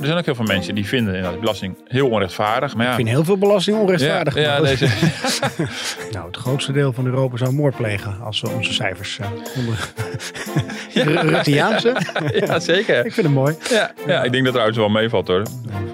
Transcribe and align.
Er 0.00 0.06
zijn 0.06 0.18
ook 0.18 0.24
heel 0.24 0.34
veel 0.34 0.44
mensen 0.44 0.74
die 0.74 0.86
vinden 0.86 1.14
inderdaad 1.14 1.40
belasting 1.40 1.76
heel 1.88 2.08
onrechtvaardig. 2.08 2.74
Maar 2.74 2.84
ja, 2.84 2.90
Ik 2.90 2.96
vind 2.96 3.08
heel 3.08 3.24
veel 3.24 3.38
belasting 3.38 3.76
onrechtvaardig. 3.78 4.34
Ja, 4.34 4.60
deze, 4.60 4.86
Nou, 6.12 6.26
het 6.26 6.36
grootste 6.36 6.72
deel 6.72 6.92
van 6.92 7.06
Europa 7.06 7.36
zou 7.36 7.52
moord 7.52 7.76
plegen 7.76 8.16
als 8.24 8.40
we 8.40 8.48
onze 8.50 8.72
cijfers 8.72 9.18
uh, 9.20 9.26
onder 9.56 9.92
Ruttiaanse. 11.32 11.96
ja, 12.34 12.58
zeker. 12.60 13.06
Ik 13.06 13.12
vind 13.12 13.26
het 13.26 13.34
mooi. 13.34 13.54
Ja, 13.70 13.92
ja, 14.06 14.22
ik 14.22 14.32
denk 14.32 14.32
dat 14.32 14.42
het 14.42 14.52
trouwens 14.52 14.78
wel 14.78 14.88
meevalt 14.88 15.26
hoor. 15.28 15.42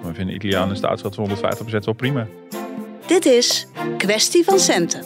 We 0.02 0.14
vinden 0.14 0.34
Italianen 0.34 0.68
de 0.68 0.74
staatsschuld 0.74 1.14
van 1.14 1.28
150% 1.28 1.70
wel 1.84 1.94
prima. 1.94 2.26
Dit 3.06 3.26
is 3.26 3.66
Kwestie 3.98 4.44
van 4.44 4.58
Centen. 4.58 5.02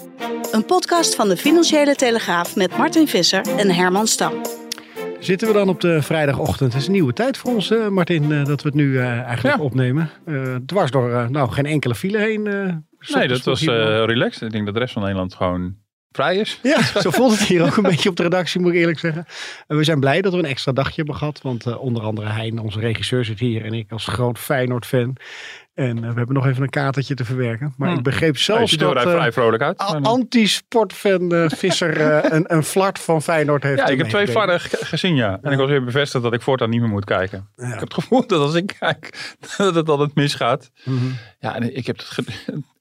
Een 0.53 0.65
podcast 0.65 1.15
van 1.15 1.29
de 1.29 1.37
Financiële 1.37 1.95
Telegraaf 1.95 2.57
met 2.57 2.77
Martin 2.77 3.09
Visser 3.09 3.43
en 3.57 3.71
Herman 3.71 4.07
Stam. 4.07 4.33
Zitten 5.21 5.49
we 5.49 5.55
dan 5.55 5.69
op 5.69 5.81
de 5.81 6.03
vrijdagochtend? 6.03 6.73
Het 6.73 6.81
is 6.81 6.87
een 6.87 6.93
nieuwe 6.93 7.13
tijd 7.13 7.37
voor 7.37 7.55
ons, 7.55 7.71
uh, 7.71 7.89
Martin, 7.89 8.31
uh, 8.31 8.45
dat 8.45 8.63
we 8.63 8.69
het 8.69 8.77
nu 8.77 8.91
uh, 8.93 9.21
eigenlijk 9.23 9.57
Ja. 9.57 9.63
opnemen. 9.63 10.11
Dwars 10.67 10.91
door 10.91 11.31
nou, 11.31 11.51
geen 11.51 11.67
enkele 11.67 11.95
file 11.95 12.19
heen. 12.19 12.43
Nee, 13.15 13.29
dat 13.29 13.43
was 13.43 13.63
relaxed. 13.63 14.43
Ik 14.43 14.51
denk 14.53 14.65
dat 14.65 14.75
de 14.75 14.81
rest 14.81 14.93
van 14.93 15.03
Nederland 15.03 15.35
gewoon 15.35 15.77
vrij 16.13 16.37
is. 16.37 16.61
Ja, 16.63 16.83
zo 17.03 17.11
voelt 17.11 17.39
het 17.39 17.49
hier 17.49 17.63
ook 17.65 17.77
een 17.77 17.83
beetje 17.83 18.09
op 18.09 18.17
de 18.17 18.23
redactie, 18.23 18.61
moet 18.61 18.73
ik 18.73 18.79
eerlijk 18.79 18.99
zeggen. 18.99 19.25
En 19.67 19.77
we 19.77 19.85
zijn 19.85 20.01
blij 20.01 20.21
dat 20.21 20.33
we 20.33 20.39
een 20.39 20.45
extra 20.45 20.73
dagje 20.73 20.95
hebben 20.97 21.15
gehad. 21.15 21.43
Want 21.43 21.77
onder 21.77 22.03
andere 22.03 22.29
Hein, 22.29 22.59
onze 22.59 22.81
regisseur, 22.81 23.25
zit 23.25 23.39
hier. 23.39 23.65
En 23.65 23.73
ik 23.75 23.93
als 23.93 24.07
groot 24.07 24.39
Feyenoord-fan. 24.39 25.17
En 25.79 25.97
uh, 25.97 26.03
we 26.03 26.17
hebben 26.17 26.35
nog 26.35 26.47
even 26.47 26.63
een 26.63 26.71
katertje 26.71 27.15
te 27.15 27.25
verwerken. 27.25 27.75
Maar 27.77 27.91
Hm. 27.91 27.97
ik 27.97 28.03
begreep 28.03 28.39
zelfs 28.39 28.73
Ja, 28.73 28.89
er 28.89 28.95
dat 28.95 29.03
vrij 29.03 29.33
vrolijk 29.33 29.63
uit. 29.63 29.79
anti-sportfan 30.03 31.35
uh, 31.35 31.49
Visser 31.49 32.01
een, 32.35 32.55
een 32.55 32.63
flart 32.63 32.99
van 32.99 33.23
Feyenoord 33.23 33.63
heeft. 33.63 33.79
Ja, 33.79 33.87
ik 33.87 33.99
heb 33.99 34.09
twee 34.09 34.29
varden 34.29 34.61
gezien, 34.61 35.15
ja. 35.15 35.39
En 35.43 35.53
ik 35.53 35.59
was 35.59 35.69
weer 35.69 35.85
bevestigd 35.85 36.25
dat 36.25 36.33
ik 36.33 36.43
voortaan 36.43 36.71
niet 36.71 36.81
meer 36.81 36.89
moet 36.89 37.05
kijken. 37.05 37.49
Ja. 37.57 37.65
Ik 37.65 37.71
heb 37.71 37.81
het 37.81 37.95
gevoel 37.95 38.27
dat 38.27 38.41
als 38.41 38.55
ik 38.55 38.77
kijk, 38.79 39.35
dat 39.57 39.75
het 39.75 39.89
altijd 39.89 40.15
misgaat. 40.15 40.71
Mhm. 40.85 40.95
Mm 40.95 41.01
-hmm. 41.01 41.17
Ja, 41.39 41.55
en 41.55 41.77
ik 41.77 41.87
heb 41.87 41.97
het, 41.99 42.19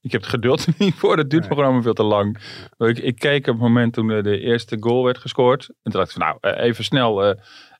ik 0.02 0.11
heb 0.11 0.22
het 0.22 0.30
geduld 0.30 0.67
niet 0.78 0.95
voor. 0.95 1.17
Het 1.17 1.30
duurt 1.30 1.50
nee. 1.50 1.58
gewoon 1.58 1.84
veel 1.84 1.94
te 1.94 2.04
lang. 2.04 2.38
Ik, 2.78 2.98
ik, 2.98 3.16
keek 3.16 3.48
op 3.48 3.54
het 3.54 3.64
moment 3.64 3.94
toen 3.94 4.08
de 4.08 4.39
eerste 4.39 4.78
goal 4.80 5.04
werd 5.04 5.17
gescoord. 5.17 5.67
En 5.67 5.92
toen 5.92 6.02
dacht 6.02 6.16
ik 6.16 6.22
van, 6.22 6.38
nou, 6.42 6.58
even 6.58 6.84
snel... 6.84 7.30
Uh, 7.30 7.36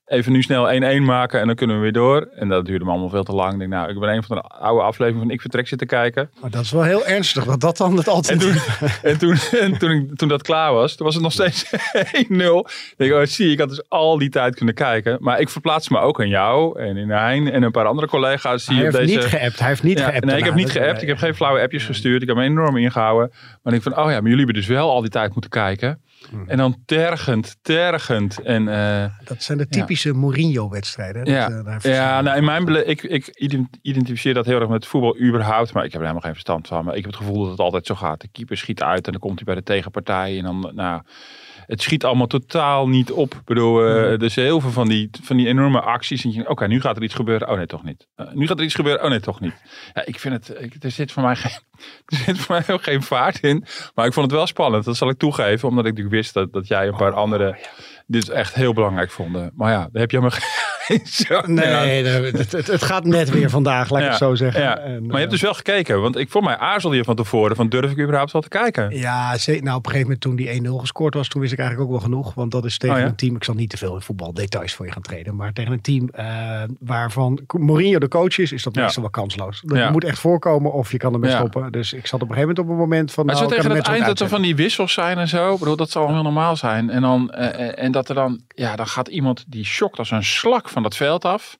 even 0.08 0.32
nu 0.32 0.42
snel 0.42 1.00
1-1 1.00 1.02
maken 1.02 1.40
en 1.40 1.46
dan 1.48 1.56
kunnen 1.56 1.76
we 1.76 1.82
weer 1.82 1.92
door. 1.92 2.30
En 2.36 2.48
dat 2.48 2.66
duurde 2.66 2.86
me 2.86 2.92
allemaal 2.92 3.10
veel 3.10 3.24
te 3.24 3.32
lang. 3.32 3.54
Ik 3.54 3.60
denk, 3.60 3.72
nou, 3.72 3.90
ik 3.90 4.00
ben 4.00 4.10
een 4.10 4.24
van 4.24 4.36
de 4.36 4.42
oude 4.42 4.84
afleveringen 4.84 5.24
van 5.24 5.34
Ik 5.34 5.42
Vertrek 5.42 5.68
zitten 5.68 5.88
kijken. 5.88 6.30
Maar 6.42 6.50
dat 6.50 6.62
is 6.62 6.72
wel 6.72 6.84
heel 6.84 7.06
ernstig, 7.06 7.46
dat 7.46 7.62
dat 7.62 7.78
dan 7.78 7.98
het 7.98 8.08
altijd... 8.08 8.44
En 8.44 8.50
toen, 8.50 8.62
en 9.12 9.18
toen, 9.18 9.38
en 9.60 9.78
toen, 9.78 9.92
ik, 9.92 10.16
toen 10.16 10.28
dat 10.28 10.42
klaar 10.42 10.74
was, 10.74 10.96
toen 10.96 11.06
was 11.06 11.16
het 11.16 11.24
nog 11.24 11.34
steeds 11.34 11.66
1-0. 11.74 11.74
Ik 12.28 12.94
denk, 12.98 13.14
oh, 13.14 13.24
zie, 13.24 13.52
ik 13.52 13.60
had 13.60 13.70
dus 13.70 13.90
al 13.90 14.18
die 14.18 14.30
tijd 14.30 14.56
kunnen 14.56 14.76
kijken. 14.76 15.18
Maar 15.20 15.40
ik 15.40 15.50
verplaats 15.50 15.90
me 15.90 16.00
ook 16.00 16.20
aan 16.20 16.30
jou 16.30 16.80
en 16.80 16.98
in 16.98 17.10
Hein 17.10 17.52
en 17.52 17.64
een 17.64 17.72
paar 17.72 17.86
andere 17.86 18.08
collega's. 18.08 18.66
Die 18.66 18.78
hij 18.78 18.88
op 18.88 18.94
heeft 18.94 19.08
deze... 19.08 19.20
niet 19.20 19.30
geappt, 19.30 19.60
hij 19.60 19.68
heeft 19.68 19.84
niet 19.84 20.00
ja, 20.00 20.06
geappt. 20.10 20.26
Nee, 20.26 20.38
ik 20.38 20.44
heb 20.44 20.54
niet 20.54 20.68
daarna. 20.68 20.84
geappt. 20.84 21.02
Ik 21.02 21.08
heb 21.08 21.18
geen 21.18 21.36
flauwe 21.36 21.62
appjes 21.62 21.86
gestuurd. 21.86 22.22
Ik 22.22 22.28
heb 22.28 22.38
me 22.38 22.44
enorm 22.44 22.78
ingehouden. 22.78 23.32
Maar 23.64 23.74
ik 23.74 23.82
van, 23.82 23.92
oh 23.92 23.98
ja, 23.98 24.04
maar 24.04 24.22
jullie 24.22 24.38
hebben 24.38 24.54
dus 24.54 24.68
wel 24.68 24.90
al 24.90 25.02
die 25.02 25.10
tijd 25.10 25.32
moeten 25.32 25.50
kijken. 25.50 26.02
En 26.48 26.58
dan 26.58 26.76
tergend, 26.86 27.58
tergend. 27.62 28.42
En, 28.42 28.68
uh, 28.68 29.06
dat 29.24 29.44
zijn 29.44 29.58
de 29.58 29.68
typische 29.68 30.12
ja. 30.12 30.16
Mourinho-wedstrijden. 30.16 31.26
Ja, 31.26 31.64
dat, 31.64 31.86
uh, 31.86 31.94
ja 31.94 32.22
nou 32.22 32.38
in 32.38 32.46
mijn 32.46 32.66
bele 32.66 32.86
ik, 32.86 33.04
ik 33.04 33.28
identificeer 33.82 34.34
dat 34.34 34.46
heel 34.46 34.60
erg 34.60 34.70
met 34.70 34.86
voetbal 34.86 35.20
überhaupt. 35.20 35.74
Maar 35.74 35.86
ik 35.86 35.92
heb 35.92 36.02
er 36.02 36.08
helemaal 36.08 36.22
geen 36.22 36.34
verstand 36.34 36.68
van. 36.68 36.86
Maar 36.86 36.96
ik 36.96 37.02
heb 37.02 37.12
het 37.12 37.22
gevoel 37.22 37.42
dat 37.42 37.52
het 37.52 37.60
altijd 37.60 37.86
zo 37.86 37.96
gaat. 37.96 38.22
De 38.22 38.28
keeper 38.32 38.58
schiet 38.58 38.84
uit 38.84 39.06
en 39.06 39.12
dan 39.12 39.22
komt 39.22 39.36
hij 39.36 39.46
bij 39.46 39.56
de 39.56 39.64
tegenpartij. 39.64 40.38
En 40.38 40.44
dan, 40.44 40.72
nou, 40.76 41.02
het 41.68 41.82
schiet 41.82 42.04
allemaal 42.04 42.28
totaal 42.28 42.88
niet 42.88 43.12
op. 43.12 43.34
Ik 43.34 43.46
bedoel, 43.46 43.88
uh, 43.88 44.22
er 44.22 44.30
zijn 44.30 44.46
heel 44.46 44.60
veel 44.62 44.72
van 44.72 44.88
die, 44.88 45.10
van 45.24 45.38
die 45.38 45.48
enorme 45.48 45.82
acties. 45.82 46.24
En 46.24 46.32
je 46.32 46.42
oké, 46.42 46.52
okay, 46.52 46.68
nu 46.68 46.82
gaat 46.82 46.98
er 46.98 47.04
iets 47.04 47.14
gebeuren. 47.14 47.50
Oh 47.50 47.56
nee, 47.56 47.66
toch 47.66 47.84
niet. 47.84 48.08
Uh, 48.18 48.32
nu 48.32 48.48
gaat 48.48 48.58
er 48.58 48.66
iets 48.66 48.76
gebeuren. 48.76 49.04
Oh 49.04 49.10
nee, 49.10 49.20
toch 49.20 49.40
niet. 49.40 49.54
Ja, 49.94 50.06
ik 50.06 50.20
vind 50.20 50.34
het, 50.34 50.62
ik, 50.64 50.84
er 50.84 50.92
zit 50.92 51.12
voor 51.12 51.24
mij 51.24 51.36
geen, 51.36 51.52
er 52.06 52.18
zit 52.18 52.38
voor 52.38 52.56
mij 52.56 52.76
ook 52.76 52.84
geen 52.84 53.04
vaart 53.04 53.40
in. 53.40 53.66
Maar 53.96 54.06
ik 54.06 54.14
vond 54.14 54.26
het 54.26 54.36
wel 54.36 54.48
spannend. 54.48 54.86
Dat 54.86 54.98
zal 54.98 55.10
ik 55.10 55.18
toegeven. 55.18 55.70
Omdat 55.70 55.86
ik 55.86 55.92
natuurlijk 55.92 56.16
wist 56.16 56.34
dat, 56.34 56.54
dat 56.54 56.68
jij 56.68 56.88
een 56.88 56.96
paar 56.96 57.12
oh, 57.12 57.18
andere 57.18 57.46
ja. 57.46 57.84
dit 58.06 58.30
echt 58.30 58.54
heel 58.54 58.74
belangrijk 58.74 59.12
vonden. 59.12 59.52
Maar 59.56 59.72
ja, 59.72 59.90
daar 59.92 60.02
heb 60.02 60.12
je 60.12 60.22
geen 60.22 60.57
zo 61.26 61.42
Nee, 61.46 62.06
het, 62.06 62.52
het, 62.52 62.68
het, 62.68 62.84
gaat 62.84 63.06
net 63.06 63.30
weer 63.30 63.50
vandaag, 63.50 63.90
laat 63.90 64.00
ik 64.00 64.06
ja, 64.06 64.12
het 64.12 64.20
zo 64.20 64.36
zeggen. 64.36 64.62
Ja. 64.62 64.78
En, 64.78 65.02
maar 65.02 65.14
je 65.14 65.18
hebt 65.18 65.32
dus 65.32 65.42
wel 65.42 65.54
gekeken. 65.54 66.02
Want 66.02 66.18
ik 66.18 66.30
voor 66.30 66.44
mij 66.44 66.58
aarzelde 66.58 66.96
je 66.96 67.04
van 67.04 67.16
tevoren. 67.16 67.56
Van 67.56 67.70
durf 67.70 67.92
ik 67.92 68.00
überhaupt 68.00 68.32
wel 68.32 68.42
te 68.42 68.48
kijken? 68.48 68.98
Ja. 68.98 69.36
Nou, 69.46 69.60
op 69.60 69.86
een 69.86 69.92
gegeven 69.92 70.02
moment 70.02 70.22
toen 70.22 70.36
die 70.36 70.62
1-0 70.62 70.68
gescoord 70.80 71.14
was. 71.14 71.28
Toen 71.28 71.42
wist 71.42 71.54
ik 71.54 71.60
eigenlijk 71.60 71.90
ook 71.90 71.96
wel 71.96 72.06
genoeg. 72.06 72.34
Want 72.34 72.52
dat 72.52 72.66
is 72.66 72.78
tegen 72.78 72.96
oh, 72.96 73.02
een 73.02 73.16
team. 73.16 73.36
Ik 73.36 73.44
zal 73.44 73.54
niet 73.54 73.70
te 73.70 73.78
veel 73.78 73.96
in 73.96 74.02
voetbaldetails 74.02 74.74
voor 74.74 74.86
je 74.86 74.92
gaan 74.92 75.02
treden. 75.02 75.36
Maar 75.36 75.54
tegen 75.54 75.72
een 75.72 75.82
team 75.82 76.10
uh, 76.20 76.62
waarvan 76.80 77.40
Mourinho 77.58 78.00
de 78.00 78.08
coach 78.08 78.38
is. 78.38 78.52
Is 78.52 78.64
dat 78.64 78.76
meestal 78.76 79.02
wel 79.02 79.12
kansloos. 79.12 79.62
Dat 79.66 79.78
ja. 79.78 79.92
moet 79.92 80.04
echt 80.04 80.20
voorkomen 80.20 80.74
of 80.74 80.92
je 80.92 80.98
kan 80.98 81.14
ermee 81.14 81.32
stoppen. 81.32 81.72
Dus 81.72 81.94
ik 81.94 82.08
zat 82.08 82.22
op 82.22 82.30
een 82.30 82.36
gegeven 82.36 82.56
moment 82.56 82.60
op 82.60 82.70
een 82.70 82.82
moment 82.82 83.12
van... 83.12 83.26
Maar 83.26 83.36
nou, 83.36 83.48
tegen 83.48 83.72
het 83.72 83.88
eind 83.88 84.06
dat 84.06 84.20
er 84.20 84.30
van 84.30 84.42
die 84.42 84.56
wissels 84.56 84.94
zijn 84.94 85.18
en 85.18 85.28
zo. 85.28 85.54
Ik 85.54 85.60
bedoel, 85.60 85.76
dat 85.76 85.90
zal 85.90 86.14
heel 86.14 86.24
normaal 86.24 86.56
zijn. 86.56 86.90
En, 86.90 87.02
dan, 87.02 87.34
uh, 87.38 87.84
en 87.84 87.92
dat 87.92 88.10
er 88.10 88.16
dan... 88.16 88.42
Ja, 88.48 88.76
dan 88.76 88.88
gaat 88.88 89.08
iemand 89.08 89.46
die 89.48 89.66
shokt 89.66 90.00
als 90.00 90.12
een 90.12 90.24
slak 90.24 90.70
van 90.70 90.77
dat 90.84 90.96
veld 90.96 91.26
af. 91.26 91.58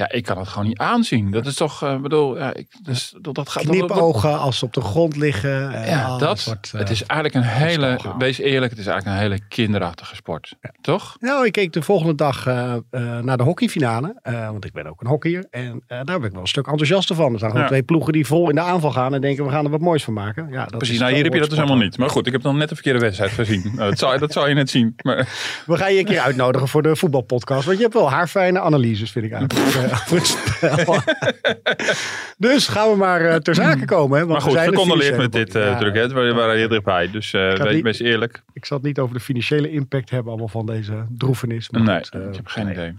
Ja, 0.00 0.10
ik 0.10 0.24
kan 0.24 0.38
het 0.38 0.48
gewoon 0.48 0.68
niet 0.68 0.78
aanzien. 0.78 1.30
Dat 1.30 1.46
is 1.46 1.54
toch, 1.54 1.84
uh, 1.84 2.00
bedoel, 2.00 2.38
ja, 2.38 2.54
ik, 2.54 2.66
dus, 2.82 3.14
dat, 3.20 3.34
dat 3.34 3.48
gaat... 3.48 3.62
Knipogen 3.62 4.38
als 4.38 4.58
ze 4.58 4.64
op 4.64 4.72
de 4.72 4.80
grond 4.80 5.16
liggen. 5.16 5.72
Uh, 5.72 5.88
ja, 5.88 6.18
dat. 6.18 6.38
Soort, 6.38 6.70
uh, 6.74 6.80
het 6.80 6.90
is 6.90 7.04
eigenlijk 7.06 7.46
een 7.46 7.52
hele, 7.52 7.98
wees 8.18 8.38
eerlijk, 8.38 8.70
het 8.70 8.80
is 8.80 8.86
eigenlijk 8.86 9.16
een 9.16 9.22
hele 9.22 9.40
kinderachtige 9.48 10.14
sport. 10.14 10.56
Ja. 10.60 10.70
Toch? 10.80 11.16
Nou, 11.18 11.46
ik 11.46 11.52
keek 11.52 11.72
de 11.72 11.82
volgende 11.82 12.14
dag 12.14 12.44
naar 13.22 13.36
de 13.36 13.42
hockeyfinale. 13.42 14.20
want 14.22 14.64
ik 14.64 14.72
ben 14.72 14.86
ook 14.86 15.00
een 15.00 15.06
hockeyer. 15.06 15.46
En 15.50 15.82
daar 15.86 16.04
ben 16.04 16.22
ik 16.22 16.32
wel 16.32 16.40
een 16.40 16.46
stuk 16.46 16.66
enthousiaster 16.66 17.16
van. 17.16 17.32
Er 17.32 17.38
zijn 17.38 17.50
gewoon 17.50 17.66
ja. 17.66 17.72
twee 17.72 17.82
ploegen 17.82 18.12
die 18.12 18.26
vol 18.26 18.48
in 18.48 18.54
de 18.54 18.60
aanval 18.60 18.92
gaan 18.92 19.14
en 19.14 19.20
denken 19.20 19.44
we 19.44 19.50
gaan 19.50 19.64
er 19.64 19.70
wat 19.70 19.80
moois 19.80 20.04
van 20.04 20.14
maken. 20.14 20.46
Ja, 20.50 20.64
dat 20.64 20.78
Precies, 20.78 20.98
nou 20.98 21.12
hier 21.12 21.24
heb 21.24 21.32
je 21.32 21.40
dat 21.40 21.48
dus 21.48 21.58
helemaal 21.58 21.80
niet. 21.82 21.98
Maar 21.98 22.10
goed, 22.10 22.26
ik 22.26 22.32
heb 22.32 22.42
dan 22.42 22.56
net 22.56 22.68
de 22.68 22.74
verkeerde 22.74 22.98
wedstrijd 22.98 23.30
gezien. 23.30 23.62
nou, 23.74 23.90
dat, 23.90 23.98
zou, 23.98 24.18
dat 24.18 24.32
zou 24.32 24.48
je 24.48 24.54
net 24.54 24.70
zien. 24.70 24.94
Maar... 25.02 25.28
We 25.66 25.76
gaan 25.76 25.92
je 25.92 25.98
een 25.98 26.04
keer 26.04 26.20
uitnodigen 26.20 26.68
voor 26.68 26.82
de 26.82 26.96
voetbalpodcast. 26.96 27.64
Want 27.64 27.76
je 27.76 27.82
hebt 27.82 27.94
wel 27.94 28.10
haarfijne 28.10 28.60
analyses, 28.60 29.10
vind 29.10 29.24
ik 29.24 29.32
eigenlijk. 29.32 29.88
over 30.00 30.16
het 30.16 30.26
spel. 30.26 31.02
dus 32.38 32.68
gaan 32.68 32.90
we 32.90 32.96
maar 32.96 33.22
uh, 33.22 33.34
ter 33.34 33.54
zake 33.54 33.84
komen. 33.84 34.18
Hè, 34.18 34.26
want 34.26 34.44
maar 34.44 34.50
goed, 34.50 34.60
we 34.60 34.68
gecondoleerd 34.68 35.16
met 35.16 35.32
dit 35.32 35.54
uh, 35.54 35.64
ja, 35.64 35.78
druk. 35.78 35.94
Hè. 35.94 36.08
We 36.08 36.32
waren 36.32 36.56
heel 36.56 36.68
dichtbij. 36.68 37.10
Dus 37.10 37.32
uh, 37.32 37.54
wees 37.54 37.80
best 37.80 38.00
eerlijk. 38.00 38.42
Ik 38.52 38.64
zal 38.64 38.76
het 38.76 38.86
niet 38.86 38.98
over 38.98 39.14
de 39.14 39.20
financiële 39.20 39.70
impact 39.70 40.10
hebben 40.10 40.28
allemaal 40.28 40.48
van 40.48 40.66
deze 40.66 41.06
droefenis. 41.08 41.70
Maar 41.70 41.82
nee, 41.82 41.96
goed, 41.96 42.14
ik 42.14 42.36
heb 42.36 42.46
geen 42.46 42.64
nee. 42.64 42.74
idee. 42.74 42.94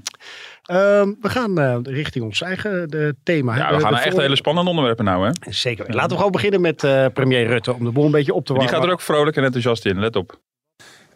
Uh, 0.71 0.77
we 1.21 1.29
gaan 1.29 1.59
uh, 1.59 1.77
richting 1.83 2.25
ons 2.25 2.41
eigen 2.41 2.89
de 2.89 3.15
thema. 3.23 3.55
Ja, 3.55 3.75
we 3.75 3.81
gaan 3.81 3.91
naar 3.91 4.01
echt 4.01 4.17
hele 4.17 4.35
spannende 4.35 4.69
onderwerpen 4.69 5.05
nou. 5.05 5.25
Hè? 5.25 5.51
Zeker. 5.51 5.93
Laten 5.93 6.09
we 6.09 6.15
gewoon 6.15 6.31
beginnen 6.31 6.61
met 6.61 6.83
uh, 6.83 7.05
premier 7.13 7.47
Rutte 7.47 7.73
om 7.73 7.83
de 7.83 7.91
boel 7.91 8.05
een 8.05 8.11
beetje 8.11 8.33
op 8.33 8.45
te 8.45 8.53
warmen. 8.53 8.69
Die 8.71 8.77
gaat 8.77 8.87
er 8.87 8.93
ook 8.93 9.01
vrolijk 9.01 9.37
en 9.37 9.43
enthousiast 9.43 9.85
in, 9.85 9.99
let 9.99 10.15
op. 10.15 10.39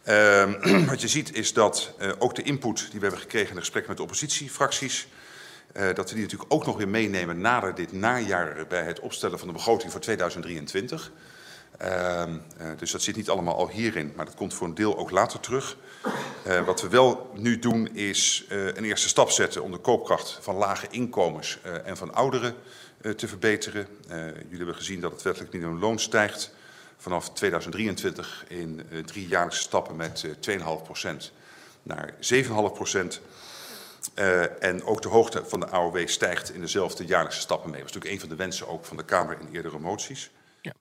Uh, 0.09 0.87
wat 0.89 1.01
je 1.01 1.07
ziet 1.07 1.35
is 1.35 1.53
dat 1.53 1.95
uh, 2.01 2.11
ook 2.17 2.35
de 2.35 2.43
input 2.43 2.77
die 2.77 2.99
we 2.99 3.05
hebben 3.05 3.19
gekregen 3.19 3.49
in 3.49 3.53
de 3.53 3.59
gesprekken 3.59 3.89
met 3.89 3.97
de 3.97 4.03
oppositiefracties, 4.03 5.07
dat 5.75 6.09
we 6.09 6.15
die 6.15 6.23
natuurlijk 6.23 6.53
ook 6.53 6.65
nog 6.65 6.77
weer 6.77 6.87
meenemen 6.87 7.41
nader 7.41 7.75
dit 7.75 7.91
najaar 7.91 8.65
bij 8.67 8.83
het 8.83 8.99
opstellen 8.99 9.39
van 9.39 9.47
de 9.47 9.53
begroting 9.53 9.91
voor 9.91 10.01
2023. 10.01 11.11
dus 12.77 12.91
dat 12.91 13.01
zit 13.01 13.15
niet 13.15 13.29
allemaal 13.29 13.55
al 13.55 13.69
hierin, 13.69 14.13
maar 14.15 14.25
dat 14.25 14.35
komt 14.35 14.53
voor 14.53 14.67
een 14.67 14.75
deel 14.75 14.97
ook 14.97 15.11
later 15.11 15.39
terug. 15.39 15.77
Uh, 16.47 16.65
wat 16.65 16.81
we 16.81 16.89
wel 16.89 17.31
nu 17.33 17.59
doen 17.59 17.95
is 17.95 18.45
een 18.49 18.83
eerste 18.83 19.07
stap 19.07 19.29
zetten 19.29 19.63
om 19.63 19.71
de 19.71 19.77
koopkracht 19.77 20.37
van 20.41 20.55
lage 20.55 20.87
inkomens 20.89 21.59
en 21.85 21.97
van 21.97 22.13
ouderen 22.13 22.55
te 23.15 23.27
verbeteren. 23.27 23.87
jullie 24.07 24.57
hebben 24.57 24.75
gezien 24.75 25.01
dat 25.01 25.11
het 25.11 25.21
wettelijk 25.21 25.53
minimumloon 25.53 25.99
stijgt 25.99 26.51
vanaf 26.97 27.29
2023 27.29 28.45
in 28.47 28.81
drie 29.05 29.27
jaarlijkse 29.27 29.61
stappen 29.61 29.95
met 29.95 30.25
2,5% 30.49 31.31
naar 31.83 32.13
7,5%. 32.33 33.21
En 34.59 34.83
ook 34.83 35.01
de 35.01 35.07
hoogte 35.09 35.41
van 35.45 35.59
de 35.59 35.67
AOW 35.69 36.07
stijgt 36.07 36.53
in 36.53 36.61
dezelfde 36.61 37.05
jaarlijkse 37.05 37.39
stappen 37.39 37.69
mee. 37.71 37.81
Dat 37.81 37.91
was 37.93 37.93
natuurlijk 37.93 38.21
een 38.23 38.27
van 38.29 38.37
de 38.37 38.43
wensen 38.43 38.67
ook 38.67 38.85
van 38.85 38.97
de 38.97 39.05
Kamer 39.05 39.37
in 39.41 39.47
eerdere 39.55 39.79
moties. 39.79 40.29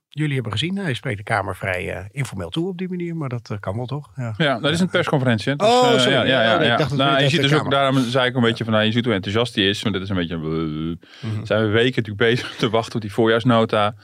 Jullie 0.09 0.35
hebben 0.35 0.53
gezien, 0.53 0.77
hij 0.77 0.95
spreekt 0.95 1.17
de 1.17 1.23
Kamer 1.23 1.57
vrij 1.57 1.93
eh, 1.95 2.05
informeel 2.11 2.49
toe 2.49 2.69
op 2.69 2.79
die 2.79 2.89
manier, 2.89 3.17
maar 3.17 3.29
dat 3.29 3.51
eh, 3.51 3.59
kan 3.61 3.77
wel 3.77 3.87
toch? 3.87 4.11
Ja. 4.17 4.35
Ja, 4.37 4.59
dat 4.59 4.73
is 4.73 4.81
een 4.81 4.89
persconferentie. 4.89 5.57
Dus, 5.57 5.69
Oh, 5.69 5.93
eh, 5.93 5.99
sorry. 5.99 6.13
ja, 6.17 6.23
ja, 6.25 6.39
Oh, 6.39 6.45
ja, 6.45 6.57
nee, 6.57 6.65
ik 6.65 6.71
ja. 6.73 6.77
dacht 6.77 6.89
dat 6.91 6.99
Nou, 6.99 7.23
je 7.23 7.29
ziet 7.29 7.41
dus 7.43 7.55
ook, 7.55 7.71
daarom 7.71 7.99
zei 8.05 8.29
ik 8.29 8.35
een 8.35 8.43
beetje 8.43 8.65
van, 8.65 8.73
nou, 8.73 8.85
je 8.85 8.93
ziet 8.93 9.05
hoe 9.05 9.15
enthousiast 9.15 9.55
hij 9.55 9.69
is. 9.69 9.83
Maar 9.83 9.93
dit 9.93 10.03
is 10.03 10.09
een 10.09 10.17
beetje, 10.17 10.37
Mhm. 10.37 11.45
zijn 11.45 11.61
we 11.63 11.69
weken 11.69 12.03
natuurlijk 12.03 12.17
bezig 12.17 12.57
te 12.57 12.71
wachten 12.71 12.95
op 12.95 13.01
die 13.01 13.13
voorjaarsnota. 13.13 13.95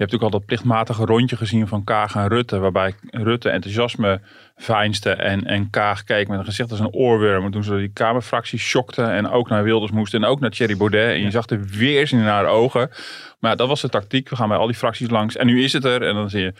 Je 0.00 0.06
hebt 0.06 0.12
natuurlijk 0.20 0.42
al 0.42 0.48
dat 0.48 0.60
plichtmatige 0.60 1.04
rondje 1.04 1.36
gezien 1.36 1.68
van 1.68 1.84
Kaag 1.84 2.14
en 2.14 2.28
Rutte. 2.28 2.58
Waarbij 2.58 2.94
Rutte 3.10 3.50
enthousiasme 3.50 4.20
veinsde 4.56 5.10
en, 5.10 5.46
en 5.46 5.70
Kaag 5.70 6.04
keek 6.04 6.28
met 6.28 6.38
een 6.38 6.44
gezicht 6.44 6.70
als 6.70 6.80
een 6.80 6.92
oorworm. 6.92 7.44
En 7.44 7.50
toen 7.50 7.64
ze 7.64 7.76
die 7.76 7.92
Kamerfractie 7.92 8.58
schokte 8.58 9.02
en 9.02 9.28
ook 9.28 9.48
naar 9.48 9.62
Wilders 9.62 9.90
moesten. 9.90 10.22
En 10.22 10.28
ook 10.28 10.40
naar 10.40 10.50
Thierry 10.50 10.76
Baudet. 10.76 11.14
En 11.14 11.22
je 11.22 11.30
zag 11.30 11.46
de 11.46 11.68
weerzin 11.68 12.18
in 12.18 12.24
haar 12.24 12.46
ogen. 12.46 12.90
Maar 13.38 13.50
ja, 13.50 13.56
dat 13.56 13.68
was 13.68 13.80
de 13.80 13.88
tactiek. 13.88 14.28
We 14.28 14.36
gaan 14.36 14.48
bij 14.48 14.56
al 14.56 14.66
die 14.66 14.76
fracties 14.76 15.10
langs. 15.10 15.36
En 15.36 15.46
nu 15.46 15.62
is 15.62 15.72
het 15.72 15.84
er. 15.84 16.02
En 16.02 16.14
dan 16.14 16.30
zie 16.30 16.42
je... 16.42 16.54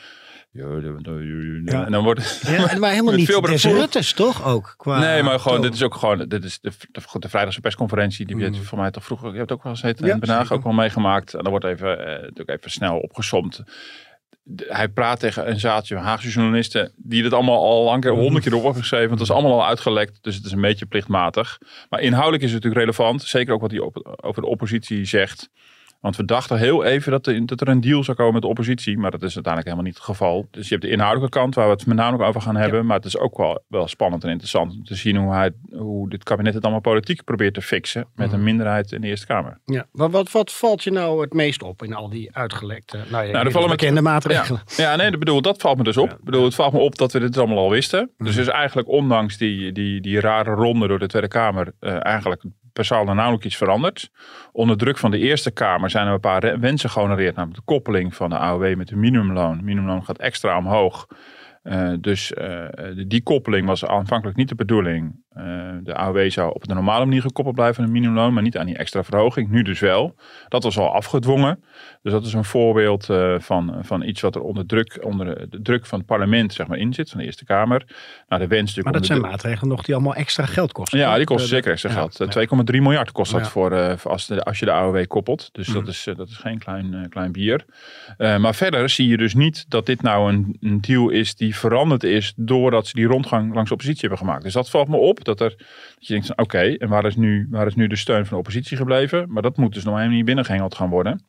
Ja. 1.64 1.84
En 1.84 1.92
dan 1.92 2.04
wordt. 2.04 2.40
Ja, 2.46 2.78
maar 2.78 2.90
helemaal 2.90 3.14
niet 3.14 3.26
veel 3.26 3.40
des. 3.40 3.64
Ruttes, 3.64 4.12
toch 4.12 4.44
ook? 4.44 4.74
Qua 4.76 4.98
Nee, 4.98 5.22
maar 5.22 5.40
gewoon, 5.40 5.60
dit 5.60 5.74
is 5.74 5.82
ook 5.82 5.94
gewoon, 5.94 6.28
dit 6.28 6.44
is 6.44 6.60
de, 6.60 6.70
de, 6.90 7.00
de 7.18 7.28
vrijdagse 7.28 7.60
persconferentie. 7.60 8.26
Die 8.26 8.36
je 8.36 8.62
voor 8.62 8.78
mij 8.78 8.90
toch 8.90 9.04
vroeger, 9.04 9.32
je 9.32 9.38
hebt 9.38 9.52
ook 9.52 9.62
wel 9.62 9.76
Mm. 9.80 10.06
Ja, 10.06 10.14
in 10.14 10.20
Den 10.20 10.28
Haag 10.28 10.40
zeker. 10.40 10.56
ook 10.56 10.62
wel 10.62 10.72
meegemaakt. 10.72 11.34
En 11.34 11.42
dan 11.42 11.50
wordt 11.50 11.64
even, 11.64 12.22
eh, 12.36 12.54
even 12.54 12.70
snel 12.70 12.98
opgesomd. 12.98 13.62
Hij 14.56 14.88
praat 14.88 15.20
tegen 15.20 15.50
een 15.50 15.60
zaaltje 15.60 15.96
Haagse 15.96 16.28
journalisten 16.28 16.92
die 16.96 17.22
dit 17.22 17.32
allemaal 17.32 17.64
al 17.64 17.84
lang 17.84 18.02
keer, 18.02 18.10
honderd 18.10 18.44
keer 18.44 18.54
op 18.54 18.76
geschreven. 18.76 19.08
Want 19.08 19.20
het 19.20 19.28
is 19.28 19.34
allemaal 19.34 19.60
al 19.60 19.66
uitgelekt, 19.66 20.18
dus 20.22 20.34
het 20.36 20.44
is 20.44 20.52
een 20.52 20.60
beetje 20.60 20.86
plichtmatig. 20.86 21.58
Maar 21.88 22.00
inhoudelijk 22.00 22.42
is 22.42 22.52
het 22.52 22.62
natuurlijk 22.62 22.90
relevant. 22.92 23.22
Zeker 23.22 23.54
ook 23.54 23.60
wat 23.60 23.70
hij 23.70 23.80
op, 23.80 24.18
over 24.22 24.42
de 24.42 24.48
oppositie 24.48 25.04
zegt. 25.04 25.50
Want 26.00 26.16
we 26.16 26.24
dachten 26.24 26.58
heel 26.58 26.84
even 26.84 27.10
dat, 27.12 27.26
er- 27.26 27.46
dat 27.46 27.60
er 27.60 27.68
een 27.68 27.80
deal 27.80 28.04
zou 28.04 28.16
komen 28.16 28.32
met 28.32 28.42
de 28.42 28.48
oppositie. 28.48 28.98
Maar 28.98 29.10
dat 29.10 29.22
is 29.22 29.34
uiteindelijk 29.34 29.64
helemaal 29.64 29.84
niet 29.84 29.94
het 29.94 30.04
geval. 30.04 30.48
Dus 30.50 30.64
je 30.68 30.74
hebt 30.74 30.86
de 30.86 30.90
inhoudelijke 30.90 31.38
kant 31.38 31.54
waar 31.54 31.64
we 31.66 31.72
het 31.72 31.86
met 31.86 31.96
name 31.96 32.16
ook 32.16 32.22
over 32.22 32.40
gaan 32.40 32.56
hebben. 32.56 32.86
Maar 32.86 32.96
het 32.96 33.04
is 33.04 33.18
ook 33.18 33.36
wel, 33.36 33.64
wel 33.68 33.88
spannend 33.88 34.24
en 34.24 34.30
interessant 34.30 34.72
om 34.72 34.84
te 34.84 34.94
zien 34.94 35.16
hoe, 35.16 35.32
hij, 35.32 35.50
hoe 35.72 36.08
dit 36.08 36.24
kabinet 36.24 36.54
het 36.54 36.62
allemaal 36.62 36.80
politiek 36.80 37.24
probeert 37.24 37.54
te 37.54 37.62
fixen. 37.62 38.06
Met 38.14 38.26
Mhm. 38.26 38.36
een 38.36 38.42
minderheid 38.44 38.92
in 38.92 39.00
de 39.00 39.06
Eerste 39.06 39.26
Kamer. 39.26 39.58
Ja. 39.64 39.86
Wat, 39.92 40.10
wat, 40.10 40.30
wat 40.32 40.52
valt 40.52 40.82
je 40.82 40.90
nou 40.90 41.20
het 41.20 41.32
meest 41.32 41.62
op 41.62 41.82
in 41.82 41.94
al 41.94 42.08
die 42.10 42.36
uitgelekte, 42.36 42.98
nou 43.10 43.26
ja, 43.26 43.44
er 43.44 43.50
vallen 43.50 43.68
me- 43.68 43.74
bekende 43.76 44.00
maatregelen? 44.02 44.60
Ja, 44.76 44.90
ja 44.90 44.96
nee, 44.96 45.10
dat 45.10 45.18
bedoel, 45.18 45.42
dat 45.42 45.60
valt 45.60 45.76
me 45.76 45.82
dus 45.84 45.96
op. 45.96 46.08
Ja. 46.08 46.14
Ik 46.14 46.24
bedoel, 46.24 46.44
het 46.44 46.54
valt 46.54 46.72
me 46.72 46.78
op 46.78 46.98
dat 46.98 47.12
we 47.12 47.18
dit 47.20 47.38
allemaal 47.38 47.58
al 47.58 47.70
wisten. 47.70 48.10
Mhm. 48.16 48.26
Dus 48.26 48.36
is 48.36 48.46
eigenlijk 48.46 48.88
ondanks 48.88 49.36
die, 49.36 49.72
die, 49.72 50.00
die 50.00 50.20
rare 50.20 50.50
ronde 50.50 50.86
door 50.88 50.98
de 50.98 51.06
Tweede 51.06 51.28
Kamer 51.28 51.72
eh, 51.80 52.04
eigenlijk 52.04 52.42
en 52.88 53.16
nauwelijks 53.16 53.46
iets 53.46 53.56
veranderd. 53.56 54.10
Onder 54.52 54.76
druk 54.76 54.98
van 54.98 55.10
de 55.10 55.18
Eerste 55.18 55.50
Kamer 55.50 55.90
zijn 55.90 56.06
er 56.06 56.12
een 56.12 56.20
paar 56.20 56.60
wensen 56.60 56.90
gehonoreerd. 56.90 57.34
Namelijk 57.36 57.66
de 57.66 57.72
koppeling 57.74 58.14
van 58.14 58.30
de 58.30 58.38
AOW 58.38 58.76
met 58.76 58.88
de 58.88 58.96
minimumloon. 58.96 59.64
Minimumloon 59.64 60.04
gaat 60.04 60.18
extra 60.18 60.58
omhoog. 60.58 61.06
Eh, 61.62 61.92
dus 62.00 62.32
eh, 62.32 62.64
die- 63.06 63.22
koppeling 63.22 63.66
was 63.66 63.84
aanvankelijk 63.84 64.36
niet 64.36 64.48
de 64.48 64.54
bedoeling. 64.54 65.22
Eh, 65.30 65.44
de 65.82 65.94
AOW 65.96 66.30
zou 66.30 66.54
op 66.54 66.68
de 66.68 66.74
normale 66.74 67.04
manier 67.04 67.20
gekoppeld 67.20 67.54
blijven 67.56 67.78
aan 67.78 67.84
het 67.84 67.92
minimumloon, 67.92 68.32
maar 68.34 68.42
niet 68.42 68.56
aan 68.58 68.66
die 68.66 68.76
extra 68.76 69.04
verhoging. 69.04 69.50
Nu 69.50 69.62
dus 69.62 69.80
wel. 69.80 70.14
Dat 70.48 70.62
was 70.62 70.78
al 70.78 70.94
afgedwongen. 70.94 71.64
Dus 72.02 72.12
dat 72.12 72.24
is 72.26 72.32
een 72.32 72.44
voorbeeld 72.44 73.08
van, 73.38 73.78
van 73.82 74.02
iets 74.02 74.20
wat 74.20 74.34
er 74.34 74.40
onder 74.40 74.66
druk, 74.66 74.98
onder 75.04 75.50
de 75.50 75.62
druk 75.62 75.86
van 75.86 75.98
het 75.98 76.06
parlement 76.06 76.52
zeg 76.52 76.66
maar, 76.66 76.78
in 76.78 76.94
zit, 76.94 77.10
van 77.10 77.18
de 77.18 77.24
Eerste 77.24 77.44
Kamer. 77.44 77.84
Nou, 78.28 78.42
de 78.42 78.48
wens 78.48 78.60
natuurlijk 78.60 78.84
Maar 78.84 78.92
dat 78.92 79.06
zijn 79.06 79.20
maatregelen 79.20 79.68
nog 79.68 79.82
die 79.84 79.94
allemaal 79.94 80.14
extra 80.14 80.46
geld 80.46 80.72
kosten. 80.72 80.98
ja, 80.98 81.16
die 81.16 81.24
kosten 81.24 81.48
zeker 81.48 81.70
extra 81.72 81.90
geld. 81.90 82.18
ja. 82.18 82.24
Eh, 82.24 82.30
2,3 82.30 82.80
miljard 82.82 83.12
kost 83.12 83.32
dat 83.32 83.40
Ja. 83.40 83.46
voor, 83.46 83.98
als, 84.04 84.26
de, 84.26 84.42
als 84.42 84.58
je 84.58 84.64
de 84.64 84.72
AOW 84.72 85.06
koppelt. 85.06 85.48
Dus 85.52 85.66
dat, 85.66 85.80
Mhm. 85.82 85.90
is, 85.90 86.08
dat 86.16 86.28
is 86.28 86.36
geen 86.36 86.58
klein, 86.58 87.06
klein 87.08 87.32
bier. 87.32 87.64
Maar 88.18 88.54
verder 88.54 88.88
zie 88.88 89.08
je 89.08 89.16
dus 89.16 89.34
niet 89.34 89.64
dat 89.68 89.86
dit 89.86 90.02
nou 90.02 90.32
een, 90.32 90.56
een 90.60 90.80
deal 90.80 91.08
is 91.08 91.34
die 91.34 91.49
veranderd 91.56 92.02
is 92.02 92.32
doordat 92.36 92.86
ze 92.86 92.94
die 92.94 93.06
rondgang 93.06 93.54
langs 93.54 93.68
de 93.68 93.74
oppositie 93.74 94.00
hebben 94.00 94.18
gemaakt. 94.18 94.42
Dus 94.42 94.52
dat 94.52 94.70
valt 94.70 94.88
me 94.88 94.96
op. 94.96 95.24
Dat, 95.24 95.40
er, 95.40 95.48
dat 95.48 95.66
je 95.98 96.12
denkt, 96.12 96.26
van, 96.26 96.38
oké, 96.38 96.58
en 96.58 96.88
waar 96.88 97.04
is, 97.04 97.16
nu, 97.16 97.46
waar 97.50 97.66
is 97.66 97.74
nu 97.74 97.86
de 97.86 97.96
steun 97.96 98.26
van 98.26 98.32
de 98.32 98.36
oppositie 98.36 98.76
gebleven? 98.76 99.32
Maar 99.32 99.42
dat 99.42 99.56
moet 99.56 99.74
dus 99.74 99.84
nog 99.84 99.94
helemaal 99.94 100.16
niet 100.16 100.24
binnengehengeld 100.24 100.74
gaan 100.74 100.90
worden. 100.90 101.26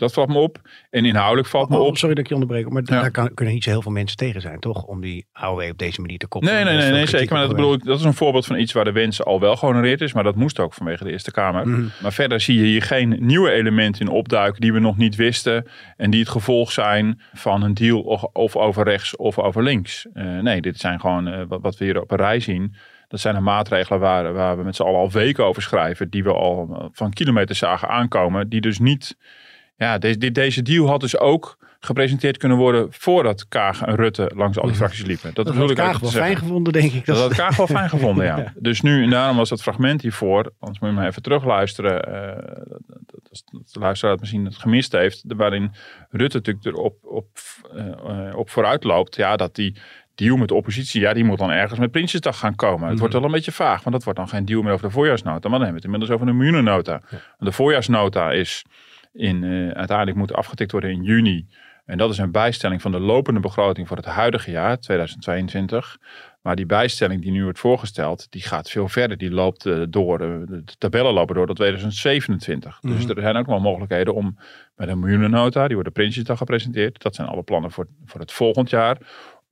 Dat 0.00 0.12
valt 0.12 0.28
me 0.28 0.38
op. 0.38 0.58
En 0.90 1.04
inhoudelijk 1.04 1.48
valt 1.48 1.68
me 1.68 1.78
Oh, 1.78 1.86
op. 1.86 1.96
sorry 1.98 2.14
dat 2.14 2.24
ik 2.24 2.28
je 2.28 2.34
onderbreek, 2.34 2.68
maar 2.70 2.82
Ja. 2.84 3.00
daar 3.00 3.10
kan, 3.10 3.34
kunnen 3.34 3.54
niet 3.54 3.64
zo 3.64 3.70
heel 3.70 3.82
veel 3.82 3.92
mensen 3.92 4.16
tegen 4.16 4.40
zijn, 4.40 4.58
toch? 4.60 4.84
Om 4.84 5.00
die 5.00 5.26
AOW 5.32 5.70
op 5.70 5.78
deze 5.78 6.00
manier 6.00 6.18
te 6.18 6.26
koppelen. 6.26 6.54
Nee, 6.54 6.64
nee, 6.64 6.76
nee, 6.76 6.90
nee 6.90 7.06
zeker. 7.06 7.32
Maar 7.32 7.46
dat, 7.46 7.56
bedoel 7.56 7.72
ik, 7.72 7.84
dat 7.84 7.98
is 7.98 8.04
een 8.04 8.14
voorbeeld 8.14 8.46
van 8.46 8.58
iets 8.58 8.72
waar 8.72 8.84
de 8.84 8.92
wens 8.92 9.24
al 9.24 9.40
wel 9.40 9.56
gehonoreerd 9.56 10.00
is. 10.00 10.12
Maar 10.12 10.24
dat 10.24 10.34
moest 10.36 10.58
ook 10.58 10.74
vanwege 10.74 11.04
de 11.04 11.10
Eerste 11.10 11.30
Kamer. 11.30 11.68
Mhm. 11.68 11.84
Maar 12.02 12.12
verder 12.12 12.40
zie 12.40 12.58
je 12.58 12.64
hier 12.64 12.82
geen 12.82 13.16
nieuwe 13.20 13.50
elementen 13.50 14.00
in 14.06 14.12
opduiken 14.12 14.60
die 14.60 14.72
we 14.72 14.78
nog 14.78 14.96
niet 14.96 15.16
wisten. 15.16 15.66
En 15.96 16.10
die 16.10 16.20
het 16.20 16.28
gevolg 16.28 16.72
zijn 16.72 17.20
van 17.32 17.62
een 17.62 17.74
deal 17.74 18.00
of, 18.00 18.22
of 18.22 18.56
over 18.56 18.84
rechts 18.84 19.16
of 19.16 19.38
over 19.38 19.62
links. 19.62 20.06
Eh, 20.12 20.38
nee, 20.38 20.60
dit 20.60 20.78
zijn 20.80 21.00
gewoon 21.00 21.26
eh, 21.28 21.42
wat, 21.48 21.60
wat 21.62 21.76
we 21.76 21.84
hier 21.84 22.00
op 22.00 22.10
een 22.10 22.16
rij 22.16 22.40
zien. 22.40 22.74
Dat 23.08 23.20
zijn 23.20 23.34
de 23.34 23.40
maatregelen 23.40 24.00
waar, 24.00 24.32
waar 24.32 24.56
we 24.56 24.62
met 24.64 24.76
z'n 24.76 24.82
allen 24.82 25.00
al 25.00 25.10
weken 25.10 25.44
over 25.44 25.62
schrijven. 25.62 26.10
Die 26.10 26.22
we 26.24 26.32
al 26.32 26.68
eh, 26.78 26.84
van 26.92 27.10
kilometers 27.12 27.58
zagen 27.58 27.88
aankomen. 27.88 28.48
Die 28.48 28.60
dus 28.60 28.78
niet... 28.78 29.16
Ja, 29.80 29.98
deze, 29.98 30.30
deze 30.32 30.62
deal 30.62 30.86
had 30.86 31.00
dus 31.00 31.18
ook 31.18 31.58
gepresenteerd 31.80 32.36
kunnen 32.36 32.58
worden 32.58 32.86
voordat 32.90 33.48
Kaag 33.48 33.82
en 33.82 33.94
Rutte 33.94 34.30
langs 34.34 34.58
al 34.58 34.66
die 34.66 34.76
fracties 34.76 35.04
liepen. 35.04 35.34
Dat, 35.34 35.46
Dat 35.46 35.54
had 35.54 35.70
ik 35.70 35.76
Kaag 35.76 35.98
wel 35.98 36.10
fijn 36.10 36.36
gevonden, 36.36 36.72
denk 36.72 36.92
ik. 36.92 37.06
Dat 37.06 37.16
had 37.16 37.34
Kaag 37.34 37.56
wel 37.56 37.66
fijn 37.66 37.88
gevonden, 37.88 38.24
ja. 38.24 38.38
Ja. 38.38 38.52
Dus 38.56 38.80
nu, 38.80 39.02
en 39.02 39.10
daarom 39.10 39.36
was 39.36 39.48
dat 39.48 39.62
fragment 39.62 40.02
hiervoor, 40.02 40.52
anders 40.58 40.80
moet 40.80 40.90
je 40.90 40.96
maar 40.96 41.06
even 41.06 41.22
terugluisteren, 41.22 42.04
eh, 42.04 42.54
dat, 42.86 43.20
dat, 43.22 43.42
dat 43.50 43.72
de 43.72 43.80
luisteraar 43.80 44.12
het 44.12 44.20
misschien 44.20 44.44
het 44.44 44.56
gemist 44.56 44.92
heeft, 44.92 45.24
waarin 45.26 45.72
Rutte 46.10 46.36
natuurlijk 46.36 46.66
erop 46.66 46.96
op, 47.02 47.28
eh, 47.74 48.28
eh, 48.28 48.36
op 48.36 48.50
vooruit 48.50 48.84
loopt, 48.84 49.16
ja, 49.16 49.36
dat 49.36 49.54
die 49.54 49.76
deal 50.14 50.36
met 50.36 50.48
de 50.48 50.54
oppositie, 50.54 51.00
ja, 51.00 51.12
die 51.12 51.24
moet 51.24 51.38
dan 51.38 51.50
ergens 51.50 51.78
met 51.78 51.90
Prinsjesdag 51.90 52.38
gaan 52.38 52.54
komen. 52.54 52.88
Het 52.88 52.98
wordt 52.98 53.14
wel 53.14 53.24
een 53.24 53.30
beetje 53.30 53.52
vaag, 53.52 53.82
want 53.82 53.94
dat 53.94 54.04
wordt 54.04 54.18
dan 54.18 54.28
geen 54.28 54.44
deal 54.44 54.62
meer 54.62 54.72
over 54.72 54.86
de 54.86 54.92
voorjaarsnota, 54.92 55.48
maar 55.48 55.58
dan 55.58 55.68
hebben 55.68 55.82
we 55.82 55.86
het 55.86 55.94
inmiddels 55.94 56.10
over 56.10 56.28
een 56.28 56.36
miljoenennota. 56.36 57.02
De 57.38 57.52
voorjaarsnota 57.52 58.32
is 58.32 58.64
in, 59.12 59.44
eh, 59.44 59.70
uiteindelijk 59.70 60.16
moet 60.16 60.34
afgetikt 60.34 60.72
worden 60.72 60.90
in 60.90 61.02
juni. 61.02 61.46
En 61.90 61.98
dat 61.98 62.10
is 62.10 62.18
een 62.18 62.30
bijstelling 62.30 62.82
van 62.82 62.92
de 62.92 63.00
lopende 63.00 63.40
begroting 63.40 63.88
voor 63.88 63.96
het 63.96 64.06
huidige 64.06 64.50
jaar, 64.50 64.78
2022. 64.78 65.98
Maar 66.42 66.56
die 66.56 66.66
bijstelling 66.66 67.22
die 67.22 67.30
nu 67.30 67.42
wordt 67.42 67.58
voorgesteld, 67.58 68.26
die 68.30 68.42
gaat 68.42 68.70
veel 68.70 68.88
verder. 68.88 69.16
Die 69.16 69.30
loopt 69.30 69.66
eh, 69.66 69.82
door, 69.88 70.20
eh, 70.20 70.28
de 70.46 70.76
tabellen 70.78 71.12
lopen 71.12 71.34
door 71.34 71.46
tot 71.46 71.56
2027. 71.56 72.80
Dus 72.80 73.04
er 73.04 73.20
zijn 73.20 73.36
ook 73.36 73.46
wel 73.46 73.60
mogelijkheden 73.60 74.14
om 74.14 74.38
met 74.76 74.88
een 74.88 74.98
miljoenennota, 74.98 75.64
die 75.64 75.74
wordt 75.74 75.88
op 75.88 75.94
Prinsjesdag 75.94 76.38
gepresenteerd. 76.38 77.02
Dat 77.02 77.14
zijn 77.14 77.28
alle 77.28 77.42
plannen 77.42 77.70
voor, 77.70 77.86
voor 78.04 78.20
het 78.20 78.32
volgend 78.32 78.70
jaar. 78.70 78.98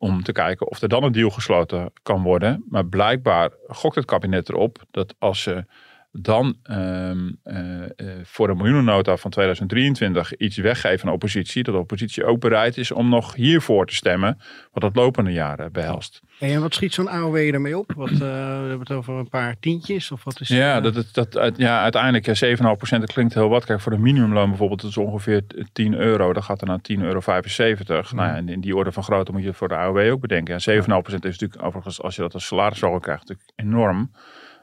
Om 0.00 0.22
te 0.22 0.32
kijken 0.32 0.69
of 0.69 0.82
er 0.82 0.88
dan 0.88 1.02
een 1.02 1.12
deal 1.12 1.31
gesloten 1.31 1.93
kan 2.02 2.22
worden. 2.22 2.64
Maar 2.69 2.87
blijkbaar 2.87 3.50
gokt 3.66 3.94
het 3.94 4.04
kabinet 4.04 4.49
erop 4.49 4.82
dat 4.90 5.14
als 5.19 5.43
ze 5.43 5.64
dan 6.12 6.56
ehm, 6.62 7.31
eh, 7.43 7.82
eh, 7.82 7.90
voor 8.22 8.49
een 8.49 8.56
miljoenennota 8.56 9.16
van 9.16 9.30
2023 9.30 10.37
iets 10.37 10.56
weggeven 10.56 11.00
aan 11.00 11.09
de 11.09 11.14
oppositie, 11.14 11.62
dat 11.62 11.75
de 11.75 11.80
oppositie 11.80 12.25
ook 12.25 12.40
bereid 12.40 12.76
is 12.76 12.92
om 12.92 13.09
nog 13.09 13.35
hiervoor 13.35 13.87
te 13.87 13.94
stemmen, 13.94 14.38
wat 14.73 14.82
het 14.82 14.97
lopende 14.97 15.32
jaar 15.32 15.59
eh, 15.59 15.71
behelst. 15.71 16.21
En 16.38 16.61
wat 16.61 16.75
schiet 16.75 16.94
zo'n 16.94 17.09
AOW 17.09 17.37
ermee 17.37 17.78
op? 17.78 17.92
Wat, 17.97 18.11
eh, 18.11 18.18
we 18.18 18.25
hebben 18.26 18.78
het 18.78 18.90
over 18.90 19.14
een 19.14 19.28
paar 19.28 19.56
tientjes? 19.61 20.11
Of 20.11 20.25
wat 20.25 20.40
is, 20.40 20.49
Ja, 20.49 20.80
dat, 20.80 21.09
dat, 21.12 21.32
dat, 21.32 21.56
ja 21.56 21.82
uiteindelijk 21.82 22.26
ja, 22.26 22.56
7,5% 22.56 23.00
dat 23.00 23.12
klinkt 23.12 23.35
heel 23.35 23.49
wat. 23.49 23.64
Kijk, 23.64 23.80
voor 23.80 23.92
de 23.92 23.99
minimumloon 23.99 24.49
bijvoorbeeld, 24.49 24.80
dat 24.80 24.90
is 24.90 24.97
ongeveer 24.97 25.42
10 25.73 25.94
euro. 25.94 26.32
Dan 26.32 26.42
gaat 26.42 26.61
er 26.61 26.66
naar 26.66 26.80
10,75 26.92 27.02
euro. 27.02 27.21
Nou 27.26 28.28
ja, 28.28 28.35
en 28.35 28.49
in 28.49 28.61
die 28.61 28.76
orde 28.76 28.92
van 28.92 29.02
grootte 29.02 29.32
moet 29.32 29.40
je 29.40 29.49
het 29.49 29.56
voor 29.56 29.68
de 29.68 29.76
AOW 29.76 30.12
ook 30.12 30.21
bedenken. 30.21 30.54
Ja, 30.59 30.82
7,5% 30.82 31.25
is 31.25 31.38
natuurlijk 31.38 31.62
overigens, 31.62 32.02
als 32.02 32.16
je 32.16 32.23
dat 32.23 32.35
als 32.35 32.47
salarisverhoging 32.47 33.04
krijgt, 33.04 33.28
natuurlijk 33.28 33.52
enorm. 33.56 34.11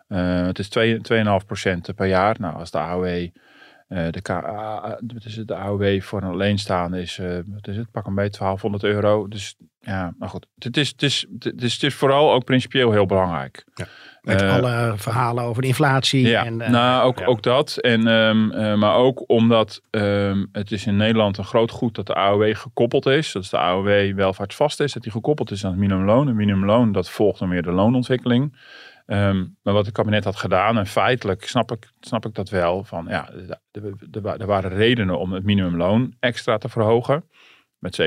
Eh, 0.07 0.45
het 0.45 0.59
is 0.59 0.69
2 0.69 1.01
2,5% 1.01 1.95
per 1.95 2.07
jaar. 2.07 2.35
Nou, 2.39 2.55
als 2.55 2.71
de 2.71 2.77
AOW, 2.77 3.05
eh, 3.05 3.29
de, 3.87 4.21
wat 5.13 5.25
is 5.25 5.35
het, 5.35 5.47
de 5.47 5.55
AOW 5.55 6.01
voor 6.01 6.21
een 6.21 6.29
alleenstaande 6.29 7.01
is, 7.01 7.17
eh, 7.17 7.39
wat 7.45 7.67
is 7.67 7.77
het, 7.77 7.91
pak 7.91 8.05
een 8.05 8.15
beetje 8.15 8.37
1200 8.37 8.83
euro. 8.83 9.27
Dus 9.27 9.55
ja, 9.85 10.13
maar 10.17 10.29
goed. 10.29 10.45
Het 10.57 10.77
is, 10.77 10.89
het, 10.89 11.03
is, 11.03 11.25
het, 11.39 11.61
is, 11.63 11.73
het 11.73 11.83
is 11.83 11.95
vooral 11.95 12.33
ook 12.33 12.43
principieel 12.43 12.91
heel 12.91 13.05
belangrijk. 13.05 13.65
met 14.21 14.41
eh, 14.41 14.53
alle 14.53 14.93
verhalen 14.95 15.43
over 15.43 15.61
de 15.61 15.67
inflatie. 15.67 16.27
Ja, 16.27 16.45
en, 16.45 16.57
nou 16.57 17.03
ook, 17.03 17.19
ja. 17.19 17.25
ook 17.25 17.43
dat. 17.43 17.77
En, 17.77 18.07
ehm, 18.07 18.51
eh, 18.51 18.75
maar 18.75 18.95
ook 18.95 19.23
omdat 19.29 19.81
ehm, 19.89 20.45
het 20.51 20.71
is 20.71 20.85
in 20.85 20.95
Nederland 20.95 21.37
een 21.37 21.45
groot 21.45 21.71
goed 21.71 21.95
dat 21.95 22.07
de 22.07 22.15
AOW 22.15 22.55
gekoppeld 22.55 23.05
is. 23.05 23.31
Dat 23.31 23.43
is 23.43 23.49
de 23.49 23.57
AOW 23.57 24.15
welvaartsvast 24.15 24.79
is, 24.79 24.93
dat 24.93 25.03
die 25.03 25.11
gekoppeld 25.11 25.51
is 25.51 25.65
aan 25.65 25.71
het 25.71 25.79
minimumloon. 25.79 26.27
Een 26.27 26.35
minimumloon, 26.35 26.91
dat 26.91 27.09
volgt 27.09 27.39
dan 27.39 27.49
weer 27.49 27.63
de 27.63 27.71
loonontwikkeling. 27.71 28.53
Ehm, 29.05 29.45
maar 29.63 29.73
wat 29.73 29.85
het 29.85 29.95
kabinet 29.95 30.23
had 30.23 30.35
gedaan, 30.35 30.77
en 30.77 30.87
feitelijk 30.87 31.47
snap 31.47 31.71
ik, 31.71 31.89
snap 31.99 32.25
ik 32.25 32.33
dat 32.33 32.49
wel, 32.49 32.83
van 32.83 33.05
ja, 33.09 33.29
er, 34.39 34.45
waren 34.45 34.71
redenen 34.71 35.19
om 35.19 35.33
het 35.33 35.43
minimumloon 35.43 36.15
extra 36.19 36.57
te 36.57 36.69
verhogen. 36.69 37.23
Met 37.77 38.01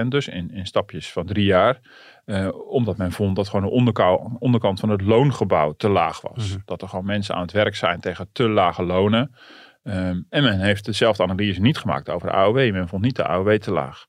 7,5% 0.00 0.06
dus, 0.08 0.28
in, 0.28 0.50
in 0.50 0.66
stapjes 0.66 1.12
van 1.12 1.26
drie 1.26 1.44
jaar. 1.44 1.80
Eh, 2.24 2.48
omdat 2.68 2.96
men 2.96 3.12
vond 3.12 3.36
dat 3.36 3.48
gewoon 3.48 3.64
de 3.64 4.36
onderkant 4.38 4.80
van 4.80 4.88
het 4.88 5.00
loongebouw 5.00 5.72
te 5.72 5.88
laag 5.88 6.20
was. 6.20 6.50
Mhm. 6.50 6.58
Dat 6.64 6.82
er 6.82 6.88
gewoon 6.88 7.04
mensen 7.04 7.34
aan 7.34 7.42
het 7.42 7.52
werk 7.52 7.74
zijn 7.74 8.00
tegen 8.00 8.28
te 8.32 8.48
lage 8.48 8.82
lonen. 8.82 9.34
Ehm, 9.82 10.22
en 10.28 10.42
men 10.42 10.60
heeft 10.60 10.84
dezelfde 10.84 11.22
analyse 11.22 11.60
niet 11.60 11.78
gemaakt 11.78 12.08
over 12.08 12.28
de 12.28 12.34
AOW. 12.34 12.72
Men 12.72 12.88
vond 12.88 13.02
niet 13.02 13.16
de 13.16 13.26
AOW 13.26 13.56
te 13.56 13.70
laag. 13.70 14.06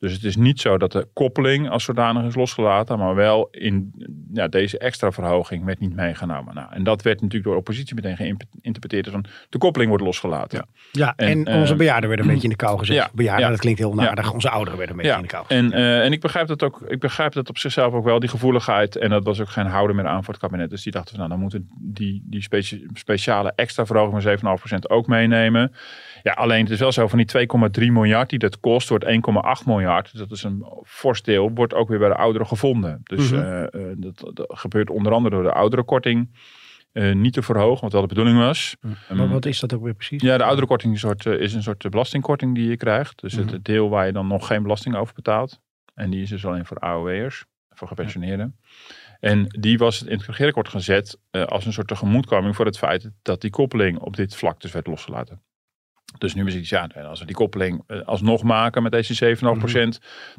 Dus 0.00 0.12
het 0.12 0.24
is 0.24 0.36
niet 0.36 0.60
zo 0.60 0.78
dat 0.78 0.92
de 0.92 1.08
koppeling 1.12 1.70
als 1.70 1.84
zodanig 1.84 2.24
is 2.24 2.34
losgelaten, 2.34 2.98
maar 2.98 3.14
wel 3.14 3.48
in 3.50 3.92
ja, 4.32 4.48
deze 4.48 4.78
extra 4.78 5.12
verhoging 5.12 5.64
werd 5.64 5.80
niet 5.80 5.94
meegenomen. 5.94 6.54
Nou, 6.54 6.68
en 6.72 6.84
dat 6.84 7.02
werd 7.02 7.16
natuurlijk 7.16 7.44
door 7.44 7.52
de 7.52 7.58
oppositie 7.58 7.94
meteen 7.94 8.16
geïnterpreteerd 8.16 9.06
als 9.06 9.14
een 9.14 9.24
de 9.48 9.58
koppeling 9.58 9.90
wordt 9.90 10.04
losgelaten. 10.04 10.58
Ja, 10.58 10.66
ja 10.92 11.12
en, 11.16 11.44
En, 11.44 11.60
onze 11.60 11.72
eh, 11.72 11.78
bejaarden 11.78 12.08
werden 12.08 12.26
een 12.26 12.32
beetje 12.32 12.48
in 12.48 12.56
de 12.58 12.64
kou 12.64 12.78
gezet. 12.78 12.96
ja, 12.96 13.10
bejaarden, 13.12 13.44
ja. 13.44 13.50
dat 13.50 13.60
klinkt 13.60 13.78
heel 13.78 13.94
nadig. 13.94 14.32
Onze 14.32 14.50
ouderen 14.50 14.78
werden 14.78 14.96
een 14.96 15.02
beetje 15.02 15.16
in 15.16 15.26
de 15.26 15.32
kou 15.32 15.46
gezet. 15.46 15.62
En, 15.64 15.72
eh, 15.72 16.04
en 16.04 16.12
ik 16.12 16.20
begrijp 16.20 16.46
dat 16.46 16.62
ook. 16.62 16.80
Ik 16.88 17.00
begrijp 17.00 17.32
dat 17.32 17.48
op 17.48 17.58
zichzelf 17.58 17.92
ook 17.92 18.04
wel 18.04 18.20
die 18.20 18.28
gevoeligheid. 18.28 18.96
En 18.96 19.10
dat 19.10 19.24
was 19.24 19.40
ook 19.40 19.48
geen 19.48 19.66
houden 19.66 19.96
meer 19.96 20.06
aan 20.06 20.24
voor 20.24 20.34
het 20.34 20.42
kabinet. 20.42 20.70
Dus 20.70 20.82
die 20.82 20.92
dachten 20.92 21.10
van 21.10 21.18
nou, 21.18 21.30
dan 21.30 21.40
moeten 21.40 21.68
die, 21.78 22.22
die 22.24 22.46
speciale 22.92 23.52
extra 23.56 23.86
verhoging 23.86 24.40
van 24.40 24.58
7,5% 24.74 24.78
ook 24.88 25.06
meenemen. 25.06 25.72
Ja, 26.22 26.32
alleen 26.32 26.62
het 26.62 26.70
is 26.72 26.78
wel 26.78 26.92
zo 26.92 27.08
van 27.08 27.18
die 27.18 27.26
2,3 27.80 27.92
miljard 27.92 28.30
die 28.30 28.38
dat 28.38 28.60
kost, 28.60 28.88
wordt 28.88 29.04
1,8 29.04 29.66
miljard. 29.66 30.18
Dat 30.18 30.30
is 30.30 30.42
een 30.42 30.64
fors 30.84 31.22
deel, 31.22 31.50
wordt 31.54 31.74
ook 31.74 31.88
weer 31.88 31.98
bij 31.98 32.08
de 32.08 32.14
ouderen 32.14 32.46
gevonden. 32.46 33.00
Dus 33.04 33.30
Mhm. 33.30 33.40
eh, 33.42 33.62
eh, 33.62 33.96
dat, 33.96 34.30
dat 34.34 34.46
gebeurt 34.58 34.90
onder 34.90 35.12
andere 35.12 35.34
door 35.34 35.44
de 35.44 35.52
ouderenkorting 35.52 36.30
eh, 36.92 37.14
niet 37.14 37.32
te 37.32 37.42
verhogen, 37.42 37.82
wat 37.82 37.92
wel 37.92 38.00
de 38.00 38.06
bedoeling 38.06 38.38
was. 38.38 38.76
Maar 39.08 39.28
wat 39.28 39.46
is 39.46 39.60
dat 39.60 39.74
ook 39.74 39.82
weer 39.82 39.94
precies? 39.94 40.22
Ja, 40.22 40.36
de 40.36 40.44
ouderenkorting 40.44 40.94
is 40.94 41.02
een 41.02 41.08
soort, 41.20 41.40
is 41.40 41.54
een 41.54 41.62
soort 41.62 41.90
belastingkorting 41.90 42.54
die 42.54 42.68
je 42.68 42.76
krijgt. 42.76 43.20
Dus 43.20 43.34
Mhm. 43.36 43.48
het 43.48 43.64
deel 43.64 43.88
waar 43.88 44.06
je 44.06 44.12
dan 44.12 44.26
nog 44.26 44.46
geen 44.46 44.62
belasting 44.62 44.96
over 44.96 45.14
betaalt. 45.14 45.60
En 45.94 46.10
die 46.10 46.22
is 46.22 46.28
dus 46.28 46.46
alleen 46.46 46.66
voor 46.66 46.78
AOW'ers, 46.78 47.44
voor 47.70 47.88
gepensioneerden. 47.88 48.56
En 49.20 49.46
die 49.48 49.78
was 49.78 50.02
in 50.02 50.16
het 50.16 50.26
regeerakkoord 50.26 50.68
gezet 50.68 51.18
als 51.30 51.66
een 51.66 51.72
soort 51.72 51.86
tegemoetkoming 51.88 52.56
voor 52.56 52.64
het 52.66 52.78
feit 52.78 53.10
dat 53.22 53.40
die 53.40 53.50
koppeling 53.50 53.98
op 53.98 54.16
dit 54.16 54.36
vlak 54.36 54.60
dus 54.60 54.72
werd 54.72 54.86
losgelaten. 54.86 55.40
Dus 56.18 56.34
nu 56.34 56.46
is 56.46 56.54
het 56.54 56.68
ja, 56.68 56.88
als 57.08 57.20
we 57.20 57.26
die 57.26 57.34
koppeling 57.34 57.82
eh, 57.86 58.00
alsnog 58.00 58.42
maken 58.42 58.82
met 58.82 58.92
deze 58.92 59.36
7,5%, 59.36 59.42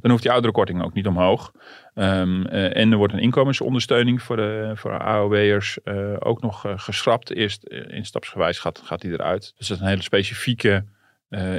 dan 0.02 0.12
hoeft 0.12 0.22
die 0.22 0.32
ouderenkorting 0.32 0.84
ook 0.84 0.94
niet 0.94 1.08
omhoog. 1.08 1.52
Ehm, 1.94 2.46
eh, 2.46 2.78
en 2.78 2.92
er 2.92 2.98
wordt 2.98 3.14
een 3.14 3.20
inkomensondersteuning 3.20 4.22
voor 4.22 4.36
de 4.36 4.72
voor 4.76 5.00
AOW'ers 5.00 5.84
eh, 5.84 6.14
ook 6.20 6.42
nog 6.42 6.66
geschrapt. 6.76 7.36
Eerst 7.36 7.64
instapsgewijs 7.88 8.60
gaat, 8.60 8.82
gaat 8.84 9.02
die 9.02 9.12
eruit. 9.12 9.54
Dus 9.58 9.68
dat 9.68 9.78
is 9.78 9.84
een 9.84 9.90
hele 9.90 10.02
specifieke 10.02 10.86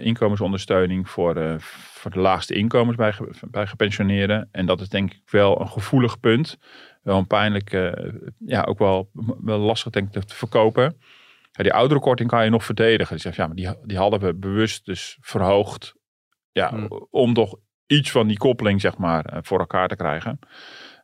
inkomensondersteuning 0.01 1.09
voor, 1.11 1.57
voor 1.93 2.11
de 2.11 2.19
laagste 2.19 2.55
inkomens 2.55 2.97
bij, 2.97 3.15
bij 3.51 3.67
gepensioneerden. 3.67 4.49
En 4.51 4.67
dat 4.67 4.81
is 4.81 4.89
denk 4.89 5.13
ik 5.13 5.23
wel 5.31 5.61
een 5.61 5.69
gevoelig 5.69 6.21
punt. 6.21 6.59
Wel 7.03 7.19
een 7.19 7.27
pijnlijk, 7.27 7.71
ja, 8.39 8.63
ook 8.63 8.79
wel, 8.79 9.11
wel 9.41 9.59
lastig 9.59 9.93
denk 9.93 10.15
ik 10.15 10.23
te 10.23 10.35
verkopen. 10.35 10.97
Ja, 11.53 11.63
die 11.63 11.73
ouderenkorting 11.73 12.29
kan 12.29 12.45
je 12.45 12.51
nog 12.51 12.65
verdedigen. 12.65 13.15
Die 13.15 13.23
zegt, 13.23 13.37
ja, 13.37 13.47
maar 13.47 13.57
die, 13.57 13.69
die 13.87 13.97
hadden 13.99 14.21
we 14.21 14.35
bewust 14.35 14.85
dus 14.85 15.19
verhoogd. 15.21 15.95
Ja, 16.53 16.69
Hmm. 16.71 17.07
om 17.11 17.35
toch 17.35 17.57
iets 17.87 18.11
van 18.11 18.27
die 18.27 18.37
koppeling, 18.37 18.81
zeg 18.81 18.99
maar, 18.99 19.25
eh, 19.25 19.39
voor 19.43 19.59
elkaar 19.59 19.89
te 19.89 19.97
krijgen. 19.97 20.39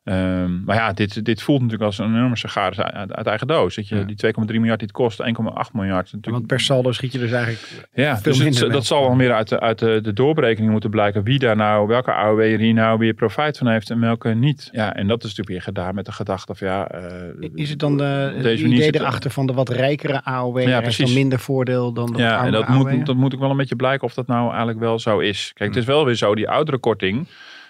Ehm, 0.05 0.65
maar 0.65 0.77
ja, 0.77 0.93
dit, 0.93 1.25
dit 1.25 1.43
voelt 1.43 1.61
natuurlijk 1.61 1.87
als 1.87 1.99
een 1.99 2.15
enorme 2.15 2.37
sigaris 2.37 2.81
uit, 2.81 3.13
uit 3.13 3.27
eigen 3.27 3.47
doos. 3.47 3.75
Dat 3.75 3.89
je 3.89 3.97
Ja. 3.97 4.03
die 4.03 4.17
2,3 4.17 4.59
miljard 4.59 4.79
die 4.79 4.89
het 4.89 4.97
kost, 4.97 5.21
1,8 5.21 5.73
miljard. 5.73 6.05
Natuurlijk, 6.05 6.27
Want 6.35 6.47
per 6.47 6.61
saldo 6.61 6.93
schiet 6.93 7.13
je 7.13 7.19
dus 7.19 7.31
eigenlijk... 7.33 7.89
ja, 7.93 8.19
veel 8.19 8.33
dus 8.33 8.61
het- 8.61 8.73
dat 8.73 8.85
zal 8.87 9.01
wel 9.03 9.15
meer 9.15 9.33
uit, 9.33 9.49
de, 9.49 9.61
uit 9.61 9.79
de, 9.79 10.01
de 10.03 10.13
doorberekening 10.13 10.73
moeten 10.73 10.91
blijken. 10.91 11.23
Wie 11.23 11.39
daar 11.39 11.57
nou, 11.57 11.87
welke 11.87 12.13
AOW 12.13 12.57
hier 12.57 12.75
nou 12.75 12.99
weer 12.99 13.15
profijt 13.15 13.59
van 13.59 13.67
heeft 13.69 13.91
en 13.91 14.01
welke 14.01 14.29
niet. 14.29 14.69
Ja, 14.73 14.95
en 14.95 15.07
dat 15.07 15.17
is 15.19 15.23
natuurlijk 15.23 15.49
weer 15.49 15.63
gedaan 15.63 15.95
met 15.95 16.05
de 16.05 16.13
gedachte 16.13 16.55
van 16.55 16.67
ja... 16.69 16.89
eh, 16.89 17.49
Is 17.55 17.71
het 17.71 17.79
dan 17.79 18.03
eh, 18.03 18.23
het 18.23 18.43
deze 18.43 18.65
idee 18.65 18.83
zit- 18.83 18.95
erachter 18.95 19.31
van 19.31 19.47
de 19.47 19.53
wat 19.53 19.69
rijkere 19.69 20.25
AOW 20.25 20.61
Ja, 20.61 20.81
heeft 20.81 20.99
dan 20.99 21.13
minder 21.13 21.39
voordeel 21.39 21.93
dan 21.93 22.13
de 22.13 22.19
Ja, 22.19 22.45
en 22.45 22.53
dat 22.53 22.69
moet, 22.69 23.07
dat 23.07 23.17
moet 23.17 23.35
ook 23.35 23.41
wel 23.41 23.51
een 23.51 23.57
beetje 23.57 23.77
blijken 23.77 24.07
of 24.07 24.15
dat 24.15 24.27
nou 24.27 24.49
eigenlijk 24.49 24.79
wel 24.79 24.99
zo 24.99 25.19
is. 25.19 25.51
Kijk, 25.55 25.69
het 25.71 25.79
is 25.79 25.85
wel 25.85 26.05
weer 26.05 26.15
zo, 26.15 26.35
die 26.35 26.49
oudere 26.49 26.79
korting, 26.79 27.27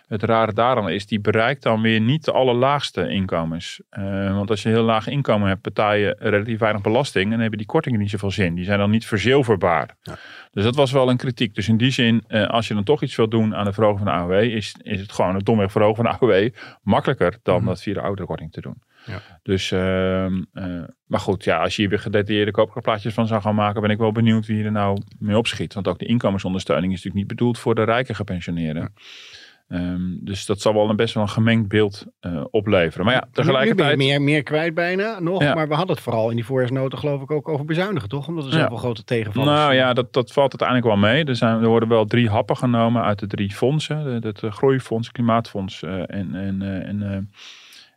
het 0.08 0.22
rare 0.22 0.52
daaraan 0.52 0.88
is, 0.88 1.06
die 1.06 1.20
bereikt 1.20 1.62
dan 1.62 1.82
weer 1.82 2.00
niet 2.00 2.24
de 2.24 2.32
allerlaagste 2.32 3.08
inkomens. 3.08 3.80
Eh, 3.90 4.34
want 4.34 4.50
als 4.50 4.62
je 4.62 4.68
een 4.68 4.74
heel 4.74 4.84
laag 4.84 5.06
inkomen 5.06 5.48
hebt, 5.48 5.62
betaal 5.62 5.94
je 5.94 6.16
relatief 6.18 6.58
weinig 6.58 6.82
belasting 6.82 7.24
en 7.24 7.30
dan 7.30 7.40
hebben 7.40 7.58
die 7.58 7.66
kortingen 7.66 8.00
niet 8.00 8.10
zoveel 8.10 8.30
zin. 8.30 8.54
Die 8.54 8.64
zijn 8.64 8.78
dan 8.78 8.90
niet 8.90 9.06
verzilverbaar. 9.06 9.96
Dus 10.50 10.64
dat 10.64 10.74
was 10.74 10.92
wel 10.92 11.10
een 11.10 11.16
kritiek. 11.16 11.54
Dus 11.54 11.68
in 11.68 11.76
die 11.76 11.90
zin, 11.90 12.24
eh, 12.26 12.46
als 12.46 12.68
je 12.68 12.74
dan 12.74 12.84
toch 12.84 13.02
iets 13.02 13.16
wil 13.16 13.28
doen 13.28 13.54
aan 13.54 13.64
de 13.64 13.72
verhoging 13.72 13.98
van 14.04 14.12
de 14.12 14.18
AOW, 14.18 14.42
is, 14.42 14.74
is 14.82 15.00
het 15.00 15.12
gewoon 15.12 15.34
het 15.34 15.44
domweg 15.44 15.72
verhogen 15.72 16.04
van 16.04 16.04
de 16.04 16.26
AOW 16.26 16.48
makkelijker 16.82 17.38
dan 17.42 17.64
dat 17.64 17.82
via 17.82 17.94
de 17.94 18.00
oudere 18.00 18.26
korting 18.26 18.52
te 18.52 18.60
doen. 18.60 18.82
Ja. 19.06 19.22
Dus, 19.42 19.70
ehm, 19.70 20.42
eh, 20.52 20.82
maar 21.06 21.20
goed, 21.20 21.44
ja, 21.44 21.62
als 21.62 21.76
je 21.76 21.80
hier 21.80 21.90
weer 21.90 22.00
gedetailleerde 22.00 22.50
koopkrachtplaatjes 22.50 23.14
van 23.14 23.26
zou 23.26 23.42
gaan 23.42 23.54
maken, 23.54 23.80
ben 23.80 23.90
ik 23.90 23.98
wel 23.98 24.12
benieuwd 24.12 24.46
wie 24.46 24.64
er 24.64 24.72
nou 24.72 25.02
mee 25.18 25.36
opschiet. 25.36 25.74
Want 25.74 25.88
ook 25.88 25.98
de 25.98 26.06
inkomensondersteuning 26.06 26.92
is 26.92 26.98
natuurlijk 26.98 27.28
niet 27.28 27.36
bedoeld 27.36 27.58
voor 27.58 27.74
de 27.74 27.82
rijke 27.82 28.14
gepensioneerden. 28.14 28.92
Ehm, 29.68 30.16
dus 30.20 30.46
dat 30.46 30.60
zal 30.60 30.74
wel 30.74 30.90
een 30.90 30.96
best 30.96 31.14
wel 31.14 31.22
een 31.22 31.28
gemengd 31.28 31.68
beeld 31.68 32.06
eh, 32.20 32.44
opleveren. 32.50 33.04
Maar 33.04 33.14
ja, 33.14 33.20
Nu 33.20 33.26
ben 33.26 33.44
je 33.44 33.50
tegelijkertijd... 33.50 33.96
meer, 33.96 34.22
meer 34.22 34.42
kwijt 34.42 34.74
bijna 34.74 35.20
nog. 35.20 35.42
Ja. 35.42 35.54
Maar 35.54 35.68
we 35.68 35.74
hadden 35.74 35.94
het 35.94 36.04
vooral 36.04 36.30
in 36.30 36.36
die 36.36 36.44
voorjaarsnoten 36.44 36.98
geloof 36.98 37.22
ik 37.22 37.30
ook 37.30 37.48
over 37.48 37.64
bezuinigen, 37.64 38.08
toch? 38.08 38.28
Omdat 38.28 38.44
er 38.44 38.52
Ja. 38.52 38.60
zoveel 38.60 38.76
grote 38.76 39.04
tegenvallers 39.04 39.58
Nou 39.58 39.74
ja, 39.74 39.92
dat, 39.92 40.12
dat 40.12 40.32
valt 40.32 40.60
uiteindelijk 40.60 40.88
wel 41.00 41.10
mee. 41.10 41.24
Er, 41.24 41.36
zijn, 41.36 41.62
er 41.62 41.68
worden 41.68 41.88
wel 41.88 42.04
drie 42.04 42.28
happen 42.28 42.56
genomen 42.56 43.02
uit 43.02 43.18
de 43.18 43.26
drie 43.26 43.50
fondsen. 43.54 43.98
Het 44.22 44.42
eh, 44.42 44.52
Groeifonds, 44.52 45.06
het 45.06 45.16
Klimaatfonds 45.16 45.82
eh, 45.82 45.92
en, 45.92 46.34
en, 46.34 46.62
en, 46.62 47.30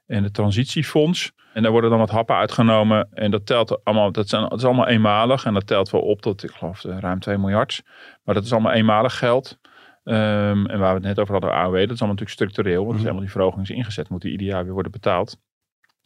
en 0.07 0.23
het 0.23 0.33
Transitiefonds. 0.33 1.31
En 1.53 1.61
daar 1.61 1.71
worden 1.71 1.89
dan 1.89 1.99
wat 1.99 2.09
happen 2.09 2.35
uitgenomen. 2.35 3.07
En 3.13 3.31
dat 3.31 3.45
telt 3.45 3.83
allemaal, 3.83 4.11
dat, 4.11 4.29
zijn, 4.29 4.41
dat 4.41 4.57
is 4.59 4.65
allemaal 4.65 4.87
eenmalig. 4.87 5.45
En 5.45 5.53
dat 5.53 5.67
telt 5.67 5.89
wel 5.89 6.01
op 6.01 6.21
tot, 6.21 6.43
ik 6.43 6.51
geloof, 6.51 6.83
ruim 6.83 7.19
2 7.19 7.37
miljard. 7.37 7.81
Maar 8.23 8.35
dat 8.35 8.43
is 8.43 8.51
allemaal 8.51 8.71
eenmalig 8.71 9.17
geld. 9.17 9.59
Ehm, 10.03 10.65
en 10.65 10.79
waar 10.79 10.89
we 10.89 10.99
het 10.99 11.03
net 11.03 11.19
over 11.19 11.33
hadden, 11.33 11.51
AOW, 11.51 11.73
dat 11.73 11.81
is 11.81 11.87
allemaal 11.87 12.07
natuurlijk 12.07 12.29
structureel. 12.29 12.79
Want 12.79 12.91
als 12.91 13.01
helemaal 13.01 13.21
die 13.21 13.31
verhoging 13.31 13.61
is 13.61 13.69
ingezet, 13.69 14.09
moet 14.09 14.21
die 14.21 14.31
ieder 14.31 14.47
jaar 14.47 14.63
weer 14.63 14.73
worden 14.73 14.91
betaald. 14.91 15.37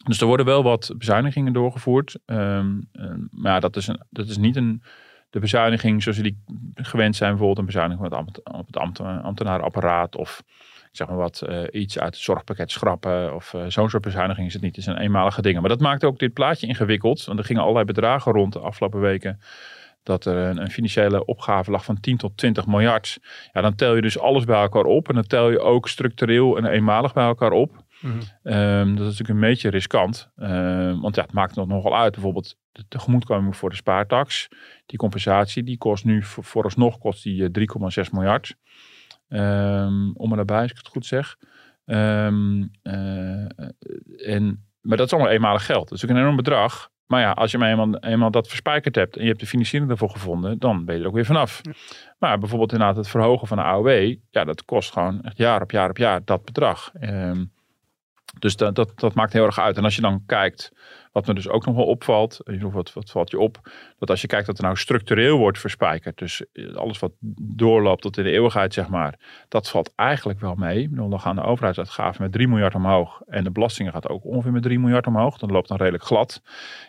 Dus 0.04 0.20
er 0.20 0.26
worden 0.26 0.46
wel 0.46 0.62
wat 0.62 0.94
bezuinigingen 0.98 1.52
doorgevoerd. 1.52 2.18
Ehm, 2.24 2.80
eh, 2.92 3.10
maar 3.30 3.60
dat 3.60 3.76
is, 3.76 3.86
een, 3.86 4.00
dat 4.10 4.28
is 4.28 4.36
niet 4.36 4.56
een, 4.56 4.82
de 5.30 5.38
bezuiniging 5.38 6.02
zoals 6.02 6.18
die 6.18 6.42
gewend 6.74 7.16
zijn. 7.16 7.30
Bijvoorbeeld 7.30 7.58
een 7.58 7.66
bezuiniging 7.66 8.06
op 8.06 8.10
het, 8.10 8.18
ambt, 8.18 8.58
op 8.58 8.66
het 8.66 8.76
ambt, 8.76 9.00
ambtenarenapparaat. 9.00 10.16
Of 10.16 10.42
zeg 10.92 11.08
maar 11.08 11.16
wat, 11.16 11.42
eh, 11.42 11.62
iets 11.70 11.98
uit 11.98 12.14
het 12.14 12.24
zorgpakket 12.24 12.70
schrappen. 12.70 13.34
Of 13.34 13.54
eh, 13.54 13.64
zo'n 13.68 13.90
soort 13.90 14.02
bezuiniging 14.02 14.46
is 14.46 14.52
het 14.52 14.62
niet. 14.62 14.76
Het 14.76 14.84
zijn 14.84 14.98
eenmalige 14.98 15.42
dingen. 15.42 15.60
Maar 15.60 15.70
dat 15.70 15.80
maakt 15.80 16.04
ook 16.04 16.18
dit 16.18 16.32
plaatje 16.32 16.66
ingewikkeld. 16.66 17.24
Want 17.24 17.38
er 17.38 17.44
gingen 17.44 17.62
allerlei 17.62 17.84
bedragen 17.84 18.32
rond 18.32 18.52
de 18.52 18.58
afgelopen 18.58 19.00
weken. 19.00 19.40
Dat 20.06 20.24
er 20.24 20.36
een, 20.36 20.60
een 20.60 20.70
financiële 20.70 21.24
opgave 21.24 21.70
lag 21.70 21.84
van 21.84 22.00
10 22.00 22.16
tot 22.16 22.36
20 22.36 22.66
miljard. 22.66 23.18
Ja, 23.52 23.60
dan 23.60 23.74
tel 23.74 23.94
je 23.94 24.02
dus 24.02 24.18
alles 24.18 24.44
bij 24.44 24.60
elkaar 24.60 24.84
op. 24.84 25.08
En 25.08 25.14
dan 25.14 25.26
tel 25.26 25.50
je 25.50 25.60
ook 25.60 25.88
structureel 25.88 26.56
en 26.56 26.64
eenmalig 26.64 27.12
bij 27.12 27.24
elkaar 27.26 27.50
op. 27.50 27.84
Mhm. 28.00 28.14
Ehm, 28.42 28.86
dat 28.88 28.98
is 29.06 29.18
natuurlijk 29.18 29.28
een 29.28 29.40
beetje 29.50 29.70
riskant. 29.70 30.30
Ehm, 30.36 31.00
want 31.00 31.14
ja, 31.14 31.22
het 31.22 31.32
maakt 31.32 31.54
nog 31.54 31.66
nogal 31.66 31.96
uit. 31.96 32.12
Bijvoorbeeld 32.12 32.56
de 32.72 32.84
tegemoetkoming 32.88 33.56
voor 33.56 33.70
de 33.70 33.76
spaartax. 33.76 34.48
Die 34.86 34.98
compensatie, 34.98 35.62
die 35.62 35.78
kost 35.78 36.04
nu 36.04 36.22
voor- 36.22 36.44
vooralsnog 36.44 36.98
kost 36.98 37.22
die 37.22 37.42
eh, 37.42 37.50
3,6 37.50 38.10
miljard. 38.10 38.54
Ehm, 39.28 40.10
om 40.12 40.30
en 40.30 40.36
nabij, 40.36 40.60
als 40.62 40.70
ik 40.70 40.76
het 40.76 40.88
goed 40.88 41.06
zeg. 41.06 41.36
Ehm, 41.84 42.64
eh, 42.82 43.44
en, 44.34 44.64
maar 44.80 44.96
dat 44.96 45.06
is 45.06 45.12
allemaal 45.12 45.32
eenmalig 45.32 45.66
geld. 45.66 45.88
Dat 45.88 45.98
is 45.98 46.04
ook 46.04 46.10
een 46.10 46.16
enorm 46.16 46.36
bedrag. 46.36 46.90
Maar 47.06 47.20
ja, 47.20 47.30
als 47.30 47.50
je 47.50 47.58
maar 47.58 47.70
eenmaal, 47.70 47.96
eenmaal 47.96 48.30
dat 48.30 48.48
verspijkerd 48.48 48.94
hebt 48.94 49.16
en 49.16 49.22
je 49.22 49.28
hebt 49.28 49.40
de 49.40 49.46
financiering 49.46 49.90
ervoor 49.90 50.10
gevonden, 50.10 50.58
dan 50.58 50.84
ben 50.84 50.94
je 50.94 51.00
er 51.00 51.06
ook 51.06 51.14
weer 51.14 51.24
vanaf. 51.24 51.60
Maar 52.18 52.38
bijvoorbeeld 52.38 52.72
inderdaad 52.72 52.96
het 52.96 53.08
verhogen 53.08 53.46
van 53.46 53.56
de 53.56 53.62
AOW, 53.62 54.14
ja, 54.30 54.44
dat 54.44 54.64
kost 54.64 54.92
gewoon 54.92 55.22
echt 55.22 55.36
jaar 55.36 55.62
op 55.62 55.70
jaar 55.70 55.90
op 55.90 55.96
jaar 55.96 56.24
dat 56.24 56.44
bedrag. 56.44 56.90
Ehm, 57.00 57.44
dus 58.38 58.56
dat, 58.56 58.74
dat, 58.74 58.92
dat 58.94 59.14
maakt 59.14 59.32
heel 59.32 59.44
erg 59.44 59.58
uit. 59.58 59.76
En 59.76 59.84
als 59.84 59.94
je 59.94 60.00
dan 60.00 60.22
kijkt, 60.26 60.72
wat 61.16 61.26
me 61.26 61.34
dus 61.34 61.48
ook 61.48 61.66
nog 61.66 61.74
wel 61.74 61.84
opvalt, 61.84 62.40
wat, 62.60 62.92
wat 62.92 63.10
valt 63.10 63.30
je 63.30 63.38
op, 63.38 63.60
dat 63.98 64.10
als 64.10 64.20
je 64.20 64.26
kijkt 64.26 64.46
dat 64.46 64.58
er 64.58 64.64
nou 64.64 64.76
structureel 64.76 65.38
wordt 65.38 65.58
verspijkerd, 65.58 66.18
dus 66.18 66.44
alles 66.74 66.98
wat 66.98 67.12
doorloopt 67.38 68.02
tot 68.02 68.16
in 68.18 68.24
de 68.24 68.30
eeuwigheid, 68.30 68.74
zeg 68.74 68.88
maar, 68.88 69.18
dat 69.48 69.70
valt 69.70 69.92
eigenlijk 69.94 70.40
wel 70.40 70.54
mee. 70.54 70.88
Dan 70.90 71.20
gaan 71.20 71.36
de 71.36 71.42
overheidsuitgaven 71.42 72.22
met 72.22 72.32
3 72.32 72.48
miljard 72.48 72.74
omhoog 72.74 73.20
en 73.26 73.44
de 73.44 73.50
belastingen 73.50 73.92
gaat 73.92 74.08
ook 74.08 74.24
ongeveer 74.24 74.52
met 74.52 74.62
3 74.62 74.78
miljard 74.78 75.06
omhoog. 75.06 75.38
Dan 75.38 75.50
loopt 75.50 75.68
dan 75.68 75.76
redelijk 75.76 76.04
glad. 76.04 76.42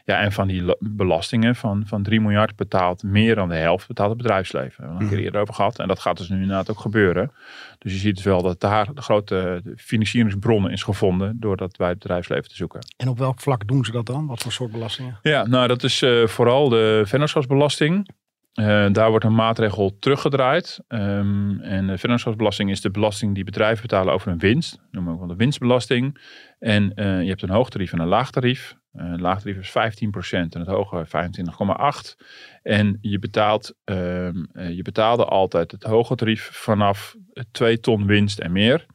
Ja, 0.05 0.19
en 0.19 0.31
van 0.31 0.47
die 0.47 0.63
la- 0.63 0.75
belastingen 0.79 1.55
van, 1.55 1.83
van 1.85 2.03
3 2.03 2.21
miljard 2.21 2.55
betaalt 2.55 3.03
meer 3.03 3.35
dan 3.35 3.49
de 3.49 3.55
helft 3.55 3.87
betaalt 3.87 4.09
het 4.09 4.17
bedrijfsleven. 4.17 4.75
We 4.75 4.81
hebben 4.81 4.93
het 5.01 5.11
een 5.11 5.15
keer 5.15 5.25
eerder 5.25 5.41
over 5.41 5.53
gehad. 5.53 5.79
En 5.79 5.87
dat 5.87 5.99
gaat 5.99 6.17
dus 6.17 6.29
nu 6.29 6.35
inderdaad 6.35 6.69
ook 6.69 6.79
gebeuren. 6.79 7.31
Dus 7.77 7.91
je 7.93 7.99
ziet 7.99 8.15
dus 8.15 8.25
wel 8.25 8.41
dat 8.41 8.59
daar 8.59 8.93
de 8.93 9.01
grote 9.01 9.61
financieringsbronnen 9.75 10.71
is 10.71 10.83
gevonden 10.83 11.39
door 11.39 11.57
dat 11.57 11.77
bij 11.77 11.89
het 11.89 11.99
bedrijfsleven 11.99 12.49
te 12.49 12.55
zoeken. 12.55 12.79
En 12.97 13.07
op 13.07 13.17
welk 13.17 13.39
vlak 13.39 13.67
doen 13.67 13.85
ze 13.85 13.91
dat 13.91 14.05
dan? 14.05 14.16
Wat 14.25 14.41
voor 14.41 14.51
soort 14.51 14.71
belastingen? 14.71 15.19
Ja, 15.21 15.47
nou 15.47 15.67
dat 15.67 15.83
is 15.83 16.01
eh, 16.01 16.27
vooral 16.27 16.69
de 16.69 17.03
vennootschapsbelasting. 17.05 18.15
Eh, 18.57 18.87
daar 18.91 19.09
wordt 19.09 19.25
een 19.25 19.35
maatregel 19.35 19.97
teruggedraaid. 19.99 20.79
Ehm, 20.87 21.59
en 21.59 21.87
de 21.87 21.97
vennootschapsbelasting 21.97 22.69
is 22.69 22.81
de 22.81 22.91
belasting 22.91 23.35
die 23.35 23.43
bedrijven 23.43 23.81
betalen 23.81 24.13
over 24.13 24.29
hun 24.29 24.39
winst. 24.39 24.81
Noemen 24.91 25.17
we 25.17 25.21
ook 25.21 25.29
de 25.29 25.35
winstbelasting. 25.35 26.17
En 26.59 26.93
eh, 26.93 27.21
je 27.21 27.27
hebt 27.27 27.41
een 27.41 27.49
hoog 27.49 27.69
tarief 27.69 27.93
en 27.93 27.99
een 27.99 28.07
laag 28.07 28.31
tarief. 28.31 28.75
Uh, 28.93 29.13
laag 29.17 29.41
tarief 29.41 29.57
is 29.57 29.69
15% 29.69 30.29
en 30.31 30.59
het 30.59 30.67
hoge 30.67 31.05
25,8%. 31.05 32.25
En 32.63 32.97
je, 33.01 33.19
betaalt, 33.19 33.73
ehm, 33.83 34.45
je 34.53 34.81
betaalde 34.81 35.25
altijd 35.25 35.71
het 35.71 35.83
hoge 35.83 36.15
tarief 36.15 36.49
vanaf 36.53 37.15
2 37.51 37.79
ton 37.79 38.05
winst 38.05 38.39
en 38.39 38.51
meer. 38.51 38.85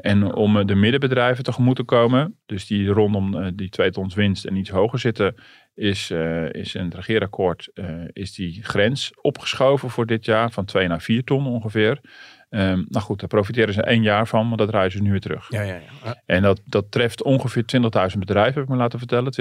En 0.00 0.34
om 0.34 0.66
de 0.66 0.74
middenbedrijven 0.74 1.44
tegemoet 1.44 1.76
te 1.76 1.82
komen, 1.82 2.38
dus 2.46 2.66
die 2.66 2.88
rondom 2.88 3.56
die 3.56 3.68
2 3.68 3.90
tons 3.90 4.14
winst 4.14 4.44
en 4.44 4.56
iets 4.56 4.70
hoger 4.70 4.98
zitten, 4.98 5.34
is, 5.74 6.10
is 6.50 6.74
in 6.74 6.84
het 6.84 6.94
regeerakkoord 6.94 7.70
is 8.12 8.34
die 8.34 8.62
grens 8.62 9.12
opgeschoven 9.20 9.90
voor 9.90 10.06
dit 10.06 10.24
jaar 10.24 10.50
van 10.50 10.64
2 10.64 10.88
naar 10.88 11.02
4 11.02 11.24
ton 11.24 11.46
ongeveer. 11.46 12.00
Um, 12.50 12.86
nou 12.88 13.04
goed, 13.04 13.20
daar 13.20 13.28
profiteren 13.28 13.74
ze 13.74 13.82
één 13.82 14.02
jaar 14.02 14.26
van, 14.26 14.48
maar 14.48 14.56
dat 14.56 14.68
draaien 14.68 14.90
ze 14.90 15.02
nu 15.02 15.10
weer 15.10 15.20
terug. 15.20 15.46
Ja, 15.50 15.62
ja, 15.62 15.78
ja. 16.04 16.22
En 16.26 16.42
dat, 16.42 16.60
dat 16.64 16.90
treft 16.90 17.22
ongeveer 17.22 17.64
20.000 18.12 18.18
bedrijven, 18.18 18.54
heb 18.54 18.62
ik 18.62 18.68
me 18.68 18.76
laten 18.76 18.98
vertellen. 18.98 19.32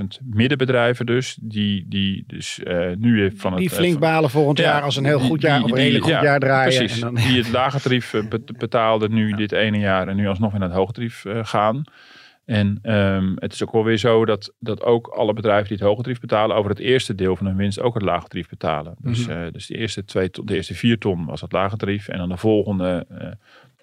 20.000 0.00 0.24
middenbedrijven 0.24 1.06
dus, 1.06 1.38
die, 1.42 1.86
die 1.88 2.24
dus 2.26 2.60
uh, 2.64 2.96
nu 2.98 3.14
weer 3.14 3.32
van 3.36 3.52
het... 3.52 3.60
Die 3.60 3.70
flink 3.70 3.98
balen 3.98 4.30
volgend 4.30 4.58
jaar 4.58 4.82
als 4.82 4.96
een 4.96 5.04
heel 5.04 5.18
goed 5.18 5.40
jaar 5.40 5.62
of 5.62 5.70
een 5.70 5.76
hele 5.76 6.00
goed 6.00 6.10
jaar 6.10 6.40
draaien. 6.40 6.76
Precies, 6.76 7.02
en 7.02 7.14
dan... 7.14 7.14
die 7.14 7.38
het 7.38 7.50
lage 7.50 7.80
tarief 7.80 8.14
eh, 8.14 8.22
betaalden 8.58 9.12
nu 9.12 9.32
dit 9.32 9.52
ene 9.52 9.78
jaar 9.78 10.08
en 10.08 10.16
nu 10.16 10.28
alsnog 10.28 10.54
in 10.54 10.60
het 10.60 10.72
hoge 10.72 10.92
tarief 10.92 11.24
uh, 11.24 11.38
gaan. 11.42 11.84
En 12.46 12.78
um, 12.82 13.34
het 13.38 13.52
is 13.52 13.62
ook 13.62 13.72
wel 13.72 13.84
weer 13.84 13.96
zo 13.96 14.24
dat, 14.24 14.54
dat 14.58 14.82
ook 14.82 15.06
alle 15.06 15.32
bedrijven 15.32 15.68
die 15.68 15.76
het 15.76 15.86
hoge 15.86 16.02
tarief 16.02 16.20
betalen, 16.20 16.56
over 16.56 16.70
het 16.70 16.78
eerste 16.78 17.14
deel 17.14 17.36
van 17.36 17.46
hun 17.46 17.56
winst 17.56 17.80
ook 17.80 17.94
het 17.94 18.02
lage 18.02 18.28
tarief 18.28 18.48
betalen. 18.48 18.94
Dus, 18.98 19.28
uh, 19.28 19.46
dus 19.52 19.66
de, 19.66 19.76
eerste 19.76 20.04
twee, 20.04 20.30
de 20.44 20.54
eerste 20.54 20.74
vier 20.74 20.98
ton 20.98 21.24
was 21.24 21.40
het 21.40 21.52
lage 21.52 21.76
tarief. 21.76 22.08
En 22.08 22.18
dan 22.18 22.28
de 22.28 22.36
volgende 22.36 23.06
uh, 23.10 23.18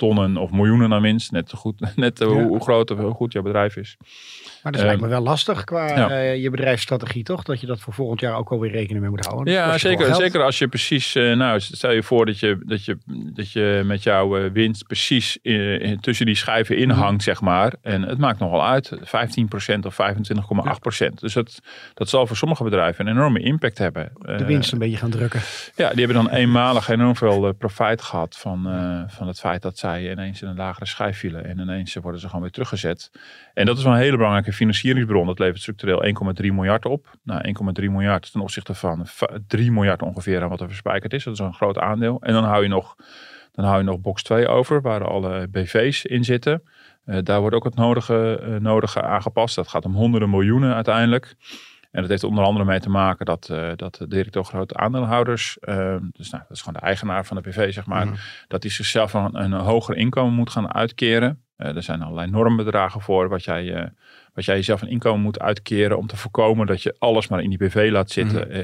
tonnen 0.04 0.38
of 0.38 0.52
miljoenen 0.52 0.94
aan 0.94 1.02
winst. 1.02 1.32
Net, 1.32 1.52
goed, 1.56 1.80
net 1.96 2.22
uh, 2.22 2.28
hoe, 2.28 2.42
hoe, 2.42 2.62
groot 2.62 2.92
of 2.92 2.98
hoe 2.98 3.14
goed 3.14 3.34
jouw 3.34 3.42
bedrijf 3.42 3.76
is. 3.76 3.98
Maar 4.64 4.72
dat 4.72 4.82
lijkt 4.82 5.02
me 5.02 5.08
wel 5.08 5.22
lastig 5.22 5.64
qua 5.64 5.88
ja. 5.88 6.10
uh, 6.10 6.42
je 6.42 6.50
bedrijfsstrategie, 6.50 7.24
toch? 7.24 7.44
Dat 7.44 7.60
je 7.62 7.68
dat 7.68 7.80
voor 7.80 7.94
volgend 7.94 8.20
jaar 8.20 8.38
ook 8.38 8.52
alweer 8.52 8.72
rekening 8.72 9.02
mee 9.02 9.10
moet 9.10 9.26
houden. 9.26 9.54
Ja, 9.54 9.78
zeker, 9.78 10.16
zeker 10.16 10.42
als 10.42 10.58
je 10.58 10.68
precies, 10.68 11.16
uh, 11.16 11.36
nou 11.36 11.60
stel 11.60 11.92
je 11.92 12.04
voor 12.04 12.26
dat 12.26 12.40
je, 12.40 12.62
dat 12.66 12.86
je, 12.86 12.98
dat 13.34 13.52
je 13.52 13.82
met 13.86 14.04
jouw 14.04 14.38
uh, 14.38 14.52
winst 14.52 14.88
precies 14.88 15.38
in, 15.42 16.00
tussen 16.00 16.26
die 16.26 16.36
schijven 16.36 16.78
in 16.78 16.90
hangt, 16.90 17.12
mm. 17.12 17.20
zeg 17.20 17.42
maar. 17.42 17.74
En 17.82 18.02
het 18.02 18.18
maakt 18.18 18.40
nogal 18.40 18.66
uit, 18.66 18.92
15% 18.92 19.00
of 19.82 19.98
25,8%. 20.02 20.98
Ja. 20.98 21.10
Dus 21.16 21.34
dat, 21.34 21.60
dat 21.94 22.10
zal 22.10 22.28
voor 22.28 22.38
sommige 22.38 22.64
bedrijven 22.64 23.08
een 23.08 23.14
enorme 23.14 23.40
impact 23.40 23.78
hebben. 23.78 24.12
De 24.20 24.46
winst 24.46 24.72
een 24.72 24.80
beetje 24.80 24.98
gaan 24.98 25.10
drukken. 25.10 25.42
Ja, 25.76 25.90
die 25.90 26.06
hebben 26.06 26.24
dan 26.24 26.34
eenmalig 26.34 26.90
enorm 26.90 27.16
veel 27.16 27.54
profijt 27.54 28.02
gehad 28.02 28.38
van, 28.38 28.64
van 29.08 29.28
het 29.28 29.40
feit 29.40 29.62
dat 29.62 29.78
zij 29.78 29.93
ineens 30.02 30.42
in 30.42 30.48
een 30.48 30.56
lagere 30.56 30.86
schijf 30.86 31.18
vielen. 31.18 31.46
En 31.46 31.60
ineens 31.60 31.94
worden 31.94 32.20
ze 32.20 32.26
gewoon 32.26 32.42
weer 32.42 32.52
teruggezet. 32.52 33.12
En 33.54 33.66
dat 33.66 33.78
is 33.78 33.84
wel 33.84 33.94
een 33.94 34.00
hele 34.00 34.18
belangrijke 34.18 34.54
financieringsbron. 34.54 35.26
Dat 35.26 35.40
levert 35.40 35.62
structureel 35.62 36.04
1,3 36.42 36.54
miljard 36.54 36.86
op. 36.86 37.18
Nou, 37.24 37.56
1,3 37.82 37.90
miljard 37.90 38.32
ten 38.32 38.42
opzichte 38.42 38.74
van 38.74 39.08
3 39.48 39.72
miljard 39.72 40.02
ongeveer 40.02 40.42
aan 40.42 40.50
wat 40.50 40.62
er 40.62 40.68
verspijkerd 40.68 41.14
is. 41.14 41.24
Dat 41.24 41.34
is 41.34 41.40
een 41.40 41.54
groot 41.54 41.78
aandeel. 41.78 42.22
En 42.22 42.34
dan 42.34 42.44
hou 42.44 42.64
je 42.64 42.70
nog, 42.70 42.96
dan 43.52 43.66
hou 43.66 43.78
je 43.78 43.84
nog 43.84 44.00
box 44.00 44.24
2 44.24 44.48
over, 44.48 44.82
waar 44.82 45.08
alle 45.08 45.48
BV's 45.48 46.06
in 46.06 46.24
zitten. 46.24 46.64
Uh, 47.06 47.18
daar 47.24 47.40
wordt 47.40 47.56
ook 47.56 47.64
het 47.64 47.76
nodige, 47.76 48.44
uh, 48.48 48.56
nodige 48.56 49.02
aangepast. 49.02 49.56
Dat 49.56 49.68
gaat 49.68 49.86
om 49.86 49.94
honderden 49.94 50.30
miljoenen 50.30 50.74
uiteindelijk. 50.74 51.36
En 51.94 52.02
dat 52.02 52.10
heeft 52.10 52.24
onder 52.24 52.44
andere 52.44 52.66
mee 52.66 52.80
te 52.80 52.90
maken 52.90 53.26
dat, 53.26 53.50
uh, 53.52 53.72
dat 53.76 53.96
de 53.96 54.08
directeur 54.08 54.44
grote 54.44 54.76
aandeelhouders, 54.76 55.58
dus 56.12 56.30
nou, 56.30 56.44
dat 56.48 56.50
is 56.50 56.60
gewoon 56.60 56.80
de 56.80 56.86
eigenaar 56.86 57.26
van 57.26 57.38
de 57.38 57.50
BV, 57.50 57.74
zeg 57.74 57.86
maar, 57.86 58.06
mm. 58.06 58.16
dat 58.48 58.64
hij 58.64 58.72
zichzelf 58.72 59.14
een, 59.14 59.44
een 59.44 59.52
hoger 59.52 59.96
inkomen 59.96 60.34
moet 60.34 60.50
gaan 60.50 60.74
uitkeren. 60.74 61.44
er 61.56 61.84
zijn 61.84 62.02
allerlei 62.02 62.30
normbedragen 62.30 63.02
voor 63.02 63.30
wat 63.30 63.44
jij 63.44 63.92
wat 64.34 64.46
jij 64.46 64.56
jezelf 64.56 64.82
een 64.82 64.88
inkomen 64.90 65.22
moet 65.22 65.40
uitkeren 65.40 65.98
om 65.98 66.08
te 66.08 66.18
voorkomen 66.18 66.68
dat 66.68 66.82
je 66.82 66.96
alles 67.00 67.28
maar 67.28 67.42
in 67.42 67.50
die 67.50 67.58
BV 67.58 67.90
laat 67.92 68.12
zitten. 68.12 68.48
Mm. 68.48 68.56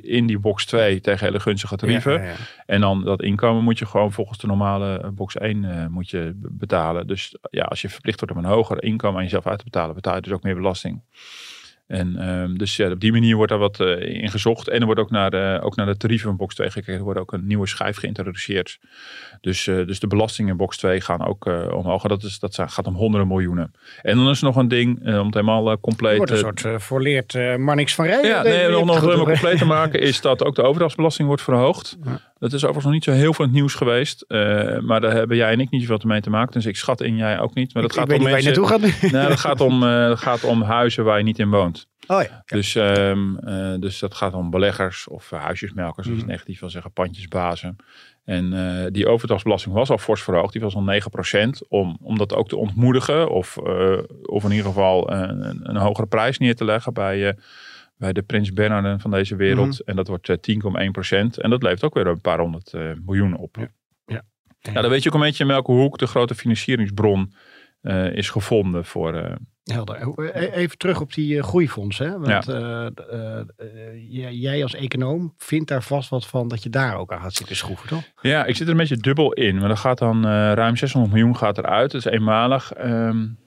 in, 0.00 0.26
die 0.26 0.38
box 0.38 0.66
2 0.66 1.00
tegen 1.00 1.26
hele 1.26 1.40
gunstige 1.40 1.76
tarieven. 1.76 2.12
Ja, 2.12 2.18
ja, 2.18 2.28
ja. 2.28 2.34
En 2.66 2.80
dan 2.80 3.04
dat 3.04 3.22
inkomen 3.22 3.64
moet 3.64 3.78
je 3.78 3.86
gewoon 3.86 4.12
volgens 4.12 4.38
de 4.38 4.46
normale 4.46 4.98
eh, 4.98 5.08
box 5.10 5.36
1 5.36 5.62
uh, 5.62 5.82
eh, 5.82 5.90
moet 5.90 6.10
je 6.10 6.32
betalen. 6.34 7.06
Dus 7.06 7.36
ja, 7.50 7.64
als 7.64 7.80
je 7.80 7.88
verplicht 7.88 8.20
wordt 8.20 8.34
om 8.34 8.44
een 8.44 8.50
hoger 8.50 8.82
inkomen 8.82 9.16
aan 9.16 9.24
jezelf 9.24 9.46
uit 9.46 9.58
te 9.58 9.64
betalen, 9.64 9.94
betaal 9.94 10.14
je 10.14 10.20
dus 10.20 10.32
ook 10.32 10.42
meer 10.42 10.54
belasting. 10.54 11.02
En 11.86 12.28
um, 12.28 12.58
dus 12.58 12.76
ja, 12.76 12.90
op 12.90 13.00
die 13.00 13.12
manier 13.12 13.36
wordt 13.36 13.50
daar 13.50 13.60
wat 13.60 13.80
uh, 13.80 14.22
in 14.22 14.30
gezocht. 14.30 14.68
En 14.68 14.80
er 14.80 14.84
wordt 14.84 15.00
ook 15.00 15.10
naar, 15.10 15.30
de, 15.30 15.58
ook 15.62 15.76
naar 15.76 15.86
de 15.86 15.96
tarieven 15.96 16.28
van 16.28 16.36
box 16.36 16.54
2 16.54 16.70
gekeken. 16.70 16.94
Er 16.94 17.02
wordt 17.02 17.20
ook 17.20 17.32
een 17.32 17.46
nieuwe 17.46 17.66
schijf 17.66 17.96
geïntroduceerd. 17.96 18.78
Dus, 19.40 19.66
uh, 19.66 19.86
dus 19.86 20.00
de 20.00 20.06
belastingen 20.06 20.50
in 20.50 20.56
box 20.56 20.76
2 20.76 21.00
gaan 21.00 21.26
ook 21.26 21.46
uh, 21.46 21.72
omhoog. 21.72 22.02
Dat, 22.02 22.22
is, 22.22 22.38
dat 22.38 22.62
gaat 22.66 22.86
om 22.86 22.94
honderden 22.94 23.28
miljoenen. 23.28 23.74
En 24.02 24.16
dan 24.16 24.28
is 24.28 24.38
er 24.38 24.44
nog 24.44 24.56
een 24.56 24.68
ding 24.68 24.98
om 25.06 25.26
het 25.26 25.34
helemaal 25.34 25.80
compleet... 25.80 26.16
wordt 26.16 26.32
een 26.32 26.38
soort 26.38 26.82
voorleerd 26.82 27.58
maar 27.58 27.76
niks 27.76 27.94
van 27.94 28.04
rijden. 28.04 28.30
Ja, 28.30 28.42
nee, 28.42 28.78
om 28.78 28.86
nog 28.86 29.00
helemaal 29.00 29.24
compleet 29.24 29.58
te 29.58 29.64
maken 29.78 30.00
is 30.00 30.20
dat 30.20 30.44
ook 30.44 30.54
de 30.54 30.62
overdrachtsbelasting 30.62 31.28
wordt 31.28 31.42
verhoogd. 31.42 31.96
Ja. 32.04 32.20
Dat 32.38 32.52
is 32.52 32.64
overigens 32.64 32.84
nog 32.84 32.94
niet 32.94 33.04
zo 33.04 33.12
heel 33.12 33.34
veel 33.34 33.46
nieuws 33.46 33.74
geweest. 33.74 34.24
maar 34.82 35.00
daar 35.00 35.12
hebben 35.12 35.36
jij 35.36 35.52
en 35.52 35.60
ik 35.60 35.70
niet 35.70 35.80
zoveel 35.80 36.08
mee 36.08 36.20
te 36.20 36.30
maken. 36.30 36.52
Dus 36.52 36.66
ik 36.66 36.76
schat 36.76 37.00
in 37.00 37.16
jij 37.16 37.40
ook 37.40 37.54
niet. 37.54 37.74
Maar 37.74 37.82
dat 37.82 37.92
ik, 37.92 37.98
gaat 37.98 38.10
ik 38.10 38.16
om 38.16 38.22
mensen, 38.22 38.54
waar 38.54 38.68
je 38.68 38.78
naartoe 38.78 39.00
gaat. 39.00 39.12
nou, 39.12 39.28
dat, 39.28 39.40
gaat 39.40 39.60
om, 39.60 39.80
dat 39.80 40.18
gaat 40.18 40.44
om 40.44 40.62
huizen 40.62 41.04
waar 41.04 41.18
je 41.18 41.24
niet 41.24 41.38
in 41.38 41.50
woont. 41.50 41.86
Oh 42.06 42.22
ja. 42.22 42.42
Dus, 42.46 42.74
um, 42.74 43.38
uh, 43.44 43.74
dus 43.78 43.98
dat 43.98 44.14
gaat 44.14 44.34
om 44.34 44.50
beleggers 44.50 45.08
of 45.08 45.32
uh, 45.32 45.42
huisjesmelkers, 45.42 46.06
zoals 46.06 46.22
mm. 46.22 46.28
negatief 46.28 46.60
wil 46.60 46.70
zeggen, 46.70 46.92
pandjesbazen. 46.92 47.76
En 48.26 48.52
uh, 48.52 48.86
die 48.90 49.08
overdrachtsbelasting 49.08 49.74
was 49.74 49.90
al 49.90 49.98
fors 49.98 50.22
verhoogd, 50.22 50.52
die 50.52 50.62
was 50.62 50.74
al 50.74 51.00
9%, 51.36 51.68
om, 51.68 51.96
om 52.02 52.18
dat 52.18 52.34
ook 52.34 52.48
te 52.48 52.56
ontmoedigen 52.56 53.30
of, 53.30 53.58
of 54.22 54.44
in 54.44 54.50
ieder 54.50 54.66
geval 54.66 55.12
een, 55.12 55.68
een, 55.68 55.76
hogere 55.76 56.06
prijs 56.06 56.38
neer 56.38 56.56
te 56.56 56.64
leggen 56.64 56.92
bij, 56.92 57.36
bij 57.96 58.12
de 58.12 58.22
Prins 58.22 58.52
Bernhard 58.52 59.02
van 59.02 59.10
deze 59.10 59.36
wereld. 59.36 59.66
Mm. 59.66 59.84
En 59.84 59.96
dat 59.96 60.08
wordt 60.08 60.30
10,1%. 60.30 60.30
En 61.36 61.50
dat 61.50 61.62
levert 61.62 61.84
ook 61.84 61.94
weer 61.94 62.06
een 62.06 62.20
paar 62.20 62.38
honderd 62.38 62.72
miljoen 63.04 63.36
op. 63.36 63.56
Ja. 63.56 63.68
Ja. 64.06 64.22
ja, 64.72 64.80
dan 64.80 64.90
weet 64.90 65.02
je 65.02 65.08
ook 65.08 65.14
een 65.14 65.20
beetje 65.20 65.44
in 65.44 65.50
welke 65.50 65.72
hoek 65.72 65.98
de 65.98 66.06
grote 66.06 66.34
financieringsbron 66.34 67.32
is 68.12 68.30
gevonden 68.30 68.84
voor 68.84 69.38
Helder. 69.72 70.14
E-, 70.34 70.50
even 70.50 70.78
terug 70.78 71.00
op 71.00 71.12
die 71.12 71.34
uh, 71.34 71.42
groeifonds. 71.42 71.98
Hè? 71.98 72.18
Want 72.18 72.46
ja. 72.46 72.90
uh, 73.12 73.40
uh, 74.20 74.42
jij 74.42 74.62
als 74.62 74.74
econoom 74.74 75.34
vindt 75.36 75.68
daar 75.68 75.82
vast 75.82 76.08
wat 76.08 76.26
van 76.26 76.48
dat 76.48 76.62
je 76.62 76.70
daar 76.70 76.96
ook 76.96 77.12
aan 77.12 77.20
gaat 77.20 77.34
zitten 77.34 77.56
schroeven, 77.56 77.88
toch? 77.88 78.02
Ja, 78.20 78.44
ik 78.44 78.56
zit 78.56 78.66
er 78.66 78.72
een 78.72 78.78
beetje 78.78 78.96
dubbel 78.96 79.32
in. 79.32 79.58
Maar 79.58 79.70
er 79.70 79.76
gaat 79.76 79.98
dan 79.98 80.26
ruim 80.26 80.76
600 80.76 81.14
miljoen 81.14 81.36
gaat 81.36 81.58
eruit. 81.58 81.90
Dat 81.90 82.06
is 82.06 82.12
eenmalig. 82.12 82.72
Um, 82.84 83.38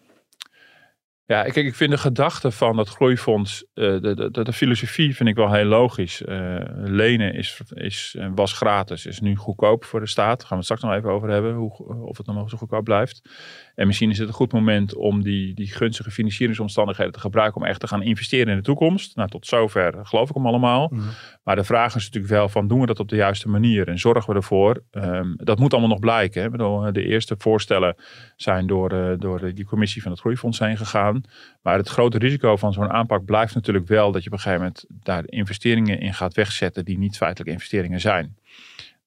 ja, 1.30 1.44
kijk, 1.44 1.66
ik 1.66 1.76
vind 1.76 1.92
de 1.92 1.98
gedachte 1.98 2.52
van 2.52 2.76
dat 2.76 2.90
groeifonds, 2.90 3.66
uh, 3.74 4.02
de, 4.02 4.30
de, 4.32 4.44
de, 4.44 4.54
filosofie 4.54 5.16
vind 5.16 5.30
ik 5.30 5.36
wel 5.36 5.54
heel 5.54 5.66
logisch. 5.66 6.22
Uh, 6.22 6.60
lenen 6.76 7.34
is, 7.34 7.62
is, 7.74 8.18
was 8.36 8.54
gratis, 8.54 9.06
is 9.06 9.20
nu 9.20 9.36
goedkoop 9.36 9.86
voor 9.86 10.00
de 10.00 10.08
staat. 10.08 10.40
Daar 10.40 10.48
gaan 10.48 10.50
we 10.50 10.56
het 10.56 10.64
straks 10.64 10.82
nog 10.82 10.94
even 10.94 11.10
over 11.10 11.30
hebben, 11.30 11.54
hoe, 11.54 11.72
of 12.06 12.18
het 12.18 12.26
nog 12.26 12.50
zo 12.50 12.58
goedkoop 12.58 12.84
blijft. 12.84 13.30
En 13.76 13.88
misschien 13.88 14.10
is 14.10 14.18
het 14.18 14.28
een 14.28 14.34
goed 14.34 14.54
moment 14.54 14.96
om 14.96 15.24
die, 15.24 15.54
die 15.54 15.72
gunstige 15.72 16.12
financieringsomstandigheden 16.12 17.14
te 17.14 17.20
gebruiken 17.20 17.62
om 17.62 17.68
echt 17.68 17.80
te 17.80 17.88
gaan 17.88 18.02
investeren 18.02 18.48
in 18.48 18.58
de 18.58 18.64
toekomst. 18.64 19.16
Nou, 19.16 19.30
tot 19.30 19.46
zover 19.46 20.00
geloof 20.02 20.30
ik 20.30 20.36
hem 20.36 20.48
allemaal. 20.48 20.90
Mm. 20.94 21.02
Maar 21.50 21.58
de 21.58 21.64
vraag 21.64 21.96
is 21.96 22.06
natuurlijk 22.06 22.34
wel 22.34 22.50
van, 22.50 22.68
doen 22.68 22.80
we 22.80 22.86
dat 22.86 23.00
op 23.00 23.10
de 23.10 23.16
juiste 23.16 23.50
manier? 23.50 23.88
En 23.88 24.00
zorgen 24.00 24.30
we 24.30 24.36
ervoor? 24.36 24.84
Um, 24.92 25.34
dat 25.38 25.60
moet 25.60 25.72
allemaal 25.72 25.90
nog 25.90 26.00
blijken. 26.00 26.42
Hè? 26.42 26.50
Bedoel, 26.50 26.94
de 26.94 27.06
eerste 27.06 27.36
voorstellen 27.38 27.96
zijn 28.36 28.68
door, 28.68 28.94
uh, 28.94 29.14
door 29.18 29.54
die 29.54 29.66
commissie 29.66 30.02
van 30.02 30.12
het 30.12 30.20
Groeifonds 30.20 30.60
heen 30.60 30.78
gegaan. 30.78 31.22
Maar 31.62 31.78
het 31.78 31.90
grote 31.90 32.18
risico 32.18 32.56
van 32.56 32.74
zo'n 32.74 32.92
aanpak 32.92 33.26
blijft 33.26 33.56
natuurlijk 33.56 33.88
wel 33.88 34.12
dat 34.12 34.24
je 34.24 34.28
op 34.30 34.36
een 34.36 34.42
gegeven 34.42 34.62
moment 34.62 34.86
daar 34.90 35.24
investeringen 35.26 36.00
in 36.00 36.14
gaat 36.14 36.34
wegzetten 36.34 36.86
die 36.86 36.98
niet 36.98 37.18
feitelijk 37.18 37.52
investeringen 37.52 38.00
zijn. 38.00 38.36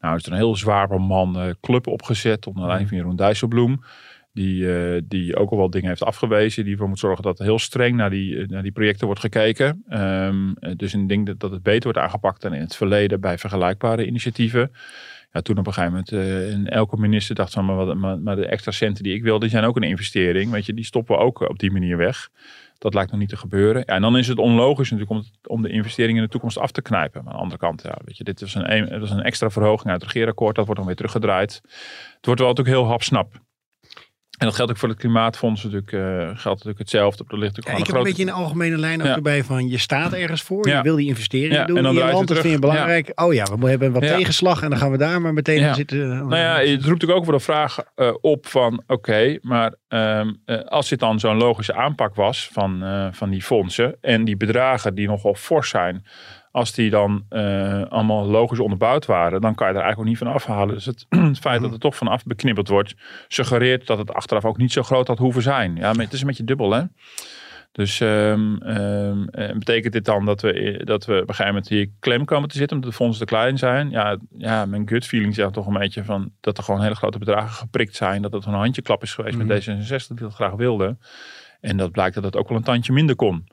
Nou 0.01 0.17
is 0.17 0.27
er 0.27 0.33
een 0.33 0.39
heel 0.39 0.57
zwaar 0.57 1.01
man 1.01 1.47
uh, 1.47 1.53
club 1.61 1.87
opgezet 1.87 2.47
onder 2.47 2.65
leiding 2.65 2.89
van 2.89 2.99
Jeroen 2.99 3.17
Dijsselbloem. 3.17 3.85
Die, 4.33 4.63
uh, 4.63 5.01
die 5.05 5.37
ook 5.37 5.51
al 5.51 5.57
wel 5.57 5.71
dingen 5.71 5.89
heeft 5.89 6.03
afgewezen. 6.03 6.65
Die 6.65 6.73
ervoor 6.73 6.89
moet 6.89 6.99
zorgen 6.99 7.23
dat 7.23 7.39
heel 7.39 7.59
streng 7.59 7.97
naar 7.97 8.11
die, 8.11 8.47
naar 8.47 8.63
die 8.63 8.73
projecten 8.73 9.07
wordt 9.07 9.21
gekeken. 9.21 9.85
Um, 9.91 10.55
dus 10.77 10.95
ik 10.95 11.09
denk 11.09 11.27
dat, 11.27 11.41
dat 11.41 11.51
het 11.51 11.63
beter 11.63 11.83
wordt 11.83 11.99
aangepakt 11.99 12.43
dan 12.43 12.55
in 12.55 12.61
het 12.61 12.77
verleden 12.77 13.21
bij 13.21 13.39
vergelijkbare 13.39 14.07
initiatieven. 14.07 14.71
Ja, 15.33 15.41
toen 15.41 15.59
op 15.59 15.67
een 15.67 15.73
gegeven 15.73 16.05
moment 16.11 16.13
uh, 16.13 16.71
elke 16.71 16.97
minister 16.97 17.35
dacht 17.35 17.53
van, 17.53 17.65
maar, 17.65 17.77
wat, 17.77 17.97
maar, 17.97 18.19
maar, 18.19 18.37
de 18.37 18.47
extra 18.47 18.71
centen 18.71 19.03
die 19.03 19.15
ik 19.15 19.23
wil, 19.23 19.39
die 19.39 19.49
zijn 19.49 19.65
ook 19.65 19.77
een 19.77 19.83
investering. 19.83 20.51
Weet 20.51 20.67
je, 20.67 20.75
die 20.75 20.85
stoppen 20.85 21.19
ook 21.19 21.41
op 21.49 21.59
die 21.59 21.71
manier 21.71 21.97
weg. 21.97 22.29
Dat 22.79 22.95
lijkt 22.95 23.11
nog 23.11 23.21
niet 23.21 23.29
te 23.29 23.37
gebeuren. 23.37 23.83
Ja, 23.87 23.95
en 23.95 24.03
dan 24.03 24.19
is 24.19 24.29
het 24.29 24.39
onlogisch 24.39 24.91
natuurlijk 24.91 25.21
om, 25.21 25.25
om 25.47 25.63
de 25.63 25.69
investeringen 25.69 26.17
in 26.17 26.23
de 26.23 26.31
toekomst 26.31 26.59
af 26.59 26.71
te 26.71 26.83
knijpen. 26.83 27.25
Maar 27.25 27.33
aan 27.33 27.39
de 27.39 27.43
andere 27.43 27.61
kant, 27.61 27.83
ja, 27.83 27.99
weet 28.05 28.17
je, 28.17 28.25
dit 28.25 28.41
is 28.41 28.55
een, 28.55 28.89
is 29.03 29.11
een 29.11 29.23
extra 29.23 29.51
verhoging 29.51 29.91
uit 29.91 30.03
het 30.03 30.13
regeerakkoord. 30.13 30.57
Dat 30.57 30.65
wordt 30.65 30.79
dan 30.79 30.89
weer 30.89 30.99
teruggedraaid. 30.99 31.61
Het 32.17 32.27
wordt 32.27 32.41
wel 32.41 32.49
natuurlijk 32.49 32.77
heel 32.77 32.89
hapsnap. 32.89 33.41
En 34.43 34.49
dat 34.49 34.57
geldt 34.57 34.71
ook 34.71 34.79
voor 34.79 34.89
het 34.89 34.99
klimaatfonds 34.99 35.63
natuurlijk, 35.63 35.93
uh, 35.93 36.01
geldt 36.19 36.45
natuurlijk 36.45 36.79
hetzelfde. 36.79 37.25
Er 37.29 37.39
ligt 37.39 37.57
Ja, 37.57 37.63
gewoon 37.63 37.81
ik 37.81 37.87
heb 37.87 37.97
een 37.97 38.03
beetje 38.03 38.21
in 38.23 38.27
de 38.29 38.33
algemene 38.35 38.77
lijn 38.79 39.01
ook 39.01 39.07
Ja. 39.07 39.15
erbij 39.15 39.45
van 39.45 39.69
je 39.69 39.79
staat 39.79 40.13
ergens 40.13 40.43
voor, 40.43 40.69
Ja. 40.69 40.77
je 40.77 40.83
wil 40.83 40.97
die 40.97 41.07
investeringen 41.07 41.57
Ja, 41.57 41.65
doen 41.65 41.77
en 41.77 41.83
dan 41.83 41.93
in 41.93 42.07
je 42.07 42.13
land, 42.13 42.29
dat 42.29 42.39
vind 42.39 42.53
je 42.53 42.59
belangrijk. 42.59 43.13
Oh 43.15 43.35
ja, 43.35 43.59
we 43.59 43.69
hebben 43.69 43.93
wat 43.93 44.03
Ja. 44.03 44.17
tegenslag 44.17 44.63
en 44.63 44.71
dan 44.71 44.79
gaan 44.79 44.91
we 44.91 44.99
daar 44.99 45.21
maar 45.21 45.33
meteen 45.35 45.61
Ja. 45.61 45.75
zitten. 45.75 46.09
Nou 46.09 46.37
ja, 46.37 46.55
het 46.59 46.69
roept 46.69 46.85
natuurlijk 46.85 47.19
ook 47.19 47.25
wel 47.25 47.37
de 47.39 47.45
vraag 47.45 47.79
eh, 47.95 48.15
op 48.21 48.47
van 48.47 48.83
oké, 48.87 49.39
maar 49.41 49.75
ehm, 49.89 50.33
eh, 50.45 50.61
als 50.61 50.89
dit 50.89 50.99
dan 50.99 51.21
zo'n 51.21 51.37
logische 51.37 51.75
aanpak 51.75 52.15
was 52.15 52.49
van, 52.53 52.83
eh, 52.83 53.07
van 53.11 53.31
die 53.31 53.43
fondsen 53.43 53.97
en 54.01 54.25
die 54.25 54.37
bedragen 54.37 54.95
die 54.95 55.09
nogal 55.09 55.35
fors 55.35 55.69
zijn, 55.69 56.05
als 56.53 56.73
die 56.73 56.91
dan 56.91 57.25
eh, 57.29 57.83
allemaal 57.83 58.27
logisch 58.27 58.61
onderbouwd 58.61 59.07
waren, 59.07 59.41
dan 59.41 59.55
kan 59.55 59.67
je 59.67 59.73
er 59.73 59.81
eigenlijk 59.81 59.99
ook 59.99 60.15
niet 60.15 60.19
van 60.19 60.35
afhalen. 60.35 60.75
Dus 60.75 60.87
het, 60.87 61.07
het 61.31 61.39
feit 61.39 61.61
dat 61.61 61.73
er 61.73 61.79
toch 61.79 61.97
vanaf 61.97 62.25
beknippeld 62.25 62.69
wordt, 62.69 62.95
suggereert 63.29 63.87
dat 63.87 63.99
het 63.99 64.13
achteraf 64.13 64.45
ook 64.45 64.57
niet 64.57 64.73
zo 64.73 64.83
groot 64.83 65.07
had 65.07 65.19
hoeven 65.19 65.43
zijn. 65.43 65.77
Ja, 65.77 65.93
maar 65.93 66.05
het 66.05 66.13
is 66.13 66.21
een 66.21 66.27
beetje 66.27 66.45
dubbel 66.45 66.73
hè. 66.73 66.83
Dus 67.73 68.01
ehm, 68.01 68.57
ehm, 68.57 69.29
eh, 69.29 69.53
betekent 69.59 69.93
dit 69.93 70.05
dan 70.05 70.25
dat 70.25 70.41
we, 70.41 70.81
dat 70.85 71.05
we 71.05 71.13
op 71.13 71.21
een 71.21 71.27
gegeven 71.27 71.47
moment 71.47 71.69
hier 71.69 71.89
klem 72.01 72.25
komen 72.25 72.49
te 72.49 72.57
zitten 72.57 72.77
omdat 72.77 72.91
de 72.91 72.97
fondsen 72.97 73.27
te 73.27 73.33
klein 73.35 73.59
zijn? 73.59 73.91
Ja, 73.91 74.17
ja 74.39 74.67
mijn 74.67 74.89
gut 74.89 75.07
feeling 75.07 75.35
zegt 75.35 75.53
toch 75.53 75.67
een 75.67 75.79
beetje 75.79 76.05
van 76.05 76.33
dat 76.41 76.59
er 76.59 76.65
gewoon 76.65 76.83
hele 76.83 76.95
grote 76.95 77.19
bedragen 77.19 77.51
geprikt 77.51 77.97
zijn. 77.97 78.23
Dat 78.23 78.33
het 78.33 78.45
een 78.45 78.53
handjeklap 78.53 79.03
is 79.03 79.15
geweest 79.15 79.37
met 79.37 79.69
D66 79.69 80.07
die 80.07 80.17
dat 80.17 80.35
graag 80.35 80.53
wilde. 80.53 80.97
En 81.61 81.77
dat 81.77 81.91
blijkt 81.91 82.15
dat 82.15 82.25
het 82.25 82.37
ook 82.37 82.49
wel 82.49 82.59
een 82.59 82.65
tandje 82.65 82.93
minder 82.93 83.17
kon. 83.17 83.47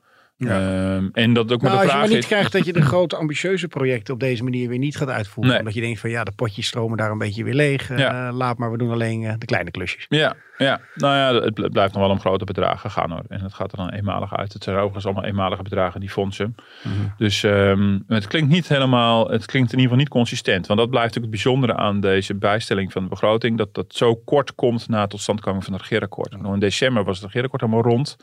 Ehm, 0.47 1.07
en 1.13 1.33
dat 1.33 1.51
ook 1.51 1.61
maar 1.61 1.71
Nou, 1.71 1.73
de 1.73 1.75
als 1.75 1.83
je 1.83 1.87
vraag 1.87 1.99
maar 1.99 2.07
niet 2.07 2.17
is... 2.17 2.25
krijgt 2.25 2.51
dat 2.51 2.65
je 2.65 2.73
de 2.73 2.81
grote 2.81 3.15
ambitieuze 3.15 3.67
projecten 3.67 4.13
op 4.13 4.19
deze 4.19 4.43
manier 4.43 4.69
weer 4.69 4.77
niet 4.77 4.97
gaat 4.97 5.09
uitvoeren. 5.09 5.51
Nee. 5.51 5.59
Omdat 5.59 5.75
je 5.75 5.81
denkt 5.81 5.99
van 5.99 6.09
ja, 6.09 6.23
de 6.23 6.31
potjes 6.31 6.67
stromen 6.67 6.97
daar 6.97 7.11
een 7.11 7.17
beetje 7.17 7.43
weer 7.43 7.53
leeg. 7.53 7.89
Eh, 7.89 8.29
laat 8.31 8.57
maar, 8.57 8.71
we 8.71 8.77
doen 8.77 8.91
alleen 8.91 9.23
eh, 9.23 9.33
de 9.37 9.45
kleine 9.45 9.71
klusjes. 9.71 10.05
Ja, 10.09 10.35
ja, 10.57 10.79
nou 10.95 11.15
ja, 11.15 11.43
het 11.43 11.53
bl- 11.53 11.67
blijft 11.67 11.93
nog 11.93 12.01
wel 12.01 12.11
om 12.11 12.19
grote 12.19 12.45
bedragen 12.45 12.91
gaan 12.91 13.11
hoor. 13.11 13.23
En 13.27 13.41
het 13.41 13.53
gaat 13.53 13.71
er 13.71 13.77
dan 13.77 13.89
eenmalig 13.89 14.37
uit. 14.37 14.53
Het 14.53 14.63
zijn 14.63 14.75
overigens 14.75 15.05
allemaal 15.05 15.23
eenmalige 15.23 15.63
bedragen, 15.63 15.99
die 15.99 16.09
fondsen. 16.09 16.55
Mhm. 16.83 16.93
Dus 17.17 17.43
ehm, 17.43 17.99
het 18.07 18.27
klinkt 18.27 18.49
niet 18.49 18.67
helemaal, 18.67 19.29
het 19.29 19.45
klinkt 19.45 19.73
in 19.73 19.79
ieder 19.79 19.91
geval 19.91 19.97
niet 19.97 20.09
consistent. 20.09 20.67
Want 20.67 20.79
dat 20.79 20.89
blijft 20.89 21.07
natuurlijk 21.15 21.33
het 21.33 21.43
bijzondere 21.43 21.79
aan 21.79 21.99
deze 21.99 22.35
bijstelling 22.35 22.91
van 22.91 23.03
de 23.03 23.09
begroting. 23.09 23.57
Dat 23.57 23.73
dat 23.73 23.93
zo 23.95 24.15
kort 24.15 24.55
komt 24.55 24.87
na 24.89 25.01
het 25.01 25.09
totstandkoming 25.09 25.63
van 25.63 25.73
het 25.73 25.81
regeerakkoord. 25.81 26.41
Nog 26.41 26.53
in 26.53 26.59
december 26.59 27.03
was 27.03 27.15
het 27.15 27.25
regeerakkoord 27.25 27.61
helemaal 27.61 27.83
rond. 27.83 28.17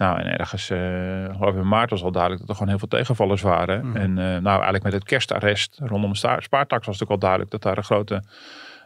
Nou, 0.00 0.18
en 0.20 0.38
ergens, 0.38 0.70
eh 0.70 0.78
geloof 1.36 1.54
ik 1.54 1.60
in 1.60 1.68
maart 1.68 1.90
was 1.90 2.02
al 2.02 2.12
duidelijk 2.12 2.40
dat 2.40 2.48
er 2.50 2.54
gewoon 2.56 2.70
heel 2.70 2.78
veel 2.78 2.98
tegenvallers 2.98 3.42
waren. 3.42 3.86
Mhm. 3.86 3.96
En 3.96 4.18
eh, 4.18 4.24
nou, 4.24 4.54
eigenlijk 4.54 4.82
met 4.82 4.92
het 4.92 5.04
kerstarrest 5.04 5.80
rondom 5.84 6.12
de 6.12 6.36
spaartax 6.38 6.86
was 6.86 6.94
het 6.98 7.04
ook 7.04 7.10
al 7.10 7.18
duidelijk 7.18 7.50
dat 7.50 7.62
daar 7.62 7.76
een 7.76 7.84
grote, 7.84 8.22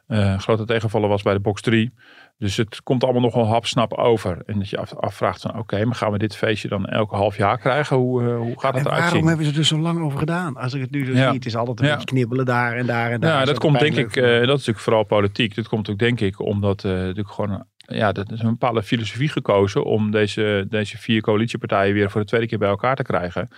eh, 0.07 0.39
grote 0.39 0.65
tegenvaller 0.65 1.09
was 1.09 1.23
bij 1.23 1.33
de 1.33 1.41
box 1.41 1.61
3. 1.61 1.95
Dus 2.39 2.57
het 2.57 2.83
komt 2.83 3.05
allemaal 3.05 3.23
nogal 3.23 3.47
hapsnap 3.47 3.93
over. 3.93 4.43
En 4.47 4.59
dat 4.59 4.69
je 4.71 4.79
af, 4.79 4.95
afvraagt 4.95 5.41
van 5.41 5.59
oké, 5.59 5.85
maar 5.85 5.95
gaan 5.95 6.13
we 6.13 6.19
dit 6.19 6.37
feestje 6.37 6.69
dan 6.69 6.87
elke 6.87 7.17
half 7.17 7.37
jaar 7.37 7.59
krijgen? 7.59 7.97
Hoe, 7.97 8.23
hoe 8.23 8.61
gaat 8.61 8.75
het 8.75 8.85
eruit 8.87 9.01
waarom 9.01 9.19
zien? 9.19 9.27
hebben 9.27 9.45
ze 9.45 9.51
er 9.51 9.57
dus 9.59 9.69
zo 9.69 9.79
lang 9.79 10.01
over 10.03 10.19
gedaan? 10.19 10.57
Als 10.57 10.75
ik 10.75 10.81
het 10.81 10.91
nu 10.91 11.07
Ja. 11.15 11.27
zie, 11.27 11.35
het 11.35 11.47
is 11.47 11.57
altijd 11.57 11.81
een 11.81 11.87
Ja. 11.87 11.93
beetje 11.93 12.07
knibbelen 12.07 12.45
daar 12.45 12.77
en 12.77 12.87
daar 12.87 13.11
en 13.11 13.21
daar. 13.21 13.39
Ja, 13.39 13.45
dat 13.45 13.59
komt 13.59 13.79
denk 13.79 13.97
ik, 13.97 14.15
dat 14.15 14.25
is 14.33 14.47
natuurlijk 14.47 14.79
vooral 14.79 15.05
politiek. 15.05 15.55
Dit 15.55 15.69
komt 15.69 15.91
ook 15.91 15.99
denk 15.99 16.21
ik 16.21 16.41
omdat 16.41 16.85
eh 16.85 16.91
natuurlijk 16.91 17.31
gewoon, 17.31 17.65
ja, 17.87 18.13
dat 18.13 18.33
is 18.33 18.41
een 18.41 18.49
bepaalde 18.49 18.83
filosofie 18.83 19.29
gekozen 19.29 19.85
om 19.85 20.11
deze, 20.11 20.67
deze 20.69 20.99
vier 20.99 21.21
coalitiepartijen 21.21 21.95
weer 21.95 22.11
voor 22.11 22.21
de 22.21 22.27
tweede 22.27 22.47
keer 22.47 22.59
bij 22.59 22.69
elkaar 22.69 22.97
te 22.97 23.03
krijgen. 23.03 23.49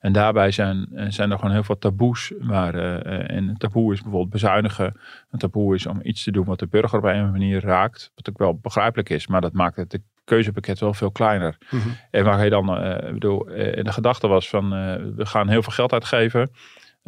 En 0.00 0.12
daarbij 0.12 0.50
zijn, 0.50 0.86
eh, 0.94 1.06
zijn 1.08 1.30
er 1.30 1.38
gewoon 1.38 1.52
heel 1.52 1.62
veel 1.62 1.78
taboes. 1.78 2.32
Maar, 2.40 2.74
eh, 2.74 2.94
eh, 2.94 3.36
en 3.36 3.48
een 3.48 3.56
taboe 3.56 3.92
is 3.92 4.00
bijvoorbeeld 4.02 4.32
bezuinigen. 4.32 4.96
Een 5.30 5.38
taboe 5.38 5.74
is 5.74 5.86
om 5.86 6.00
iets 6.02 6.22
te 6.22 6.30
doen 6.30 6.44
wat 6.44 6.58
de 6.58 6.66
burger 6.66 6.98
op 6.98 7.04
een 7.04 7.30
manier 7.30 7.60
raakt. 7.60 8.12
Wat 8.14 8.30
ook 8.30 8.38
wel 8.38 8.58
begrijpelijk 8.58 9.10
is, 9.10 9.26
maar 9.26 9.40
dat 9.40 9.52
maakt 9.52 9.76
het 9.76 9.90
de 9.90 10.02
keuzepakket 10.24 10.78
wel 10.78 10.94
veel 10.94 11.10
kleiner. 11.10 11.56
Mhm. 11.70 11.88
En 12.10 12.24
waar 12.24 12.44
je 12.44 12.50
dan, 12.50 12.84
ik 13.06 13.12
bedoel, 13.12 13.48
eh, 13.48 13.84
de 13.84 13.92
gedachte 13.92 14.26
was 14.26 14.48
van 14.48 14.70
we 15.16 15.26
gaan 15.26 15.48
heel 15.48 15.62
veel 15.62 15.72
geld 15.72 15.92
uitgeven. 15.92 16.50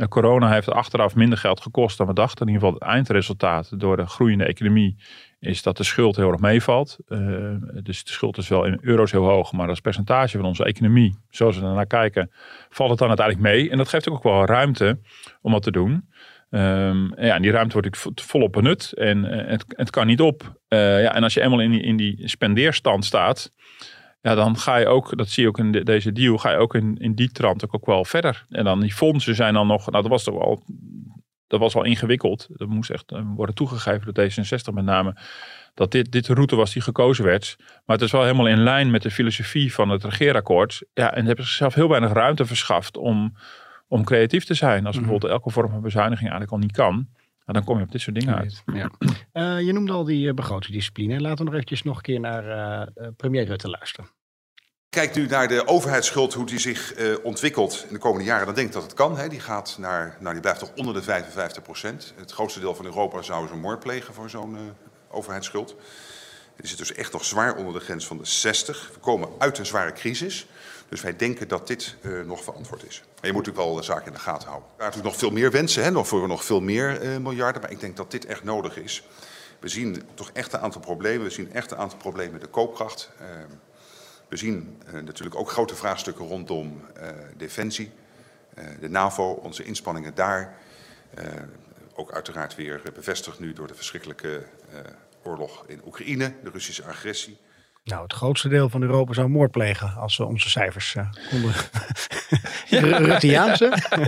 Corona 0.08 0.50
heeft 0.50 0.70
achteraf 0.70 1.14
minder 1.14 1.38
geld 1.38 1.60
gekost 1.60 1.98
dan 1.98 2.06
we 2.06 2.12
dachten. 2.12 2.46
In 2.46 2.52
ieder 2.52 2.68
geval 2.68 2.80
het 2.80 2.88
eindresultaat 2.88 3.80
door 3.80 3.96
de 3.96 4.06
groeiende 4.06 4.44
economie 4.44 4.96
is 5.40 5.62
dat 5.62 5.76
de 5.76 5.84
schuld 5.84 6.16
heel 6.16 6.30
erg 6.30 6.40
meevalt. 6.40 6.98
Eh, 7.08 7.18
dus 7.82 8.04
de 8.04 8.12
schuld 8.12 8.38
is 8.38 8.48
wel 8.48 8.64
in 8.64 8.78
euro's 8.80 9.12
heel 9.12 9.24
hoog, 9.24 9.52
maar 9.52 9.68
als 9.68 9.80
percentage 9.80 10.36
van 10.36 10.46
onze 10.46 10.64
economie, 10.64 11.18
zoals 11.30 11.58
we 11.58 11.66
er 11.66 11.74
naar 11.74 11.86
kijken, 11.86 12.30
valt 12.68 12.90
het 12.90 12.98
dan 12.98 13.08
uiteindelijk 13.08 13.48
mee. 13.48 13.70
En 13.70 13.76
dat 13.78 13.88
geeft 13.88 14.10
ook 14.10 14.22
wel 14.22 14.44
ruimte 14.44 14.98
om 15.40 15.52
dat 15.52 15.62
te 15.62 15.70
doen. 15.70 16.08
Ehm, 16.50 17.04
ja, 17.24 17.34
en 17.34 17.42
die 17.42 17.50
ruimte 17.50 17.80
wordt 17.80 17.96
vo- 17.98 18.10
volop 18.14 18.52
benut 18.52 18.92
en 18.92 19.24
eh, 19.24 19.50
het, 19.50 19.64
het 19.68 19.90
kan 19.90 20.06
niet 20.06 20.20
op. 20.20 20.58
Eh, 20.68 21.02
ja, 21.02 21.14
en 21.14 21.22
als 21.22 21.34
je 21.34 21.40
eenmaal 21.40 21.60
in 21.60 21.70
die, 21.70 21.82
in 21.82 21.96
die 21.96 22.28
spendeerstand 22.28 23.04
staat, 23.04 23.52
ja, 24.26 24.34
dan 24.34 24.56
ga 24.58 24.76
je 24.76 24.86
ook, 24.86 25.16
dat 25.16 25.28
zie 25.28 25.42
je 25.42 25.48
ook 25.48 25.58
in 25.58 25.72
de- 25.72 25.84
deze 25.84 26.12
deal, 26.12 26.38
ga 26.38 26.50
je 26.50 26.56
ook 26.56 26.74
in, 26.74 26.96
in 26.96 27.14
die 27.14 27.30
trant 27.32 27.64
ook, 27.64 27.74
ook 27.74 27.86
wel 27.86 28.04
verder. 28.04 28.46
En 28.48 28.64
dan 28.64 28.80
die 28.80 28.92
fondsen 28.94 29.34
zijn 29.34 29.54
dan 29.54 29.66
nog, 29.66 29.90
nou 29.90 30.02
dat 30.02 30.10
was 30.10 30.24
toch 30.24 30.40
al, 30.40 30.62
dat 31.46 31.60
was 31.60 31.74
al 31.74 31.84
ingewikkeld. 31.84 32.46
Dat 32.50 32.68
moest 32.68 32.90
echt 32.90 33.12
eh, 33.12 33.22
worden 33.34 33.54
toegegeven 33.54 34.14
door 34.14 34.24
D66 34.24 34.74
met 34.74 34.84
name. 34.84 35.16
Dat 35.74 35.90
dit, 35.90 36.12
dit 36.12 36.26
de 36.26 36.34
route 36.34 36.56
was 36.56 36.72
die 36.72 36.82
gekozen 36.82 37.24
werd. 37.24 37.56
Maar 37.58 37.96
het 37.96 38.02
is 38.04 38.12
wel 38.12 38.22
helemaal 38.22 38.46
in 38.46 38.62
lijn 38.62 38.90
met 38.90 39.02
de 39.02 39.10
filosofie 39.10 39.74
van 39.74 39.88
het 39.88 40.04
regeerakkoord. 40.04 40.82
Ja, 40.94 41.14
en 41.14 41.26
hebben 41.26 41.44
zichzelf 41.44 41.74
heel 41.74 41.88
weinig 41.88 42.12
ruimte 42.12 42.46
verschaft 42.46 42.96
om, 42.96 43.36
om 43.88 44.04
creatief 44.04 44.44
te 44.44 44.54
zijn. 44.54 44.86
Als 44.86 44.94
Mhm. 44.96 45.04
bijvoorbeeld 45.04 45.32
elke 45.32 45.50
vorm 45.50 45.70
van 45.70 45.80
bezuiniging 45.80 46.30
eigenlijk 46.30 46.52
al 46.52 46.58
niet 46.58 46.72
kan. 46.76 46.94
nou, 47.44 47.58
dan 47.58 47.64
kom 47.64 47.78
je 47.78 47.84
op 47.84 47.92
dit 47.92 48.00
soort 48.00 48.16
dingen 48.20 48.36
uit. 48.36 48.62
Ja. 48.74 48.90
Eh, 49.32 49.60
je 49.66 49.72
noemde 49.72 49.92
al 49.92 50.04
die 50.04 50.28
eh, 50.28 50.34
begrotingsdiscipline. 50.34 51.20
Laten 51.20 51.38
we 51.38 51.44
nog 51.44 51.52
eventjes 51.52 51.82
nog 51.82 51.96
een 51.96 52.02
keer 52.02 52.20
naar 52.20 52.88
premier 53.16 53.44
Rutte 53.44 53.68
luisteren. 53.70 54.10
Kijk 54.90 55.14
nu 55.14 55.26
naar 55.26 55.48
de 55.48 55.66
overheidsschuld, 55.66 56.34
hoe 56.34 56.46
die 56.46 56.58
zich 56.58 56.94
eh, 56.94 57.14
ontwikkelt 57.22 57.84
in 57.88 57.94
de 57.94 58.00
komende 58.00 58.24
jaren. 58.24 58.46
Dan 58.46 58.54
denk 58.54 58.66
ik 58.66 58.72
dat 58.72 58.82
het 58.82 58.94
kan. 58.94 59.18
Hè. 59.18 59.28
Die, 59.28 59.40
gaat 59.40 59.76
naar, 59.78 60.16
nou, 60.20 60.32
die 60.32 60.42
blijft 60.42 60.58
toch 60.58 60.72
onder 60.76 60.94
de 60.94 61.02
55 61.02 61.62
procent. 61.62 62.12
Het 62.16 62.32
grootste 62.32 62.60
deel 62.60 62.74
van 62.74 62.84
Europa 62.84 63.22
zou 63.22 63.48
zo'n 63.48 63.60
moord 63.60 63.80
plegen 63.80 64.14
voor 64.14 64.30
zo'n 64.30 64.56
eh, 64.56 64.62
overheidsschuld. 65.10 65.74
Die 66.56 66.66
zit 66.66 66.78
dus 66.78 66.92
echt 66.92 67.12
nog 67.12 67.24
zwaar 67.24 67.56
onder 67.56 67.72
de 67.72 67.80
grens 67.80 68.06
van 68.06 68.18
de 68.18 68.24
60. 68.24 68.90
We 68.92 69.00
komen 69.00 69.28
uit 69.38 69.58
een 69.58 69.66
zware 69.66 69.92
crisis. 69.92 70.46
Dus 70.88 71.00
wij 71.00 71.16
denken 71.16 71.48
dat 71.48 71.66
dit 71.66 71.96
eh, 72.02 72.10
nog 72.20 72.42
verantwoord 72.44 72.84
is. 72.86 72.98
Maar 73.00 73.26
je 73.26 73.32
moet 73.32 73.46
natuurlijk 73.46 73.66
wel 73.66 73.74
de 73.74 73.82
zaken 73.82 74.06
in 74.06 74.12
de 74.12 74.18
gaten 74.18 74.48
houden. 74.48 74.68
Er 74.68 74.74
zijn 74.76 74.88
natuurlijk 74.90 75.14
nog 75.14 75.20
veel 75.20 75.40
meer 75.40 75.50
wensen, 75.50 75.84
hè, 75.84 75.90
nog 75.90 76.08
voor 76.08 76.28
nog 76.28 76.44
veel 76.44 76.60
meer 76.60 77.20
miljarden. 77.20 77.62
Maar 77.62 77.70
ik 77.70 77.80
denk 77.80 77.96
dat 77.96 78.10
dit 78.10 78.26
echt 78.26 78.44
nodig 78.44 78.76
is. 78.76 79.06
We 79.60 79.68
zien 79.68 80.02
toch 80.14 80.30
echt 80.32 80.52
een 80.52 80.60
aantal 80.60 80.80
problemen. 80.80 81.26
We 81.26 81.32
zien 81.32 81.52
echt 81.52 81.70
een 81.70 81.78
aantal 81.78 81.98
problemen 81.98 82.32
met 82.32 82.40
de 82.40 82.48
koopkracht. 82.48 83.10
We 84.28 84.36
zien 84.36 84.78
eh, 84.86 84.92
natuurlijk 85.02 85.36
ook 85.36 85.50
grote 85.50 85.74
vraagstukken 85.74 86.26
rondom 86.26 86.80
eh, 87.00 87.08
defensie, 87.36 87.90
eh, 88.54 88.64
de 88.80 88.88
NAVO, 88.88 89.30
onze 89.30 89.64
inspanningen 89.64 90.14
daar. 90.14 90.54
Eh, 91.14 91.24
ook 91.94 92.12
uiteraard 92.12 92.54
weer 92.54 92.80
bevestigd 92.94 93.40
nu 93.40 93.52
door 93.52 93.66
de 93.66 93.74
verschrikkelijke 93.74 94.42
eh, 94.72 94.78
oorlog 95.22 95.64
in 95.66 95.80
Oekraïne, 95.86 96.32
de 96.42 96.50
Russische 96.50 96.84
agressie. 96.84 97.36
Nou, 97.84 98.02
het 98.02 98.12
grootste 98.12 98.48
deel 98.48 98.68
van 98.68 98.82
Europa 98.82 99.12
zou 99.12 99.28
moord 99.28 99.50
plegen 99.50 99.94
als 99.94 100.16
we 100.16 100.24
onze 100.24 100.50
cijfers 100.50 100.94
eh, 100.94 101.08
konden. 101.30 101.52
Ja. 102.68 103.56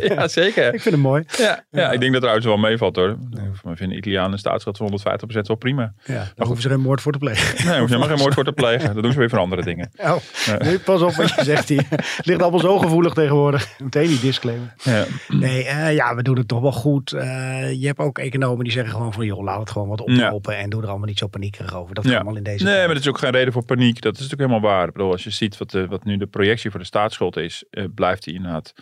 Ja, 0.00 0.28
zeker. 0.28 0.74
Ik 0.74 0.80
vind 0.80 0.94
het 0.94 1.04
mooi. 1.04 1.24
Ja, 1.36 1.64
ja, 1.70 1.90
ik 1.92 2.00
denk 2.00 2.12
dat 2.12 2.12
het 2.12 2.20
trouwens 2.20 2.46
wel 2.46 2.56
meevalt 2.56 2.96
hoor. 2.96 3.16
We 3.62 3.76
vinden 3.76 3.96
Italianen 3.98 4.32
een 4.32 4.38
staatsschuld 4.38 4.76
van 4.76 4.98
150% 5.30 5.40
wel 5.46 5.56
prima. 5.56 5.92
Ja, 6.04 6.14
daar 6.14 6.46
hoeven 6.46 6.62
ze 6.62 6.68
geen 6.68 6.80
moord 6.80 7.00
voor 7.00 7.12
te 7.12 7.18
plegen. 7.18 7.66
Nee, 7.66 7.78
hoef 7.78 7.88
je 7.88 7.94
helemaal 7.94 8.08
geen 8.08 8.18
moord 8.24 8.34
voor 8.34 8.44
te 8.44 8.52
plegen. 8.52 8.86
Dat 8.94 9.02
doen 9.02 9.12
ze 9.12 9.18
weer 9.18 9.28
voor 9.30 9.38
andere 9.38 9.62
dingen. 9.62 9.90
Oh, 9.96 10.16
nee, 10.58 10.78
pas 10.78 11.00
op 11.02 11.14
wat 11.14 11.34
je 11.34 11.44
zegt 11.44 11.68
hier. 11.68 11.86
Het 11.90 12.26
ligt 12.26 12.42
allemaal 12.42 12.60
zo 12.60 12.78
gevoelig 12.78 13.12
tegenwoordig. 13.12 13.68
Meteen 13.78 14.06
die 14.06 14.20
disclaimer. 14.20 14.74
Ja. 14.82 15.04
Nee, 15.28 15.64
eh, 15.64 15.94
ja, 15.94 16.14
we 16.14 16.22
doen 16.22 16.36
het 16.36 16.48
toch 16.48 16.60
wel 16.60 16.72
goed. 16.72 17.12
Eh, 17.12 17.72
je 17.72 17.86
hebt 17.86 17.98
ook 17.98 18.18
economen 18.18 18.64
die 18.64 18.72
zeggen 18.72 18.92
gewoon 18.92 19.12
van... 19.12 19.24
joh, 19.26 19.42
laat 19.44 19.60
het 19.60 19.70
gewoon 19.70 19.88
wat 19.88 20.00
oplopen 20.00 20.56
en 20.58 20.70
doe 20.70 20.82
er 20.82 20.88
allemaal 20.88 21.06
niet 21.06 21.18
zo 21.18 21.26
paniekerig 21.26 21.74
over. 21.76 21.94
Dat 21.94 22.04
Ja. 22.04 22.14
allemaal 22.14 22.36
in 22.36 22.42
deze 22.42 22.64
Nee, 22.64 22.72
tijd. 22.74 22.86
maar 22.86 22.94
dat 22.94 23.04
is 23.04 23.10
ook 23.10 23.18
geen 23.18 23.30
reden 23.30 23.52
voor 23.52 23.64
paniek. 23.64 24.00
Dat 24.00 24.14
is 24.16 24.20
natuurlijk 24.20 24.50
helemaal 24.50 24.70
waar. 24.70 24.86
Ik 24.86 24.92
bedoel, 24.92 25.12
als 25.12 25.24
je 25.24 25.30
ziet 25.30 25.58
wat, 25.58 25.70
de, 25.70 25.86
wat 25.86 26.04
nu 26.04 26.16
de 26.16 26.26
projectie 26.26 26.70
voor 26.70 26.80
de 26.80 26.86
staatsschuld 26.86 27.36
is, 27.36 27.64
eh, 27.70 27.84
blijft 27.94 28.24
die 28.24 28.34
inderdaad 28.34 28.72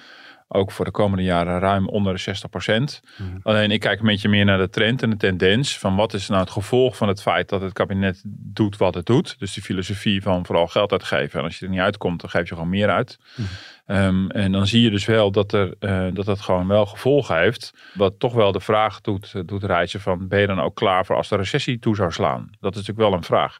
ook 0.49 0.73
voor 0.73 0.85
de 0.85 0.91
komende 0.91 1.25
jaren 1.25 1.59
ruim 1.59 1.89
onder 1.89 2.13
de 2.13 2.19
60 2.19 2.51
Mhm. 2.51 3.37
Alleen 3.43 3.71
ik 3.71 3.81
kijk 3.81 4.01
een 4.01 4.07
beetje 4.07 4.29
meer 4.29 4.45
naar 4.45 4.59
de 4.59 4.69
trend 4.69 5.03
en 5.03 5.11
de 5.11 5.17
tendens 5.17 5.79
van 5.79 5.97
wat 5.97 6.15
is 6.15 6.29
nou 6.29 6.41
het 6.41 6.51
gevolg 6.51 6.97
van 6.97 7.09
het 7.09 7.23
feit 7.23 7.49
dat 7.49 7.61
het 7.61 7.73
kabinet 7.73 8.23
doet 8.27 8.77
wat 8.77 8.95
het 8.95 9.07
doet. 9.07 9.39
Dus 9.39 9.53
die 9.53 9.63
filosofie 9.63 10.23
van 10.23 10.47
vooral 10.47 10.67
geld 10.67 10.93
uitgeven. 10.93 11.39
En 11.39 11.45
als 11.45 11.59
je 11.59 11.65
er 11.65 11.71
niet 11.71 11.81
uitkomt, 11.81 12.21
dan 12.21 12.31
geef 12.31 12.49
je 12.49 12.55
gewoon 12.55 12.69
meer 12.69 12.91
uit. 12.91 13.19
Mhm. 13.37 13.49
Ehm, 13.87 14.29
en 14.29 14.53
dan 14.53 14.67
zie 14.67 14.83
je 14.83 14.91
dus 14.91 15.05
wel 15.05 15.31
dat, 15.31 15.53
er, 15.53 15.75
eh, 15.79 16.07
dat 16.13 16.25
dat 16.25 16.41
gewoon 16.41 16.69
wel 16.69 16.87
gevolgen 16.87 17.39
heeft. 17.39 17.91
Wat 17.95 18.19
toch 18.19 18.35
wel 18.35 18.53
de 18.53 18.61
vraag 18.61 19.01
doet, 19.01 19.33
eh, 19.35 19.43
doet 19.45 19.65
reizen 19.65 20.01
van 20.01 20.29
ben 20.29 20.41
je 20.41 20.47
dan 20.47 20.61
ook 20.61 20.75
klaar 20.75 21.07
voor 21.07 21.17
als 21.17 21.29
de 21.29 21.37
recessie 21.37 21.79
toe 21.79 21.97
zou 21.97 22.13
slaan? 22.13 22.49
Dat 22.61 22.75
is 22.75 22.87
natuurlijk 22.87 23.09
wel 23.09 23.13
een 23.13 23.25
vraag. 23.25 23.59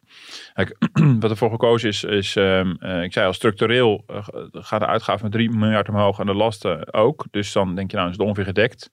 Kijk, 0.53 0.77
wat 1.21 1.31
ervoor 1.31 1.51
gekozen 1.51 1.89
is, 1.89 2.05
is 2.05 2.37
ehm, 2.37 2.75
eh, 2.79 3.03
ik 3.03 3.13
zei 3.13 3.27
al 3.27 3.33
structureel 3.33 4.05
gaat 4.53 4.81
de 4.81 4.87
uitgaven 4.87 5.23
met 5.23 5.33
3 5.33 5.51
miljard 5.51 5.89
omhoog 5.89 6.19
en 6.19 6.27
de 6.27 6.35
lasten 6.35 6.93
ook. 6.93 7.25
Dus 7.31 7.53
dan 7.53 7.75
denk 7.75 7.91
je 7.91 7.97
nou 7.97 8.09
is 8.09 8.17
het 8.17 8.27
ongeveer 8.27 8.45
gedekt. 8.45 8.91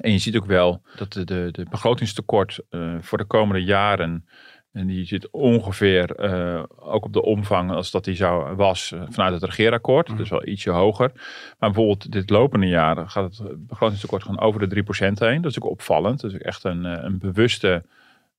En 0.00 0.12
je 0.12 0.18
ziet 0.18 0.36
ook 0.36 0.46
wel 0.46 0.82
dat 0.96 1.12
de, 1.12 1.24
de, 1.24 1.48
de 1.50 1.66
begrotingstekort 1.70 2.60
voor 3.00 3.18
de 3.18 3.24
komende 3.24 3.64
jaren 3.64 4.24
En 4.72 4.86
die 4.86 5.04
zit 5.04 5.30
ongeveer 5.30 6.24
uh, 6.24 6.62
ook 6.78 7.04
op 7.04 7.12
de 7.12 7.22
omvang 7.22 7.70
als 7.70 7.90
dat 7.90 8.04
die 8.04 8.14
zou 8.14 8.54
was 8.56 8.92
uh, 8.94 9.02
vanuit 9.08 9.32
het 9.32 9.44
regeerakkoord. 9.44 10.08
Mm. 10.08 10.16
Dus 10.16 10.28
wel 10.28 10.46
ietsje 10.46 10.70
hoger. 10.70 11.12
Maar 11.58 11.70
bijvoorbeeld 11.70 12.12
dit 12.12 12.30
lopende 12.30 12.66
jaar 12.66 13.08
gaat 13.08 13.36
het 13.36 13.66
begrotingstekort 13.66 14.22
gewoon 14.22 14.40
over 14.40 14.68
de 14.68 14.84
3% 14.84 15.12
heen. 15.12 15.42
Dat 15.42 15.50
is 15.50 15.60
ook 15.60 15.70
opvallend. 15.70 16.20
Dat 16.20 16.30
is 16.30 16.36
ook 16.36 16.42
echt 16.42 16.64
een, 16.64 16.84
een 16.84 17.18
bewuste 17.18 17.84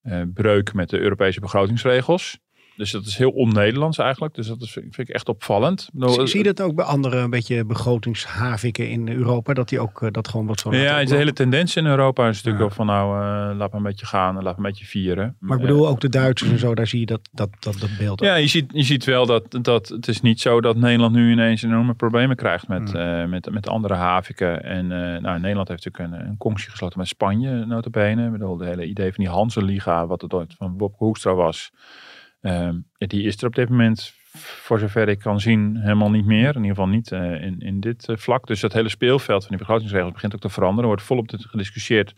uh, 0.03 0.21
breuk 0.33 0.73
met 0.73 0.89
de 0.89 0.99
Europese 0.99 1.39
begrotingsregels. 1.39 2.39
Dus 2.79 2.91
dat 2.91 3.05
is 3.05 3.17
heel 3.17 3.29
on-Nederlands 3.29 3.97
eigenlijk. 3.97 4.35
Dus 4.35 4.47
dat 4.47 4.61
is, 4.61 4.71
vind 4.71 4.97
ik 4.97 5.09
echt 5.09 5.29
opvallend. 5.29 5.89
Zie, 5.97 6.27
zie 6.27 6.37
je 6.37 6.53
dat 6.53 6.61
ook 6.61 6.75
bij 6.75 6.85
andere 6.85 7.17
een 7.17 7.29
beetje 7.29 7.65
begrotingshaviken 7.65 8.89
in 8.89 9.09
Europa? 9.09 9.53
Dat 9.53 9.69
die 9.69 9.79
ook 9.79 10.13
dat 10.13 10.27
gewoon 10.27 10.45
wat 10.45 10.59
zo. 10.59 10.75
Ja, 10.75 11.03
de 11.03 11.15
hele 11.15 11.33
tendens 11.33 11.75
in 11.75 11.85
Europa 11.85 12.27
is 12.27 12.35
natuurlijk 12.35 12.63
ja. 12.63 12.67
wel 12.67 12.85
van 12.85 12.85
nou, 12.85 13.23
uh, 13.51 13.57
laat 13.57 13.71
maar 13.71 13.81
een 13.81 13.87
beetje 13.87 14.05
gaan 14.05 14.37
en 14.37 14.43
laat 14.43 14.57
maar 14.57 14.65
een 14.65 14.71
beetje 14.71 14.85
vieren. 14.85 15.35
Maar 15.39 15.57
ik 15.57 15.61
bedoel 15.61 15.87
ook 15.87 15.99
de 15.99 16.09
Duitsers 16.09 16.51
en 16.51 16.59
zo, 16.59 16.75
daar 16.75 16.87
zie 16.87 16.99
je 16.99 17.05
dat, 17.05 17.29
dat, 17.31 17.49
dat, 17.59 17.79
dat 17.79 17.89
beeld. 17.97 18.21
Ja, 18.21 18.35
je 18.35 18.47
ziet, 18.47 18.71
je 18.73 18.83
ziet 18.83 19.03
wel 19.03 19.25
dat, 19.25 19.57
dat 19.61 19.87
het 19.87 20.07
is 20.07 20.21
niet 20.21 20.41
zo 20.41 20.61
dat 20.61 20.75
Nederland 20.75 21.15
nu 21.15 21.31
ineens 21.31 21.63
enorme 21.63 21.93
problemen 21.93 22.35
krijgt 22.35 22.67
met, 22.67 22.93
uh, 22.93 23.25
met, 23.25 23.51
met 23.51 23.67
andere 23.67 23.93
haviken. 23.93 24.63
En 24.63 24.83
uh, 24.83 25.21
nou, 25.21 25.39
Nederland 25.39 25.67
heeft 25.67 25.85
natuurlijk 25.85 26.21
een, 26.21 26.29
een 26.29 26.37
conctie 26.37 26.69
gesloten 26.69 26.99
met 26.99 27.07
Spanje, 27.07 27.65
notabene. 27.65 28.25
Ik 28.25 28.31
bedoel, 28.31 28.57
de 28.57 28.65
hele 28.65 28.85
idee 28.85 29.13
van 29.13 29.23
die 29.23 29.33
Hansenliga, 29.33 30.07
wat 30.07 30.21
het 30.21 30.33
ooit 30.33 30.55
van 30.57 30.77
Bob 30.77 30.93
Hoekstra 30.97 31.33
was. 31.33 31.71
Um, 32.41 32.87
die 32.97 33.23
is 33.23 33.37
er 33.37 33.47
op 33.47 33.55
dit 33.55 33.69
moment, 33.69 34.13
voor 34.37 34.79
zover 34.79 35.09
ik 35.09 35.19
kan 35.19 35.39
zien, 35.39 35.77
helemaal 35.77 36.09
niet 36.09 36.25
meer. 36.25 36.55
In 36.55 36.63
ieder 36.63 36.69
geval 36.69 36.87
niet 36.87 37.11
uh, 37.11 37.41
in, 37.41 37.59
in 37.59 37.79
dit 37.79 38.07
uh, 38.09 38.17
vlak. 38.17 38.47
Dus 38.47 38.59
dat 38.59 38.73
hele 38.73 38.89
speelveld 38.89 39.41
van 39.41 39.49
die 39.49 39.65
begrotingsregels 39.65 40.13
begint 40.13 40.33
ook 40.33 40.41
te 40.41 40.49
veranderen. 40.49 40.83
Er 40.83 40.89
wordt 40.89 41.03
volop 41.03 41.29
gediscussieerd 41.29 42.13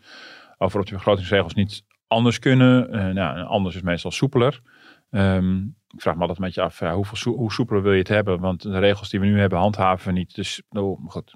over 0.58 0.80
of 0.80 0.86
die 0.86 0.96
begrotingsregels 0.96 1.54
niet 1.54 1.84
anders 2.08 2.40
kunnen. 2.40 2.96
Uh, 2.96 3.08
nou, 3.08 3.46
anders 3.46 3.76
is 3.76 3.82
meestal 3.82 4.12
soepeler. 4.12 4.62
Um, 5.10 5.76
ik 5.88 6.02
vraag 6.02 6.16
me 6.16 6.22
altijd 6.22 6.40
een 6.40 6.46
beetje 6.46 6.62
af, 6.62 6.80
hoeveel 6.80 7.34
hoe 7.34 7.52
soepeler 7.52 7.82
wil 7.82 7.92
je 7.92 8.00
het 8.00 8.08
hebben? 8.08 8.40
Want 8.40 8.62
de 8.62 8.80
regels 8.80 9.10
die 9.10 9.20
we 9.20 9.26
nu 9.26 9.40
hebben 9.40 9.60
handhaven 9.60 10.08
we 10.08 10.14
niet. 10.14 10.36
Dus 10.36 10.62
oh, 10.70 11.00
goed, 11.08 11.36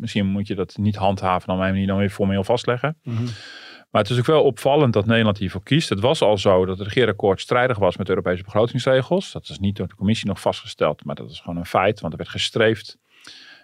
misschien 0.00 0.26
moet 0.26 0.46
je 0.46 0.54
dat 0.54 0.76
niet 0.76 0.96
handhaven, 0.96 1.48
dan 1.48 1.58
mij 1.58 1.70
niet 1.70 1.88
dan 1.88 1.98
weer 1.98 2.10
formeel 2.10 2.44
vastleggen. 2.44 2.96
-hmm. 3.02 3.26
Maar 3.90 4.02
het 4.02 4.10
is 4.10 4.18
ook 4.18 4.26
wel 4.26 4.44
opvallend 4.44 4.92
dat 4.92 5.06
Nederland 5.06 5.38
hiervoor 5.38 5.62
kiest. 5.62 5.88
Het 5.88 6.00
was 6.00 6.22
al 6.22 6.38
zo 6.38 6.64
dat 6.64 6.78
het 6.78 6.86
regeerakkoord 6.86 7.40
strijdig 7.40 7.78
was 7.78 7.96
met 7.96 8.08
Europese 8.08 8.42
begrotingsregels. 8.42 9.32
Dat 9.32 9.48
is 9.48 9.58
niet 9.58 9.76
door 9.76 9.88
de 9.88 9.94
commissie 9.94 10.28
nog 10.28 10.40
vastgesteld, 10.40 11.04
maar 11.04 11.14
dat 11.14 11.30
is 11.30 11.40
gewoon 11.40 11.56
een 11.56 11.66
feit. 11.66 12.00
Want 12.00 12.12
er 12.12 12.18
werd 12.18 12.30
gestreefd 12.30 12.98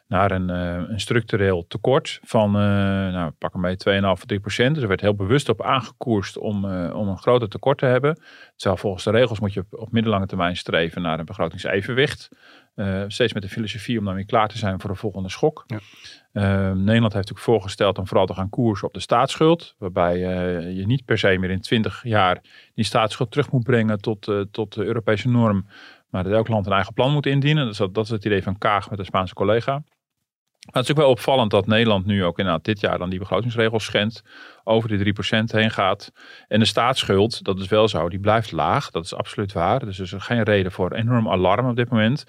naar 0.07 0.31
een, 0.31 0.49
uh, 0.49 0.89
een 0.89 1.01
structureel 1.01 1.67
tekort 1.67 2.21
van, 2.23 2.57
uh, 2.57 2.63
nou, 3.13 3.31
pak 3.31 3.61
beetje 3.61 4.01
2,5 4.01 4.11
of 4.11 4.25
3 4.25 4.41
procent. 4.41 4.75
Dus 4.75 4.83
er 4.83 4.89
werd 4.89 5.01
heel 5.01 5.15
bewust 5.15 5.49
op 5.49 5.63
aangekoerst 5.63 6.39
om, 6.39 6.65
uh, 6.65 6.97
om 6.97 7.09
een 7.09 7.19
groter 7.19 7.49
tekort 7.49 7.79
te 7.79 7.87
hebben. 7.87 8.23
Terwijl 8.57 8.81
volgens 8.81 9.05
de 9.05 9.11
regels 9.11 9.41
moet 9.41 9.53
je 9.53 9.65
op 9.71 9.93
middellange 9.93 10.27
termijn 10.27 10.57
streven 10.57 11.03
naar 11.03 11.19
een 11.19 11.25
begrotingsevenwicht. 11.25 12.29
steeds 13.07 13.33
met 13.33 13.43
de 13.43 13.49
filosofie 13.49 13.99
om 13.99 14.05
dan 14.05 14.15
weer 14.15 14.25
klaar 14.25 14.49
te 14.49 14.59
zijn 14.59 14.81
voor 14.81 14.91
de 14.91 14.97
volgende 14.97 15.29
schok. 15.29 15.65
Ja. 15.67 15.79
Nederland 16.35 16.87
heeft 16.87 17.15
natuurlijk 17.15 17.39
voorgesteld 17.39 17.99
om 17.99 18.07
vooral 18.07 18.27
te 18.27 18.35
gaan 18.35 18.49
koersen 18.49 18.87
op 18.87 18.95
de 18.95 19.01
staatsschuld. 19.01 19.75
Waarbij 19.79 20.19
je 20.75 20.87
niet 20.87 21.05
per 21.05 21.19
se 21.19 21.39
meer 21.39 21.51
in 21.51 21.61
20 21.61 22.03
jaar 22.05 22.41
die 22.75 22.85
staatsschuld 22.85 23.31
terug 23.31 23.51
moet 23.51 23.63
brengen 23.63 24.01
tot, 24.01 24.33
tot 24.51 24.75
de 24.75 24.85
Europese 24.85 25.29
norm. 25.29 25.67
Maar 26.15 26.25
dat 26.25 26.33
elk 26.33 26.49
land 26.49 26.67
een 26.67 26.73
eigen 26.73 26.95
plan 26.95 27.13
moet 27.13 27.27
indienen. 27.27 27.67
Dus 27.67 27.77
dat, 27.77 27.95
dat 27.95 28.05
is 28.05 28.11
het 28.11 28.25
idee 28.25 28.43
van 28.43 28.59
Kaag 28.59 28.91
met 28.91 28.99
de 28.99 29.05
Spaanse 29.05 29.35
collega. 29.35 29.83
Het 30.71 30.85
is 30.85 30.91
ook 30.91 30.97
wel 30.97 31.11
opvallend 31.11 31.51
dat 31.51 31.67
Nederland 31.67 32.07
nu 32.07 32.25
ook 32.25 32.39
inderdaad 32.39 32.65
dit 32.65 32.81
jaar 32.81 32.99
dan 32.99 33.11
die 33.11 33.19
begrotingsregels 33.19 33.85
schendt. 33.85 34.23
Over 34.65 34.89
de 34.89 35.15
3% 35.43 35.45
heen 35.45 35.71
gaat. 35.71 36.13
En 36.49 36.59
de 36.59 36.65
staatsschuld, 36.65 37.45
dat 37.45 37.59
is 37.59 37.69
wel 37.69 37.89
zo, 37.89 38.09
die 38.09 38.19
blijft 38.19 38.53
laag. 38.53 38.91
Dat 38.91 39.05
is 39.05 39.15
absoluut 39.15 39.53
waar. 39.53 39.85
Dus 39.85 39.99
er 39.99 40.05
is 40.05 40.15
geen 40.17 40.43
reden 40.43 40.73
voor 40.73 40.93
enorm 40.93 41.29
alarm 41.29 41.69
op 41.69 41.77
dit 41.77 41.91
moment. 41.91 42.25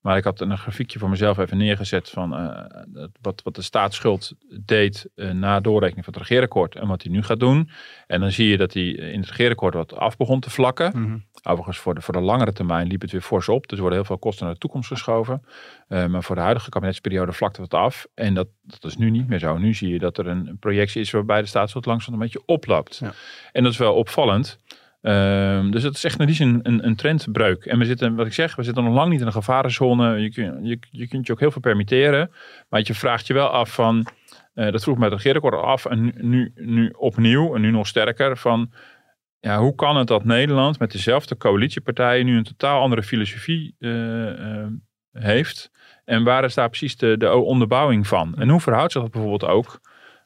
Maar 0.00 0.16
ik 0.16 0.24
had 0.24 0.40
een 0.40 0.58
grafiekje 0.58 0.98
voor 0.98 1.08
mezelf 1.08 1.38
even 1.38 1.56
neergezet 1.56 2.10
van 2.10 2.40
uh, 2.40 3.04
wat, 3.20 3.42
wat 3.42 3.54
de 3.54 3.62
staatsschuld 3.62 4.32
deed 4.60 5.08
uh, 5.16 5.30
na 5.30 5.60
doorrekening 5.60 6.04
van 6.04 6.14
het 6.14 6.22
regeerakkoord 6.22 6.74
en 6.74 6.88
wat 6.88 7.02
hij 7.02 7.12
nu 7.12 7.22
gaat 7.22 7.40
doen. 7.40 7.70
En 8.06 8.20
dan 8.20 8.30
zie 8.30 8.48
je 8.48 8.56
dat 8.56 8.72
hij 8.74 8.88
in 8.88 9.20
het 9.20 9.28
regeerakkoord 9.28 9.74
wat 9.74 9.94
af 9.94 10.16
begon 10.16 10.40
te 10.40 10.50
vlakken. 10.50 10.92
Mm 10.94 11.04
-hmm. 11.04 11.24
Overigens 11.42 11.78
voor 11.78 11.94
de, 11.94 12.00
voor 12.00 12.14
de 12.14 12.20
langere 12.20 12.52
termijn 12.52 12.86
liep 12.86 13.00
het 13.00 13.10
weer 13.10 13.20
fors 13.20 13.48
op. 13.48 13.62
Dus 13.62 13.72
er 13.72 13.80
worden 13.80 13.98
heel 13.98 14.08
veel 14.08 14.18
kosten 14.18 14.44
naar 14.44 14.54
de 14.54 14.60
toekomst 14.60 14.88
geschoven. 14.88 15.42
Uh, 15.88 16.06
maar 16.06 16.22
voor 16.22 16.34
de 16.34 16.40
huidige 16.40 16.70
kabinetsperiode 16.70 17.32
vlakte 17.32 17.62
het 17.62 17.74
af. 17.74 18.06
En 18.14 18.34
dat, 18.34 18.48
dat 18.62 18.84
is 18.84 18.96
nu 18.96 19.10
niet 19.10 19.28
meer 19.28 19.38
zo. 19.38 19.58
Nu 19.58 19.74
zie 19.74 19.92
je 19.92 19.98
dat 19.98 20.18
er 20.18 20.26
een 20.26 20.56
projectie 20.60 21.00
is 21.00 21.10
waarbij 21.10 21.40
de 21.40 21.46
staatsschuld 21.46 21.86
langzaam 21.86 22.14
een 22.14 22.20
beetje 22.20 22.42
oploopt. 22.46 22.98
Ja. 22.98 23.12
En 23.52 23.62
dat 23.62 23.72
is 23.72 23.78
wel 23.78 23.94
opvallend. 23.94 24.58
Um, 25.02 25.70
dus 25.70 25.82
het 25.82 25.94
is 25.94 26.04
echt 26.04 26.20
in 26.20 26.26
die 26.26 26.42
een, 26.42 26.86
een 26.86 26.96
trendbreuk. 26.96 27.64
En 27.64 27.78
we 27.78 27.84
zitten, 27.84 28.14
wat 28.14 28.26
ik 28.26 28.32
zeg, 28.32 28.56
we 28.56 28.62
zitten 28.62 28.84
nog 28.84 28.94
lang 28.94 29.10
niet 29.10 29.20
in 29.20 29.26
een 29.26 29.32
gevarenzone. 29.32 30.20
Je, 30.20 30.58
je, 30.62 30.78
je 30.90 31.08
kunt 31.08 31.26
je 31.26 31.32
ook 31.32 31.40
heel 31.40 31.50
veel 31.50 31.60
permitteren. 31.60 32.30
Maar 32.68 32.80
je 32.84 32.94
vraagt 32.94 33.26
je 33.26 33.34
wel 33.34 33.48
af 33.48 33.74
van, 33.74 34.06
uh, 34.54 34.70
dat 34.70 34.82
vroeg 34.82 34.98
me 34.98 35.04
het 35.04 35.12
regeerakkoord 35.12 35.54
af 35.54 35.84
en 35.84 36.12
nu, 36.16 36.52
nu 36.54 36.88
opnieuw 36.88 37.54
en 37.54 37.60
nu 37.60 37.70
nog 37.70 37.86
sterker 37.86 38.36
van, 38.36 38.72
ja, 39.38 39.58
hoe 39.58 39.74
kan 39.74 39.96
het 39.96 40.06
dat 40.06 40.24
Nederland 40.24 40.78
met 40.78 40.92
dezelfde 40.92 41.36
coalitiepartijen 41.36 42.26
nu 42.26 42.36
een 42.36 42.44
totaal 42.44 42.80
andere 42.80 43.02
filosofie 43.02 43.74
uh, 43.78 43.90
uh, 44.26 44.66
heeft? 45.12 45.70
En 46.04 46.24
waar 46.24 46.44
is 46.44 46.54
daar 46.54 46.68
precies 46.68 46.96
de, 46.96 47.16
de 47.16 47.32
onderbouwing 47.32 48.06
van? 48.06 48.34
En 48.38 48.48
hoe 48.48 48.60
verhoudt 48.60 48.92
zich 48.92 49.02
dat 49.02 49.10
bijvoorbeeld 49.10 49.50
ook 49.50 49.80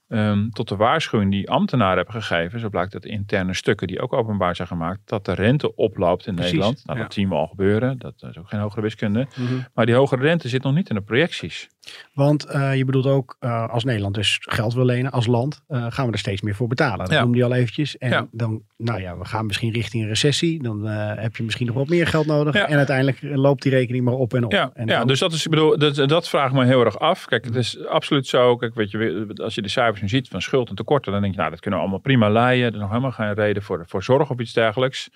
Um, 0.09 0.51
tot 0.51 0.69
de 0.69 0.77
waarschuwing 0.77 1.31
die 1.31 1.51
ambtenaren 1.51 1.97
hebben 1.97 2.23
gegeven, 2.23 2.61
zo 2.61 2.69
blijkt 2.69 2.95
uit 2.95 3.05
interne 3.05 3.55
stukken 3.55 3.87
die 3.87 4.01
ook 4.01 4.13
openbaar 4.13 4.57
zijn 4.57 4.69
gemaakt, 4.69 5.01
dat 5.05 5.25
de 5.25 5.33
rente 5.33 5.75
oploopt 5.75 6.27
in 6.27 6.35
Precies, 6.35 6.53
Nederland. 6.53 6.83
Nou, 6.85 6.99
ja. 6.99 7.05
dat 7.05 7.15
zien 7.15 7.29
we 7.29 7.35
al 7.35 7.47
gebeuren, 7.47 7.99
dat 7.99 8.15
is 8.23 8.39
ook 8.39 8.49
geen 8.49 8.61
hogere 8.61 8.81
wiskunde. 8.81 9.27
Mm 9.37 9.47
-hmm. 9.47 9.67
Maar 9.75 9.87
die 9.87 9.95
hogere 9.95 10.23
rente 10.23 10.49
zit 10.49 10.63
nog 10.63 10.75
niet 10.75 10.89
in 10.89 10.95
de 10.95 11.01
projecties. 11.01 11.69
Want 12.13 12.47
uh, 12.55 12.77
je 12.77 12.85
bedoelt 12.85 13.07
ook, 13.07 13.37
uh, 13.41 13.69
als 13.69 13.85
Nederland 13.85 14.15
dus 14.15 14.39
geld 14.41 14.75
wil 14.75 14.85
lenen 14.85 15.11
als 15.11 15.27
land, 15.27 15.63
uh, 15.69 15.87
gaan 15.89 16.07
we 16.07 16.13
er 16.13 16.19
steeds 16.19 16.43
meer 16.43 16.55
voor 16.55 16.69
betalen. 16.69 16.99
Dat 16.99 17.11
ja. 17.11 17.23
noemde 17.23 17.39
je 17.39 17.45
al 17.45 17.55
eventjes. 17.55 17.99
En 17.99 18.11
ja. 18.11 18.27
dan, 18.31 18.63
nou 18.77 19.01
ja, 19.01 19.19
we 19.19 19.25
gaan 19.25 19.47
misschien 19.47 19.73
richting 19.73 20.03
een 20.03 20.09
recessie. 20.09 20.63
Dan 20.63 20.87
heb 20.87 21.37
je 21.37 21.43
misschien 21.43 21.67
nog 21.67 21.77
wat 21.77 21.89
meer 21.89 22.07
geld 22.07 22.27
nodig. 22.27 22.55
En 22.55 22.77
uiteindelijk 22.77 23.19
loopt 23.23 23.63
die 23.63 23.73
rekening 23.73 24.05
maar 24.05 24.15
op 24.15 24.35
en 24.35 24.45
op. 24.45 24.53
Ja, 24.53 24.71
en 24.75 24.87
ja 24.87 25.05
dus 25.05 25.19
dat 25.19 25.33
is, 25.33 25.45
ik 25.45 25.51
bedoel, 25.51 25.79
dat, 25.79 26.09
dat 26.09 26.29
vraag 26.29 26.49
ik 26.49 26.57
me 26.57 26.65
heel 26.65 26.85
erg 26.85 26.99
af. 26.99 27.25
Kijk, 27.25 27.45
het 27.45 27.55
is 27.55 27.87
absoluut 27.87 28.27
zo. 28.27 28.57
Kijk, 28.57 28.75
weet 28.75 28.91
je, 28.91 29.33
als 29.43 29.55
je 29.55 29.63
de 29.63 29.69
cijfers 29.69 30.01
nu 30.01 30.09
ziet 30.09 30.29
van 30.29 30.43
schuld 30.43 30.69
en 30.69 30.75
tekorten, 30.75 31.13
dan 31.13 31.21
denk 31.21 31.35
je, 31.35 31.39
nou, 31.39 31.51
dat 31.51 31.61
kunnen 31.61 31.79
we 31.79 31.85
allemaal 31.85 32.03
prima 32.05 32.31
leiden. 32.31 32.67
Er 32.67 32.75
is 32.75 32.81
nog 32.81 32.89
helemaal 32.89 33.13
geen 33.13 33.35
reden 33.35 33.63
voor, 33.63 33.85
voor 33.87 34.03
zorg 34.03 34.31
of 34.31 34.39
iets 34.39 34.53
dergelijks. 34.53 35.11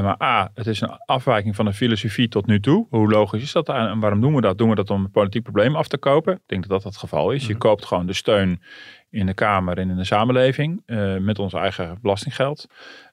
Maar 0.00 0.22
A, 0.22 0.50
het 0.54 0.66
is 0.66 0.80
een 0.80 0.98
afwijking 1.04 1.56
van 1.56 1.64
de 1.64 1.72
filosofie 1.72 2.28
tot 2.28 2.46
nu 2.46 2.60
toe. 2.60 2.86
Hoe 2.90 3.10
logisch 3.10 3.42
is 3.42 3.52
dat 3.52 3.68
en 3.68 4.00
waarom 4.00 4.20
doen 4.20 4.34
we 4.34 4.40
dat? 4.40 4.58
Doen 4.58 4.68
we 4.68 4.74
dat 4.74 4.90
om 4.90 5.04
een 5.04 5.10
politiek 5.10 5.42
probleem 5.42 5.76
af 5.76 5.88
te 5.88 5.98
kopen? 5.98 6.34
Ik 6.34 6.40
denk 6.46 6.62
dat 6.62 6.70
dat 6.70 6.84
het 6.84 6.96
geval 6.96 7.30
is. 7.30 7.46
Je 7.46 7.56
koopt 7.56 7.84
gewoon 7.84 8.06
de 8.06 8.12
steun 8.12 8.62
in 9.10 9.26
de 9.26 9.34
Kamer 9.34 9.78
en 9.78 9.90
in 9.90 9.96
de 9.96 10.04
samenleving 10.04 10.82
uh, 10.86 11.16
met 11.16 11.38
ons 11.38 11.52
eigen 11.52 11.98
belastinggeld. 12.02 12.66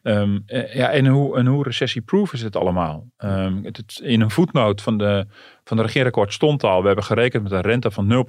Um, 0.03 0.43
uh, 0.47 0.73
ja, 0.73 0.89
en 0.91 1.07
hoe, 1.07 1.37
en 1.37 1.45
hoe 1.45 1.63
recessieproof 1.63 2.33
is 2.33 2.41
het 2.41 2.55
allemaal? 2.55 3.07
Um, 3.17 3.63
het, 3.63 3.77
het, 3.77 3.99
in 4.03 4.21
een 4.21 4.31
voetnoot 4.31 4.81
van 4.81 4.97
de, 4.97 5.25
van 5.63 5.77
de 5.77 5.83
regeerakkoord 5.83 6.33
stond 6.33 6.63
al, 6.63 6.81
we 6.81 6.87
hebben 6.87 7.05
gerekend 7.05 7.43
met 7.43 7.51
een 7.51 7.61
rente 7.61 7.91
van 7.91 8.25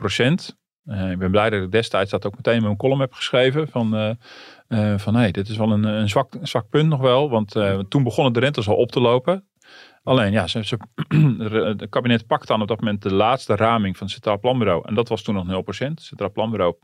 0%. 0.52 0.56
Uh, 0.90 1.10
ik 1.10 1.18
ben 1.18 1.30
blij 1.30 1.50
dat 1.50 1.62
ik 1.62 1.70
destijds 1.70 2.10
dat 2.10 2.26
ook 2.26 2.36
meteen 2.36 2.56
in 2.56 2.62
mijn 2.62 2.76
column 2.76 3.00
heb 3.00 3.12
geschreven. 3.12 3.68
Van, 3.68 3.94
uh, 3.94 4.10
uh, 4.68 4.98
van 4.98 5.14
hey, 5.14 5.30
dit 5.30 5.48
is 5.48 5.56
wel 5.56 5.70
een, 5.70 5.84
een, 5.84 6.08
zwak, 6.08 6.34
zwak 6.42 6.68
punt 6.68 6.88
nog 6.88 7.00
wel. 7.00 7.30
Want 7.30 7.56
toen 7.88 8.02
begonnen 8.02 8.32
de 8.32 8.40
rentes 8.40 8.68
al 8.68 8.76
op 8.76 8.92
te 8.92 9.00
lopen. 9.00 9.44
Alleen 10.02 10.32
ja, 10.32 10.46
ze, 10.46 10.58
het 10.58 11.88
kabinet 11.90 12.26
pakt 12.26 12.46
dan 12.46 12.62
op 12.62 12.68
dat 12.68 12.80
moment 12.80 13.02
de 13.02 13.14
laatste 13.14 13.56
raming 13.56 13.96
van 13.96 14.06
het 14.06 14.14
Centraal 14.14 14.38
Planbureau. 14.38 14.88
En 14.88 14.94
dat 14.94 15.08
was 15.08 15.22
toen 15.22 15.34
nog 15.34 15.64
0%. 15.64 15.78
Het 15.78 16.02
Centraal 16.02 16.32
Planbureau 16.32 16.74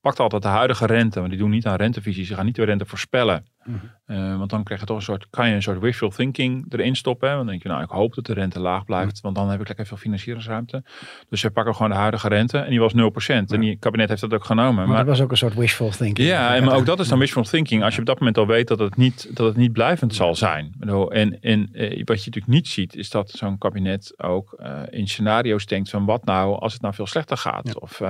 pakt 0.00 0.20
altijd 0.20 0.42
de 0.42 0.48
huidige 0.48 0.86
rente, 0.86 1.18
want 1.18 1.30
die 1.30 1.38
doen 1.38 1.50
niet 1.50 1.66
aan 1.66 1.76
rentevisies. 1.76 2.28
Ze 2.28 2.34
gaan 2.34 2.44
niet 2.44 2.54
de 2.54 2.64
rente 2.64 2.86
voorspellen. 2.86 3.46
Mm 3.64 3.80
-hmm. 4.06 4.16
uh, 4.16 4.38
want 4.38 4.50
dan 4.50 4.64
krijg 4.64 4.80
je 4.80 4.86
toch 4.86 4.96
een 4.96 5.02
soort, 5.02 5.26
kan 5.30 5.48
je 5.48 5.54
een 5.54 5.62
soort 5.62 5.78
wishful 5.78 6.10
thinking 6.10 6.72
erin 6.72 6.96
stoppen. 6.96 7.28
Want 7.28 7.40
dan 7.40 7.46
denk 7.46 7.62
je, 7.62 7.68
nou, 7.68 7.82
ik 7.82 7.90
hoop 7.90 8.14
dat 8.14 8.26
de 8.26 8.32
rente 8.32 8.60
laag 8.60 8.84
blijft, 8.84 9.06
mm 9.06 9.12
-hmm. 9.12 9.22
want 9.22 9.36
dan 9.36 9.50
heb 9.50 9.60
ik 9.60 9.66
lekker 9.66 9.86
veel 9.86 9.96
financieringsruimte. 9.96 10.82
Dus 11.28 11.40
ze 11.40 11.50
pakken 11.50 11.74
gewoon 11.74 11.90
de 11.90 11.96
huidige 11.96 12.28
rente 12.28 12.58
en 12.58 12.70
die 12.70 12.80
was 12.80 12.92
0%. 12.92 12.96
Ja. 12.96 13.44
En 13.46 13.60
die 13.60 13.76
kabinet 13.78 14.08
heeft 14.08 14.20
dat 14.20 14.34
ook 14.34 14.44
genomen. 14.44 14.74
Maar, 14.74 14.86
maar 14.86 14.96
dat 14.96 15.06
was 15.06 15.20
ook 15.20 15.30
een 15.30 15.36
soort 15.36 15.54
wishful 15.54 15.90
thinking. 15.90 16.28
Ja, 16.28 16.54
en, 16.54 16.64
maar 16.64 16.76
ook 16.76 16.86
dat 16.86 17.00
is 17.00 17.08
dan 17.08 17.18
wishful 17.18 17.42
thinking. 17.42 17.84
Als 17.84 17.94
je 17.94 18.00
op 18.00 18.06
dat 18.06 18.18
moment 18.18 18.38
al 18.38 18.46
weet 18.46 18.68
dat 18.68 18.78
het 18.78 18.96
niet, 18.96 19.36
dat 19.36 19.46
het 19.46 19.56
niet 19.56 19.72
blijvend 19.72 20.14
zal 20.14 20.34
zijn. 20.34 20.74
En, 21.08 21.40
en 21.40 21.68
uh, 21.72 22.04
wat 22.04 22.24
je 22.24 22.30
natuurlijk 22.30 22.46
niet 22.46 22.68
ziet, 22.68 22.96
is 22.96 23.10
dat 23.10 23.30
zo'n 23.30 23.58
kabinet 23.58 24.14
ook 24.16 24.56
uh, 24.60 24.82
in 24.90 25.08
scenario's 25.08 25.66
denkt 25.66 25.90
van 25.90 26.04
wat 26.04 26.24
nou 26.24 26.60
als 26.60 26.72
het 26.72 26.82
nou 26.82 26.94
veel 26.94 27.06
slechter 27.06 27.36
gaat. 27.36 27.66
Ja. 27.66 27.72
Of 27.74 28.00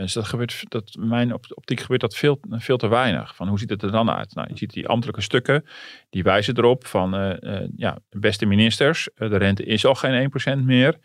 dus 0.00 0.12
dat 0.12 0.26
gebeurt, 0.26 0.64
dat, 0.68 0.96
mijn 0.98 1.32
optiek 1.32 1.80
gebeurt 1.80 2.00
dat 2.00 2.16
veel, 2.16 2.40
veel 2.50 2.76
te 2.76 2.88
weinig. 2.88 3.36
Van 3.36 3.48
hoe 3.48 3.58
ziet 3.58 3.70
het 3.70 3.82
er 3.82 3.90
dan 3.90 4.10
uit? 4.10 4.34
Nou, 4.34 4.48
je 4.50 4.58
ziet 4.58 4.72
die 4.72 4.88
ambtelijke 4.88 5.22
stukken, 5.22 5.64
die 6.10 6.22
wijzen 6.22 6.56
erop 6.56 6.86
van, 6.86 7.14
uh, 7.14 7.32
uh, 7.40 7.68
ja, 7.76 7.98
beste 8.10 8.46
ministers, 8.46 9.08
uh, 9.18 9.30
de 9.30 9.36
rente 9.36 9.64
is 9.64 9.84
al 9.84 9.94
geen 9.94 10.30
1% 10.58 10.64
meer. 10.64 10.96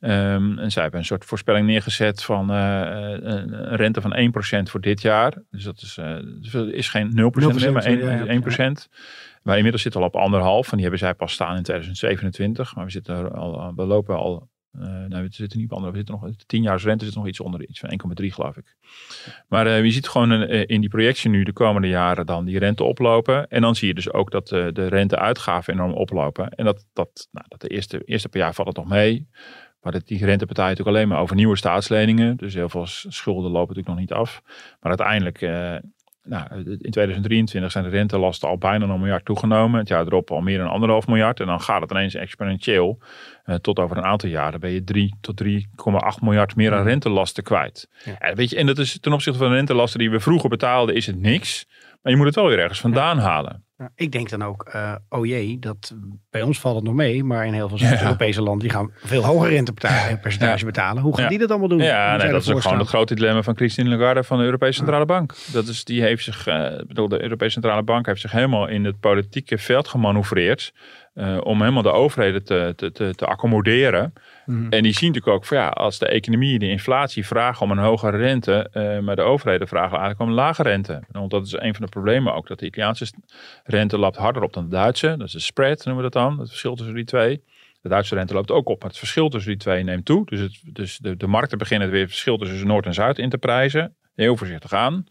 Um, 0.00 0.58
en 0.58 0.70
zij 0.70 0.82
hebben 0.82 1.00
een 1.00 1.06
soort 1.06 1.24
voorspelling 1.24 1.66
neergezet 1.66 2.22
van 2.22 2.48
een 2.48 3.76
rente 3.76 4.00
van 4.00 4.32
1% 4.66 4.70
voor 4.70 4.80
dit 4.80 5.02
jaar. 5.02 5.34
Dus 5.50 5.64
dat 5.64 5.82
is, 5.82 5.98
is 6.72 6.88
geen 6.88 7.10
0%, 7.10 7.12
0 7.12 7.30
meer, 7.32 7.72
maar 7.72 7.86
1%. 8.84 8.86
1%. 8.86 8.88
Wij 9.42 9.56
inmiddels 9.56 9.82
zitten 9.82 10.00
al 10.00 10.06
op 10.06 10.16
anderhalf. 10.16 10.64
En 10.66 10.72
die 10.72 10.80
hebben 10.80 10.98
zij 10.98 11.14
pas 11.14 11.32
staan 11.32 11.56
in 11.56 11.62
2027. 11.62 12.74
Maar 12.74 12.84
we, 12.84 12.90
zitten 12.90 13.32
al, 13.32 13.72
we 13.76 13.84
lopen 13.84 14.16
al 14.16 14.48
uh, 14.78 14.84
nou, 14.84 15.22
we 15.22 15.28
zitten 15.30 15.58
niet 15.58 15.70
op 15.70 15.76
andere, 15.76 15.92
we 15.92 15.98
zitten 15.98 16.18
nog, 16.20 16.36
tien 16.46 16.62
jaar 16.62 16.80
rente 16.80 17.04
zit 17.04 17.14
nog 17.14 17.26
iets 17.26 17.40
onder, 17.40 17.68
iets 17.68 17.80
van 17.80 18.00
1,3 18.22 18.26
geloof 18.26 18.56
ik. 18.56 18.76
Maar 19.48 19.66
uh, 19.66 19.84
je 19.84 19.90
ziet 19.90 20.08
gewoon 20.08 20.32
uh, 20.32 20.64
in 20.66 20.80
die 20.80 20.90
projectie 20.90 21.30
nu 21.30 21.44
de 21.44 21.52
komende 21.52 21.88
jaren 21.88 22.26
dan 22.26 22.44
die 22.44 22.58
rente 22.58 22.84
oplopen. 22.84 23.48
En 23.48 23.60
dan 23.60 23.74
zie 23.74 23.88
je 23.88 23.94
dus 23.94 24.12
ook 24.12 24.30
dat 24.30 24.48
de 24.48 24.86
renteuitgaven 24.88 25.72
enorm 25.72 25.92
oplopen. 25.92 26.48
En 26.48 26.64
dat, 26.64 26.86
dat, 26.92 27.28
nou, 27.30 27.46
dat 27.48 27.60
de 27.60 27.68
eerste, 27.68 28.04
eerste 28.04 28.28
per 28.28 28.40
jaar 28.40 28.54
valt 28.54 28.68
het 28.68 28.76
nog 28.76 28.88
mee. 28.88 29.28
Maar 29.80 29.92
dat 29.92 30.06
die 30.06 30.24
rentepartij 30.24 30.68
natuurlijk 30.68 30.96
alleen 30.96 31.08
maar 31.08 31.20
over 31.20 31.36
nieuwe 31.36 31.56
staatsleningen. 31.56 32.36
Dus 32.36 32.54
heel 32.54 32.68
veel 32.68 32.86
schulden 32.86 33.50
lopen 33.50 33.76
natuurlijk 33.76 33.88
nog 33.88 33.98
niet 33.98 34.12
af. 34.12 34.42
Maar 34.80 34.98
uiteindelijk 34.98 35.40
nou, 36.24 36.46
in 36.64 36.90
2023 36.90 37.72
zijn 37.72 37.84
de 37.84 37.90
rentelasten 37.90 38.48
al 38.48 38.58
bijna 38.58 38.86
een 38.86 39.00
miljard 39.00 39.24
toegenomen. 39.24 39.78
Het 39.78 39.88
jaar 39.88 40.06
erop 40.06 40.30
al 40.30 40.40
meer 40.40 40.58
dan 40.58 40.68
anderhalf 40.68 41.06
miljard. 41.06 41.40
En 41.40 41.46
dan 41.46 41.60
gaat 41.60 41.80
het 41.80 41.90
ineens 41.90 42.14
exponentieel. 42.14 42.98
Uh, 43.46 43.54
tot 43.54 43.78
over 43.78 43.96
een 43.96 44.04
aantal 44.04 44.28
jaren 44.28 44.60
ben 44.60 44.70
je 44.70 44.84
3 44.84 45.14
tot 45.20 45.44
3,8 45.44 45.50
miljard 46.20 46.56
meer 46.56 46.74
aan 46.74 46.84
rentelasten 46.84 47.42
kwijt. 47.42 47.88
Ja. 48.04 48.18
En, 48.18 48.36
weet 48.36 48.50
je, 48.50 48.56
en 48.56 48.66
dat 48.66 48.78
is 48.78 48.98
ten 49.00 49.12
opzichte 49.12 49.38
van 49.38 49.48
de 49.48 49.54
rentelasten 49.54 49.98
die 49.98 50.10
we 50.10 50.20
vroeger 50.20 50.48
betaalden, 50.48 50.94
is 50.94 51.06
het 51.06 51.20
niks. 51.20 51.66
Maar 52.02 52.12
je 52.12 52.18
moet 52.18 52.26
het 52.26 52.34
wel 52.34 52.46
weer 52.46 52.58
ergens 52.58 52.80
vandaan 52.80 53.18
halen. 53.18 53.64
Ik 53.94 54.12
denk 54.12 54.28
dan 54.28 54.44
ook, 54.44 54.70
uh, 54.74 54.94
oh 55.08 55.26
jee, 55.26 55.58
dat, 55.58 55.94
bij 56.30 56.42
ons 56.42 56.60
valt 56.60 56.74
het 56.74 56.84
nog 56.84 56.94
mee, 56.94 57.24
maar 57.24 57.46
in 57.46 57.52
heel 57.52 57.68
veel 57.68 57.78
Zuid-Europese 57.78 58.42
landen 58.42 58.68
die 58.68 58.76
gaan 58.76 58.90
veel 58.96 59.24
hoger 59.24 59.50
rentepercentage 59.50 60.58
ja. 60.58 60.64
betalen. 60.64 61.02
Hoe 61.02 61.16
gaan 61.16 61.28
die 61.28 61.38
dat 61.38 61.50
allemaal 61.50 61.68
doen? 61.68 61.78
Ja, 61.78 62.16
nee, 62.16 62.30
dat 62.30 62.42
is 62.42 62.50
ook 62.50 62.60
gewoon 62.60 62.78
het 62.78 62.88
grote 62.88 63.14
dilemma 63.14 63.42
van 63.42 63.56
Christine 63.56 63.96
Lagarde 63.96 64.24
van 64.24 64.38
de 64.38 64.44
Europese 64.44 64.72
Centrale 64.72 65.06
Bank. 65.06 65.34
Dat 65.52 65.66
is, 65.66 65.84
die 65.84 66.02
heeft 66.02 66.24
zich, 66.24 66.46
uh, 66.48 66.76
bedoel, 66.86 67.08
de 67.08 67.22
Europese 67.22 67.52
Centrale 67.52 67.82
Bank 67.82 68.06
heeft 68.06 68.20
zich 68.20 68.32
helemaal 68.32 68.68
in 68.68 68.84
het 68.84 69.00
politieke 69.00 69.58
veld 69.58 69.88
gemanoeuvreerd. 69.88 70.72
Uh, 71.14 71.38
om 71.42 71.60
helemaal 71.60 71.82
de 71.82 71.92
overheden 71.92 72.44
te, 72.44 72.72
te, 72.76 72.92
te, 72.92 73.14
te 73.14 73.26
accommoderen. 73.26 74.12
Mm. 74.46 74.70
En 74.70 74.82
die 74.82 74.92
zien 74.92 75.08
natuurlijk 75.08 75.36
ook 75.36 75.44
van 75.44 75.56
ja, 75.56 75.68
als 75.68 75.98
de 75.98 76.06
economie, 76.06 76.58
de 76.58 76.68
inflatie 76.68 77.26
vragen 77.26 77.62
om 77.62 77.70
een 77.70 77.78
hogere 77.78 78.16
rente, 78.16 78.70
uh, 78.72 78.98
maar 78.98 79.16
de 79.16 79.22
overheden 79.22 79.68
vragen 79.68 79.90
eigenlijk 79.90 80.20
om 80.20 80.28
een 80.28 80.34
lage 80.34 80.62
rente. 80.62 81.02
Want 81.10 81.30
dat 81.30 81.46
is 81.46 81.52
een 81.52 81.74
van 81.74 81.84
de 81.84 81.90
problemen 81.90 82.34
ook, 82.34 82.48
dat 82.48 82.58
de 82.58 82.66
Italiaanse 82.66 83.06
rente 83.64 83.98
loopt 83.98 84.16
harder 84.16 84.42
op 84.42 84.52
dan 84.52 84.64
de 84.64 84.70
Duitse. 84.70 85.14
Dat 85.18 85.26
is 85.26 85.32
de 85.32 85.40
spread, 85.40 85.84
noemen 85.84 86.04
we 86.04 86.10
dat 86.10 86.22
dan, 86.22 86.38
het 86.38 86.48
verschil 86.48 86.74
tussen 86.74 86.94
die 86.94 87.04
twee. 87.04 87.42
De 87.80 87.88
Duitse 87.88 88.14
rente 88.14 88.34
loopt 88.34 88.50
ook 88.50 88.68
op, 88.68 88.80
maar 88.80 88.90
het 88.90 88.98
verschil 88.98 89.28
tussen 89.28 89.50
die 89.50 89.60
twee 89.60 89.82
neemt 89.82 90.04
toe. 90.04 90.26
Dus, 90.26 90.40
het, 90.40 90.60
dus 90.64 90.98
de, 90.98 91.16
de 91.16 91.26
markten 91.26 91.58
beginnen 91.58 91.90
weer 91.90 92.00
het 92.00 92.10
verschil 92.10 92.36
tussen 92.36 92.66
Noord 92.66 92.86
en 92.86 92.94
Zuid 92.94 93.18
in 93.18 93.28
te 93.28 93.38
prijzen. 93.38 93.96
Heel 94.14 94.36
voorzichtig 94.36 94.72
aan. 94.72 95.06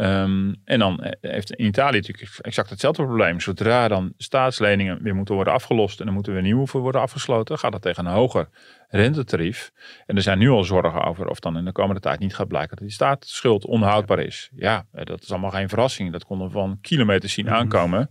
Um, 0.00 0.56
en 0.64 0.78
dan 0.78 1.14
heeft 1.20 1.52
in 1.52 1.66
Italië 1.66 1.96
natuurlijk 1.96 2.38
exact 2.40 2.70
hetzelfde 2.70 3.04
probleem. 3.04 3.40
Zodra 3.40 3.88
dan 3.88 4.12
staatsleningen 4.16 5.02
weer 5.02 5.14
moeten 5.14 5.34
worden 5.34 5.52
afgelost 5.52 6.00
en 6.00 6.06
er 6.06 6.12
moeten 6.12 6.32
weer 6.32 6.42
nieuwe 6.42 6.66
voor 6.66 6.80
worden 6.80 7.00
afgesloten, 7.00 7.58
gaat 7.58 7.72
dat 7.72 7.82
tegen 7.82 8.06
een 8.06 8.12
hoger 8.12 8.48
rentetarief. 8.88 9.72
En 10.06 10.16
er 10.16 10.22
zijn 10.22 10.38
nu 10.38 10.48
al 10.48 10.64
zorgen 10.64 11.04
over 11.04 11.28
of 11.28 11.40
dan 11.40 11.56
in 11.56 11.64
de 11.64 11.72
komende 11.72 12.00
tijd 12.00 12.18
niet 12.18 12.34
gaat 12.34 12.48
blijken 12.48 12.76
dat 12.76 12.86
die 12.86 12.94
staatsschuld 12.94 13.66
onhoudbaar 13.66 14.18
is. 14.18 14.50
Ja, 14.54 14.86
dat 14.92 15.22
is 15.22 15.30
allemaal 15.30 15.50
geen 15.50 15.68
verrassing. 15.68 16.12
Dat 16.12 16.24
konden 16.24 16.46
we 16.46 16.52
van 16.52 16.78
kilometers 16.80 17.32
zien 17.32 17.44
mhm. 17.44 17.54
aankomen. 17.54 18.10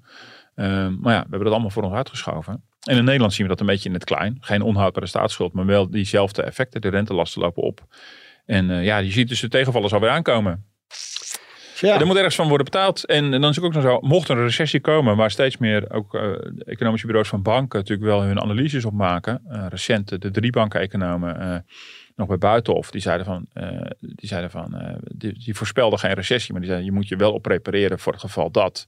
Um, 0.55 0.97
maar 1.01 1.13
ja, 1.13 1.21
we 1.21 1.27
hebben 1.29 1.43
dat 1.43 1.51
allemaal 1.51 1.69
voor 1.69 1.83
ons 1.83 1.95
uitgeschoven. 1.95 2.63
En 2.83 2.97
in 2.97 3.03
Nederland 3.03 3.33
zien 3.33 3.43
we 3.43 3.51
dat 3.51 3.59
een 3.59 3.65
beetje 3.65 3.89
in 3.89 3.95
het 3.95 4.03
klein. 4.03 4.37
Geen 4.39 4.61
onhoudbare 4.61 5.07
staatsschuld, 5.07 5.53
maar 5.53 5.65
wel 5.65 5.89
diezelfde 5.89 6.41
effecten. 6.41 6.81
De 6.81 6.89
rentelasten 6.89 7.41
lopen 7.41 7.63
op. 7.63 7.85
En 8.45 8.69
uh, 8.69 8.83
ja, 8.83 8.97
je 8.97 9.11
ziet 9.11 9.27
dus 9.27 9.39
de 9.39 9.47
tegenvallers 9.47 9.93
alweer 9.93 10.09
aankomen. 10.09 10.65
Ja. 11.81 11.99
Er 11.99 12.05
moet 12.05 12.15
ergens 12.15 12.35
van 12.35 12.47
worden 12.47 12.65
betaald. 12.65 13.05
En, 13.05 13.31
dan 13.31 13.49
is 13.49 13.55
het 13.55 13.65
ook 13.65 13.73
nog 13.73 13.83
zo, 13.83 13.99
mocht 14.01 14.29
er 14.29 14.37
een 14.37 14.43
recessie 14.43 14.79
komen, 14.79 15.15
waar 15.15 15.31
steeds 15.31 15.57
meer 15.57 15.91
ook 15.91 16.13
uh, 16.13 16.21
economische 16.65 17.07
bureaus 17.07 17.27
van 17.27 17.41
banken 17.41 17.79
natuurlijk 17.79 18.09
wel 18.09 18.21
hun 18.23 18.41
analyses 18.41 18.85
op 18.85 18.93
maken. 18.93 19.41
Uh, 19.51 19.65
recent 19.69 20.21
de 20.21 20.31
drie 20.31 20.51
banken-economen 20.51 21.41
uh, 21.41 21.55
nog 22.15 22.27
bij 22.27 22.37
Buitenhof, 22.37 22.91
die 22.91 23.01
zeiden 23.01 23.25
van, 23.25 23.45
die, 23.99 24.27
zeiden 24.27 24.51
van 24.51 24.97
die, 25.03 25.39
die, 25.43 25.55
voorspelden 25.55 25.99
geen 25.99 26.13
recessie, 26.13 26.51
maar 26.51 26.61
die 26.61 26.69
zeiden 26.69 26.89
je 26.89 26.95
moet 26.97 27.07
je 27.07 27.15
wel 27.15 27.33
op 27.33 27.41
prepareren 27.41 27.99
voor 27.99 28.11
het 28.11 28.21
geval 28.21 28.51
dat. 28.51 28.87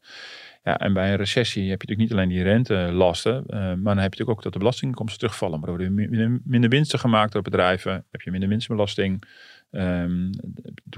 Ja, 0.64 0.78
en 0.78 0.94
bij 0.94 1.10
een 1.10 1.18
recessie 1.18 1.70
heb 1.70 1.82
je 1.82 1.88
natuurlijk 1.88 2.10
niet 2.10 2.12
alleen 2.12 2.30
die 2.30 2.44
rentelasten, 2.44 3.44
maar 3.48 3.76
dan 3.76 3.86
heb 3.86 3.96
je 3.96 4.02
natuurlijk 4.02 4.30
ook 4.30 4.44
dat 4.44 4.54
de 4.54 4.60
belastinginkomsten 4.60 5.20
terugvallen. 5.20 5.60
Maar 5.60 5.70
er 5.70 5.76
worden 5.76 6.42
minder 6.44 6.70
winsten 6.70 7.00
gemaakt 7.00 7.32
door 7.32 7.42
bedrijven, 7.42 8.06
heb 8.12 8.22
je 8.22 8.32
minder 8.32 8.50
winstbelasting. 8.50 9.26
Um, 9.72 10.30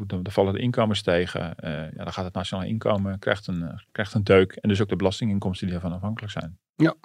dan 0.06 0.26
vallen 0.30 0.54
de 0.54 0.60
inkomens 0.60 1.02
tegen. 1.02 1.56
Uh, 1.64 1.72
ja, 1.72 2.04
dan 2.04 2.14
gaat 2.14 2.26
het 2.26 2.34
nationaal 2.34 2.66
inkomen, 2.66 3.20
krijgt 3.20 3.48
een, 3.48 3.62
uh, 3.62 3.70
krijgt 3.92 4.14
een 4.14 4.24
deuk. 4.24 4.52
En 4.52 4.70
dus 4.70 4.82
ook 4.82 4.90
de 4.90 4.96
belastinginkomsten 4.96 5.68
die 5.68 5.76
ervan 5.76 5.94
afhankelijk 5.94 6.32
zijn. 6.32 6.58
Ja. 6.76 6.96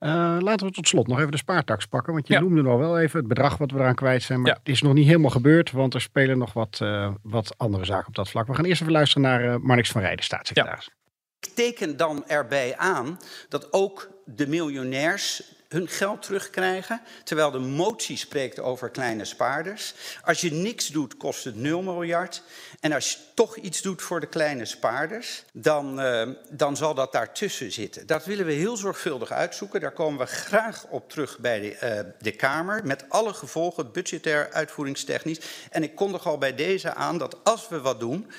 Uh, 0.00 0.36
laten 0.40 0.66
we 0.66 0.72
tot 0.72 0.88
slot 0.88 1.06
nog 1.06 1.18
even 1.18 1.30
de 1.30 1.36
spaartax 1.36 1.86
pakken. 1.86 2.12
Want 2.12 2.28
je 2.28 2.34
ja. 2.34 2.40
noemde 2.40 2.62
nog 2.62 2.78
wel 2.78 2.98
even 2.98 3.18
het 3.18 3.28
bedrag 3.28 3.56
wat 3.56 3.70
we 3.70 3.78
eraan 3.78 3.94
kwijt 3.94 4.22
zijn. 4.22 4.40
Maar 4.40 4.50
ja. 4.50 4.56
het 4.58 4.68
is 4.68 4.82
nog 4.82 4.92
niet 4.92 5.06
helemaal 5.06 5.30
gebeurd. 5.30 5.70
Want 5.70 5.94
er 5.94 6.00
spelen 6.00 6.38
nog 6.38 6.52
wat, 6.52 6.84
wat 7.22 7.54
andere 7.58 7.84
zaken 7.84 8.08
op 8.08 8.14
dat 8.14 8.30
vlak. 8.30 8.46
We 8.46 8.54
gaan 8.54 8.64
eerst 8.64 8.80
even 8.80 8.92
luisteren 8.92 9.22
naar 9.22 9.60
Marnix 9.60 9.90
van 9.90 10.00
Rijden, 10.00 10.24
staatssecretaris. 10.24 10.84
Ja. 10.84 10.94
Ik 11.40 11.54
teken 11.54 11.96
dan 11.96 12.26
erbij 12.26 12.76
aan 12.76 13.18
dat 13.48 13.72
ook 13.72 14.10
de 14.24 14.46
miljonairs 14.46 15.55
hun 15.68 15.88
geld 15.88 16.22
terugkrijgen, 16.22 17.00
terwijl 17.24 17.50
de 17.50 17.58
motie 17.58 18.16
spreekt 18.16 18.60
over 18.60 18.90
kleine 18.90 19.24
spaarders. 19.24 19.94
Als 20.24 20.40
je 20.40 20.52
niks 20.52 20.88
doet, 20.88 21.16
kost 21.16 21.44
het 21.44 21.56
0 21.56 21.82
miljard. 21.82 22.42
En 22.80 22.92
als 22.92 23.12
je 23.12 23.18
toch 23.34 23.56
iets 23.56 23.82
doet 23.82 24.02
voor 24.02 24.20
de 24.20 24.26
kleine 24.26 24.64
spaarders, 24.64 25.44
dan, 25.52 26.00
uh, 26.00 26.28
dan 26.50 26.76
zal 26.76 26.94
dat 26.94 27.12
daartussen 27.12 27.72
zitten. 27.72 28.06
Dat 28.06 28.24
willen 28.24 28.46
we 28.46 28.52
heel 28.52 28.76
zorgvuldig 28.76 29.30
uitzoeken. 29.30 29.80
Daar 29.80 29.92
komen 29.92 30.18
we 30.18 30.26
graag 30.26 30.86
op 30.88 31.10
terug 31.10 31.38
bij 31.38 31.60
de, 31.60 32.04
uh, 32.04 32.12
de 32.20 32.32
Kamer, 32.32 32.86
met 32.86 33.04
alle 33.08 33.34
gevolgen, 33.34 33.92
budgetair, 33.92 34.52
uitvoeringstechnisch. 34.52 35.40
En 35.70 35.82
ik 35.82 35.94
kondig 35.94 36.26
al 36.26 36.38
bij 36.38 36.54
deze 36.54 36.94
aan 36.94 37.18
dat 37.18 37.44
als 37.44 37.68
we 37.68 37.80
wat 37.80 38.00
doen, 38.00 38.30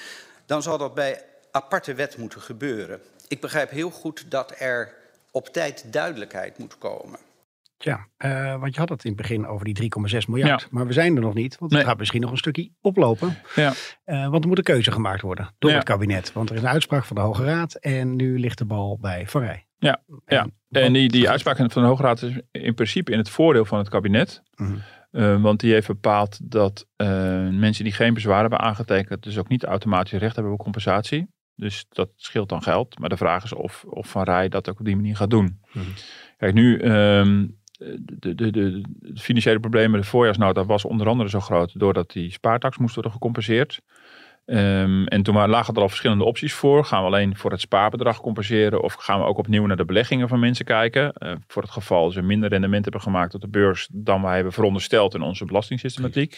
dan 0.46 0.62
zal 0.62 0.78
dat 0.78 0.94
bij 0.94 1.24
aparte 1.52 1.94
wet 1.94 2.18
moeten 2.18 2.42
gebeuren. 2.42 3.02
Ik 3.28 3.42
begrijp 3.42 3.70
heel 3.70 3.90
goed 3.90 4.26
dat 4.32 4.54
er 4.58 4.97
op 5.38 5.48
tijd 5.48 5.94
duidelijkheid 5.94 6.58
moet 6.58 6.78
komen. 6.78 7.20
Ja, 7.78 8.08
uh, 8.18 8.60
want 8.60 8.74
je 8.74 8.80
had 8.80 8.90
het 8.90 9.04
in 9.04 9.12
het 9.12 9.22
begin 9.22 9.48
over 9.48 9.66
die 9.66 9.92
3,6 10.12 10.18
miljard. 10.28 10.68
Maar 10.72 10.88
we 10.88 10.94
zijn 10.94 11.16
er 11.16 11.22
nog 11.22 11.34
niet, 11.34 11.58
want 11.58 11.72
het 11.72 11.84
gaat 11.84 11.98
misschien 11.98 12.22
nog 12.22 12.32
een 12.32 12.38
stukje 12.38 12.72
oplopen. 12.82 13.38
Ja. 13.56 13.74
Uh, 14.06 14.28
want 14.30 14.44
er 14.44 14.50
moet 14.50 14.58
een 14.58 14.64
keuze 14.64 14.92
gemaakt 14.92 15.22
worden 15.22 15.54
door 15.60 15.72
het 15.72 15.84
kabinet. 15.84 16.34
Want 16.34 16.50
er 16.50 16.56
is 16.56 16.62
een 16.62 16.68
uitspraak 16.68 17.06
van 17.06 17.16
de 17.16 17.22
Hoge 17.22 17.44
Raad 17.44 17.74
en 17.74 18.16
nu 18.16 18.40
ligt 18.40 18.58
de 18.58 18.66
bal 18.66 18.98
bij 19.02 19.28
Van 19.28 19.42
Rij. 19.42 19.68
Ja, 19.78 20.02
en, 20.26 20.54
ja. 20.70 20.82
en 20.82 20.94
die, 20.94 21.10
die 21.10 21.30
uitspraak 21.30 21.58
van 21.58 21.82
de 21.82 21.88
Hoge 21.88 22.02
Raad 22.02 22.22
is 22.22 22.40
in 22.52 22.74
principe 22.74 23.12
in 23.12 23.18
het 23.18 23.30
voordeel 23.30 23.66
van 23.66 23.78
het 23.78 23.90
kabinet. 23.90 24.42
Mm 24.56 24.82
uh, 25.12 25.42
want 25.42 25.60
die 25.60 25.74
heeft 25.74 25.88
bepaald 25.88 26.40
dat 26.52 26.88
mensen 27.52 27.84
die 27.84 27.94
geen 27.94 28.14
bezwaar 28.14 28.42
hebben 28.42 28.60
aangetekend, 28.60 29.24
dus 29.24 29.38
ook 29.38 29.48
niet 29.48 29.64
automatisch 29.64 30.20
recht 30.20 30.36
hebben 30.36 30.54
op 30.54 30.60
compensatie. 30.60 31.28
Dus 31.58 31.86
dat 31.90 32.10
scheelt 32.16 32.50
dan 32.50 32.64
geld. 32.64 33.00
Maar 33.00 33.10
de 33.10 33.18
vraag 33.18 33.44
is 33.44 33.54
of, 33.54 33.86
of 33.90 34.08
Van 34.10 34.24
Rij 34.24 34.50
dat 34.50 34.70
ook 34.70 34.80
op 34.80 34.86
die 34.86 34.96
manier 34.96 35.16
gaat 35.16 35.30
doen. 35.30 35.60
Mm 35.72 35.84
Kijk, 36.38 36.54
nu 36.54 36.82
um, 36.82 37.58
de, 37.78 38.20
de, 38.20 38.36
de, 38.36 38.52
de, 38.52 38.84
financiële 39.16 39.60
problemen, 39.60 40.00
de 40.02 40.08
voorjaarsnota 40.08 40.66
was 40.66 40.86
onder 40.86 41.08
andere 41.08 41.30
zo 41.30 41.40
groot 41.40 41.80
doordat 41.80 42.12
die 42.12 42.32
spaartax 42.32 42.78
moest 42.78 42.94
worden 42.94 43.12
gecompenseerd. 43.12 43.82
Um, 44.50 45.06
en 45.08 45.24
toen 45.24 45.48
lagen 45.48 45.74
er 45.74 45.82
al 45.82 45.88
verschillende 45.88 46.24
opties 46.24 46.54
voor. 46.54 46.86
Gaan 46.86 47.00
we 47.00 47.06
alleen 47.06 47.38
voor 47.38 47.52
het 47.52 47.62
spaarbedrag 47.62 48.22
compenseren 48.22 48.84
of 48.84 48.94
gaan 48.94 49.20
we 49.20 49.26
ook 49.26 49.38
opnieuw 49.38 49.66
naar 49.66 49.78
de 49.78 49.86
beleggingen 49.86 50.28
van 50.28 50.40
mensen 50.40 50.66
kijken? 50.66 51.14
Uh, 51.20 51.32
voor 51.48 51.62
het 51.62 51.72
geval 51.72 52.12
ze 52.12 52.22
minder 52.22 52.50
rendement 52.50 52.84
hebben 52.84 53.02
gemaakt 53.02 53.34
op 53.34 53.42
de 53.42 53.48
beurs 53.48 53.88
dan 53.92 54.22
wij 54.22 54.36
hebben 54.36 54.54
verondersteld 54.54 55.14
in 55.14 55.22
onze 55.22 55.46
belastingssystematiek. 55.46 56.38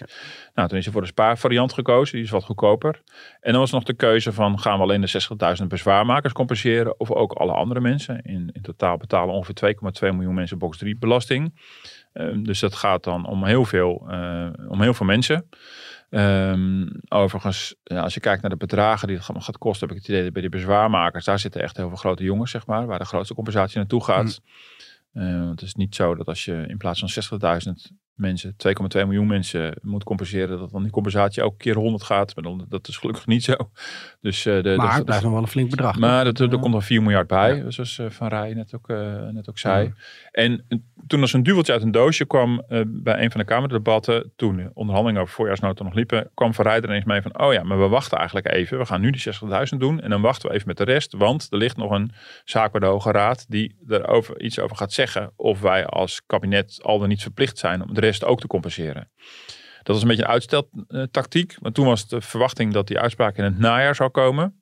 Nou, 0.53 0.69
toen 0.69 0.77
is 0.77 0.85
er 0.85 0.91
voor 0.91 1.01
de 1.01 1.07
spaarvariant 1.07 1.73
gekozen, 1.73 2.15
die 2.15 2.25
is 2.25 2.31
wat 2.31 2.43
goedkoper. 2.43 3.01
En 3.39 3.51
dan 3.51 3.61
was 3.61 3.71
nog 3.71 3.83
de 3.83 3.93
keuze 3.93 4.33
van 4.33 4.59
gaan 4.59 4.77
we 4.77 4.83
alleen 4.83 5.01
de 5.01 5.57
60.000 5.61 5.67
bezwaarmakers 5.67 6.33
compenseren 6.33 6.99
of 6.99 7.11
ook 7.11 7.31
alle 7.31 7.53
andere 7.53 7.79
mensen. 7.79 8.21
In, 8.21 8.49
in 8.53 8.61
totaal 8.61 8.97
betalen 8.97 9.35
ongeveer 9.35 9.75
2,2 10.03 10.15
miljoen 10.15 10.33
mensen 10.33 10.57
box 10.57 10.77
3 10.77 10.97
belasting. 10.97 11.53
Uh, 12.13 12.43
dus 12.43 12.59
dat 12.59 12.75
gaat 12.75 13.03
dan 13.03 13.25
om 13.25 13.45
heel 13.45 13.65
veel, 13.65 14.07
uh, 14.09 14.49
om 14.67 14.81
heel 14.81 14.93
veel 14.93 15.05
mensen. 15.05 15.49
Um, 16.09 17.01
overigens, 17.07 17.75
ja, 17.83 18.01
als 18.01 18.13
je 18.13 18.19
kijkt 18.19 18.41
naar 18.41 18.51
de 18.51 18.57
bedragen 18.57 19.07
die 19.07 19.17
het 19.17 19.25
gaat 19.25 19.57
kosten, 19.57 19.87
heb 19.87 19.97
ik 19.97 20.01
het 20.01 20.11
idee 20.11 20.23
dat 20.23 20.33
bij 20.33 20.41
die 20.41 20.51
bezwaarmakers, 20.51 21.25
daar 21.25 21.39
zitten 21.39 21.61
echt 21.61 21.77
heel 21.77 21.87
veel 21.87 21.97
grote 21.97 22.23
jongens, 22.23 22.51
zeg 22.51 22.65
maar, 22.65 22.85
waar 22.85 22.99
de 22.99 23.05
grootste 23.05 23.33
compensatie 23.33 23.77
naartoe 23.77 24.03
gaat. 24.03 24.41
Mm. 25.13 25.23
Uh, 25.23 25.49
het 25.49 25.61
is 25.61 25.75
niet 25.75 25.95
zo 25.95 26.15
dat 26.15 26.27
als 26.27 26.45
je 26.45 26.65
in 26.67 26.77
plaats 26.77 26.99
van 26.99 27.39
60.000 27.89 27.95
mensen, 28.19 28.55
2,2 28.67 29.05
miljoen 29.05 29.27
mensen 29.27 29.73
moet 29.81 30.03
compenseren, 30.03 30.59
dat 30.59 30.71
dan 30.71 30.81
die 30.81 30.91
compensatie 30.91 31.41
elke 31.41 31.57
keer 31.57 31.75
100 31.75 32.03
gaat. 32.03 32.35
Maar 32.35 32.43
dan, 32.43 32.65
dat 32.69 32.87
is 32.87 32.97
gelukkig 32.97 33.25
niet 33.25 33.43
zo. 33.43 33.55
Dus, 34.21 34.45
uh, 34.45 34.63
de, 34.63 34.73
maar 34.77 34.89
de, 34.89 34.93
het 34.95 35.05
blijft 35.05 35.23
nog 35.23 35.33
wel 35.33 35.41
een 35.41 35.47
flink 35.47 35.69
bedrag. 35.69 35.97
Maar 35.97 36.23
dat, 36.23 36.39
er 36.39 36.59
komt 36.59 36.73
nog 36.73 36.85
4 36.85 37.01
miljard 37.01 37.27
bij, 37.27 37.55
ja. 37.55 37.71
zoals 37.71 38.01
Van 38.07 38.27
Rij 38.27 38.53
net 38.53 38.75
ook, 38.75 38.87
net 39.31 39.49
ook 39.49 39.57
zei. 39.57 39.85
Ja. 39.85 39.93
En 40.31 40.65
toen 41.07 41.21
als 41.21 41.33
een 41.33 41.43
duveltje 41.43 41.73
uit 41.73 41.81
een 41.81 41.91
doosje 41.91 42.25
kwam 42.25 42.63
bij 42.87 43.23
een 43.23 43.31
van 43.31 43.39
de 43.39 43.45
Kamerdebatten, 43.45 44.31
toen 44.35 44.71
onderhandelingen 44.73 45.21
over 45.21 45.33
voorjaarsnota 45.33 45.83
nog 45.83 45.93
liepen, 45.93 46.29
kwam 46.33 46.53
Van 46.53 46.65
Rij 46.65 46.77
er 46.77 46.83
ineens 46.83 47.05
mee 47.05 47.21
van, 47.21 47.39
oh 47.39 47.53
ja, 47.53 47.63
maar 47.63 47.79
we 47.79 47.87
wachten 47.87 48.17
eigenlijk 48.17 48.53
even. 48.53 48.77
We 48.77 48.85
gaan 48.85 49.01
nu 49.01 49.11
die 49.11 49.23
60.000 49.73 49.77
doen 49.77 50.01
en 50.01 50.09
dan 50.09 50.21
wachten 50.21 50.49
we 50.49 50.55
even 50.55 50.67
met 50.67 50.77
de 50.77 50.83
rest, 50.83 51.13
want 51.13 51.47
er 51.49 51.57
ligt 51.57 51.77
nog 51.77 51.91
een 51.91 52.11
zaak 52.43 52.71
bij 52.71 52.79
de 52.79 52.85
Hoge 52.85 53.11
Raad 53.11 53.45
die 53.49 53.75
er 53.87 54.07
over, 54.07 54.41
iets 54.41 54.59
over 54.59 54.75
gaat 54.75 54.93
zeggen 54.93 55.31
of 55.35 55.61
wij 55.61 55.85
als 55.85 56.21
kabinet 56.25 56.79
al 56.83 56.99
dan 56.99 57.07
niet 57.07 57.21
verplicht 57.21 57.57
zijn 57.57 57.81
om 57.81 57.93
de 57.93 57.99
rest 58.09 58.23
ook 58.23 58.39
te 58.39 58.47
compenseren. 58.47 59.11
Dat 59.83 59.95
was 59.95 60.01
een 60.01 60.07
beetje 60.07 60.23
een 60.23 60.29
uitsteltactiek. 60.29 61.55
Want 61.59 61.75
toen 61.75 61.85
was 61.85 62.07
de 62.07 62.21
verwachting 62.21 62.73
dat 62.73 62.87
die 62.87 62.99
uitspraak 62.99 63.37
in 63.37 63.43
het 63.43 63.59
najaar 63.59 63.95
zou 63.95 64.09
komen. 64.09 64.61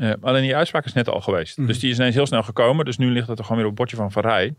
Uh, 0.00 0.12
alleen 0.20 0.42
die 0.42 0.56
uitspraak 0.56 0.84
is 0.84 0.92
net 0.92 1.08
al 1.08 1.20
geweest. 1.20 1.56
Mhm. 1.56 1.66
Dus 1.66 1.78
die 1.78 1.90
is 1.90 1.98
ineens 1.98 2.14
heel 2.14 2.26
snel 2.26 2.42
gekomen. 2.42 2.84
Dus 2.84 2.96
nu 2.96 3.10
ligt 3.10 3.28
het 3.28 3.38
er 3.38 3.44
gewoon 3.44 3.58
weer 3.58 3.70
op 3.70 3.78
het 3.78 3.80
bordje 3.80 3.96
van 3.96 4.12
Van 4.12 4.22
Rij. 4.22 4.54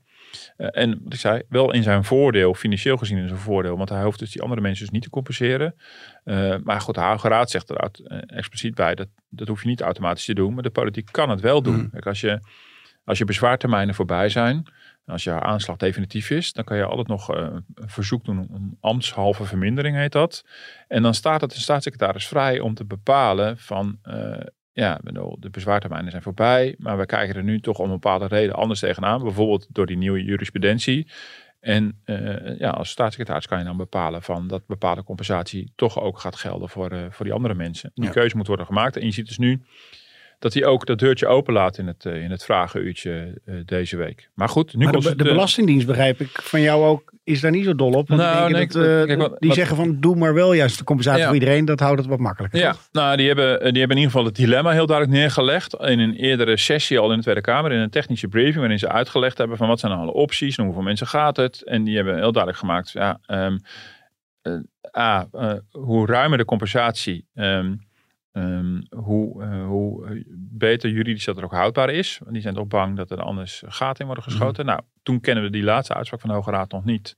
Uh, 0.57 0.67
en 0.71 0.99
wat 1.03 1.13
ik 1.13 1.19
zei, 1.19 1.41
wel 1.49 1.73
in 1.73 1.83
zijn 1.83 2.03
voordeel, 2.03 2.53
financieel 2.53 2.97
gezien 2.97 3.17
in 3.17 3.27
zijn 3.27 3.39
voordeel. 3.39 3.77
Want 3.77 3.89
hij 3.89 4.03
hoeft 4.03 4.19
dus 4.19 4.31
die 4.31 4.41
andere 4.41 4.61
mensen 4.61 4.83
dus 4.83 4.93
niet 4.93 5.03
te 5.03 5.09
compenseren. 5.09 5.75
Uh, 6.25 6.55
maar 6.63 6.81
goed, 6.81 6.95
de 6.95 7.01
Hoge 7.01 7.27
Raad 7.27 7.49
zegt 7.49 7.69
er 7.69 7.91
expliciet 8.25 8.75
bij, 8.75 8.95
dat, 8.95 9.07
dat 9.29 9.47
hoef 9.47 9.61
je 9.61 9.67
niet 9.67 9.81
automatisch 9.81 10.25
te 10.25 10.33
doen. 10.33 10.53
Maar 10.53 10.63
de 10.63 10.69
politiek 10.69 11.11
kan 11.11 11.29
het 11.29 11.41
wel 11.41 11.61
doen. 11.61 11.89
Kijk, 11.91 12.05
als 12.05 12.21
je, 12.21 12.39
als 13.03 13.17
je 13.17 13.25
bezwaartermijnen 13.25 13.95
voorbij 13.95 14.29
zijn, 14.29 14.67
als 15.07 15.23
je 15.23 15.39
aanslag 15.41 15.77
definitief 15.77 16.29
is, 16.29 16.53
dan 16.53 16.63
kan 16.63 16.77
je 16.77 16.85
altijd 16.85 17.07
nog 17.07 17.35
uh, 17.35 17.47
een 17.73 17.89
verzoek 17.89 18.25
doen 18.25 18.47
om 18.49 18.77
ambtshalve 18.79 19.45
vermindering, 19.45 19.95
heet 19.95 20.11
dat. 20.11 20.45
En 20.87 21.01
dan 21.01 21.13
staat 21.13 21.41
het 21.41 21.51
de 21.51 21.59
staatssecretaris 21.59 22.27
vrij 22.27 22.59
om 22.59 22.73
te 22.73 22.85
bepalen 22.85 23.57
van, 23.57 23.97
uh, 24.03 24.37
ja, 24.71 24.99
bedoel, 25.03 25.37
de 25.39 25.49
bezwaartermijnen 25.49 26.11
zijn 26.11 26.23
voorbij, 26.23 26.75
maar 26.77 26.97
we 26.97 27.05
kijken 27.05 27.35
er 27.35 27.43
nu 27.43 27.59
toch 27.59 27.77
om 27.77 27.85
een 27.85 27.91
bepaalde 27.91 28.27
reden 28.27 28.55
anders 28.55 28.79
tegenaan. 28.79 29.23
Bijvoorbeeld 29.23 29.67
door 29.69 29.85
die 29.85 29.97
nieuwe 29.97 30.23
jurisprudentie. 30.23 31.07
En 31.59 32.01
uh, 32.05 32.59
ja, 32.59 32.69
als 32.69 32.89
staatssecretaris 32.89 33.47
kan 33.47 33.59
je 33.59 33.65
dan 33.65 33.77
bepalen 33.77 34.21
van 34.21 34.47
dat 34.47 34.65
bepaalde 34.67 35.03
compensatie 35.03 35.71
toch 35.75 35.99
ook 35.99 36.19
gaat 36.19 36.35
gelden 36.35 36.69
voor, 36.69 37.07
voor 37.09 37.25
die 37.25 37.33
andere 37.33 37.53
mensen. 37.53 37.91
Die 37.93 38.05
Ja. 38.05 38.11
keuze 38.11 38.37
moet 38.37 38.47
worden 38.47 38.65
gemaakt. 38.65 38.97
En 38.97 39.05
je 39.05 39.11
ziet 39.11 39.27
dus 39.27 39.37
nu 39.37 39.61
dat 40.39 40.53
hij 40.53 40.65
ook 40.65 40.85
dat 40.85 40.99
deurtje 40.99 41.27
openlaat 41.27 41.77
in 41.77 41.87
het, 41.87 42.05
uh, 42.05 42.23
in 42.23 42.31
het 42.31 42.43
vragenuurtje 42.43 43.41
uh, 43.45 43.55
deze 43.65 43.97
week. 43.97 44.29
Maar 44.33 44.49
goed, 44.49 44.73
nu 44.75 44.83
maar 44.83 44.91
komt 44.93 45.03
de, 45.03 45.09
het, 45.09 45.17
de 45.17 45.23
uh, 45.23 45.29
Belastingdienst, 45.31 45.87
begrijp 45.87 46.19
ik, 46.19 46.29
van 46.41 46.61
jou 46.61 46.83
ook, 46.85 47.13
is 47.23 47.41
daar 47.41 47.51
niet 47.51 47.65
zo 47.65 47.75
dol 47.75 47.91
op. 47.93 48.07
Want 48.07 48.21
Nou, 48.21 48.51
nee, 48.51 48.67
dat, 48.67 48.75
ik- 48.75 48.89
eh, 48.89 49.03
kijk, 49.05 49.19
wat- 49.19 49.35
die 49.39 49.47
wat- 49.49 49.57
zeggen 49.57 49.75
van, 49.75 49.99
doe 49.99 50.15
maar 50.15 50.33
wel 50.33 50.53
juist 50.53 50.77
de 50.77 50.83
compensatie 50.83 51.21
Ja. 51.21 51.27
voor 51.27 51.35
iedereen. 51.37 51.65
Dat 51.65 51.79
houdt 51.79 51.99
het 51.99 52.07
wat 52.09 52.19
makkelijker. 52.19 52.59
Ja, 52.59 52.71
toch? 52.71 52.87
nou, 52.91 53.17
die 53.17 53.27
hebben, 53.27 53.45
die 53.47 53.59
hebben 53.79 53.81
in 53.97 54.03
ieder 54.03 54.11
geval 54.11 54.25
het 54.25 54.35
dilemma 54.35 54.71
heel 54.71 54.85
duidelijk 54.85 55.17
neergelegd. 55.17 55.73
In 55.73 55.99
een 55.99 56.13
eerdere 56.15 56.57
sessie 56.57 56.99
al 56.99 57.09
in 57.11 57.17
de 57.17 57.23
Tweede 57.23 57.41
Kamer, 57.41 57.71
in 57.71 57.79
een 57.79 57.89
technische 57.89 58.27
briefing, 58.27 58.57
waarin 58.57 58.79
ze 58.79 58.89
uitgelegd 58.89 59.37
hebben 59.37 59.57
van 59.57 59.67
wat 59.67 59.79
zijn 59.79 59.91
alle 59.91 60.13
opties 60.13 60.57
en 60.57 60.63
hoeveel 60.63 60.81
mensen 60.83 61.07
gaat 61.07 61.37
het. 61.37 61.63
En 61.63 61.83
die 61.83 61.95
hebben 61.95 62.13
heel 62.15 62.31
duidelijk 62.31 62.57
gemaakt, 62.57 62.91
ja, 62.91 63.19
ehm, 63.25 63.57
eh, 64.41 64.53
A, 64.97 65.27
eh, 65.31 65.53
hoe 65.71 66.05
ruimer 66.07 66.37
de 66.37 66.45
compensatie, 66.45 67.25
ehm, 67.33 67.73
ehm, 68.37 69.01
hoe, 69.03 69.43
eh, 69.43 69.65
hoe 69.65 70.05
eh, 70.05 70.23
beter 70.37 70.89
juridisch 70.89 71.25
dat 71.25 71.37
er 71.37 71.43
ook 71.43 71.51
houdbaar 71.51 71.89
is. 71.89 72.17
Want 72.17 72.33
die 72.33 72.41
zijn 72.41 72.53
toch 72.53 72.67
bang 72.67 72.95
dat 72.97 73.11
er 73.11 73.21
anders 73.21 73.63
gaten 73.65 73.99
in 73.99 74.05
worden 74.05 74.23
geschoten. 74.23 74.65
Nou, 74.65 74.81
toen 75.03 75.19
kennen 75.19 75.43
we 75.43 75.49
die 75.49 75.63
laatste 75.63 75.93
uitspraak 75.93 76.19
van 76.21 76.29
de 76.29 76.35
Hoge 76.35 76.51
Raad 76.51 76.71
nog 76.71 76.85
niet. 76.85 77.15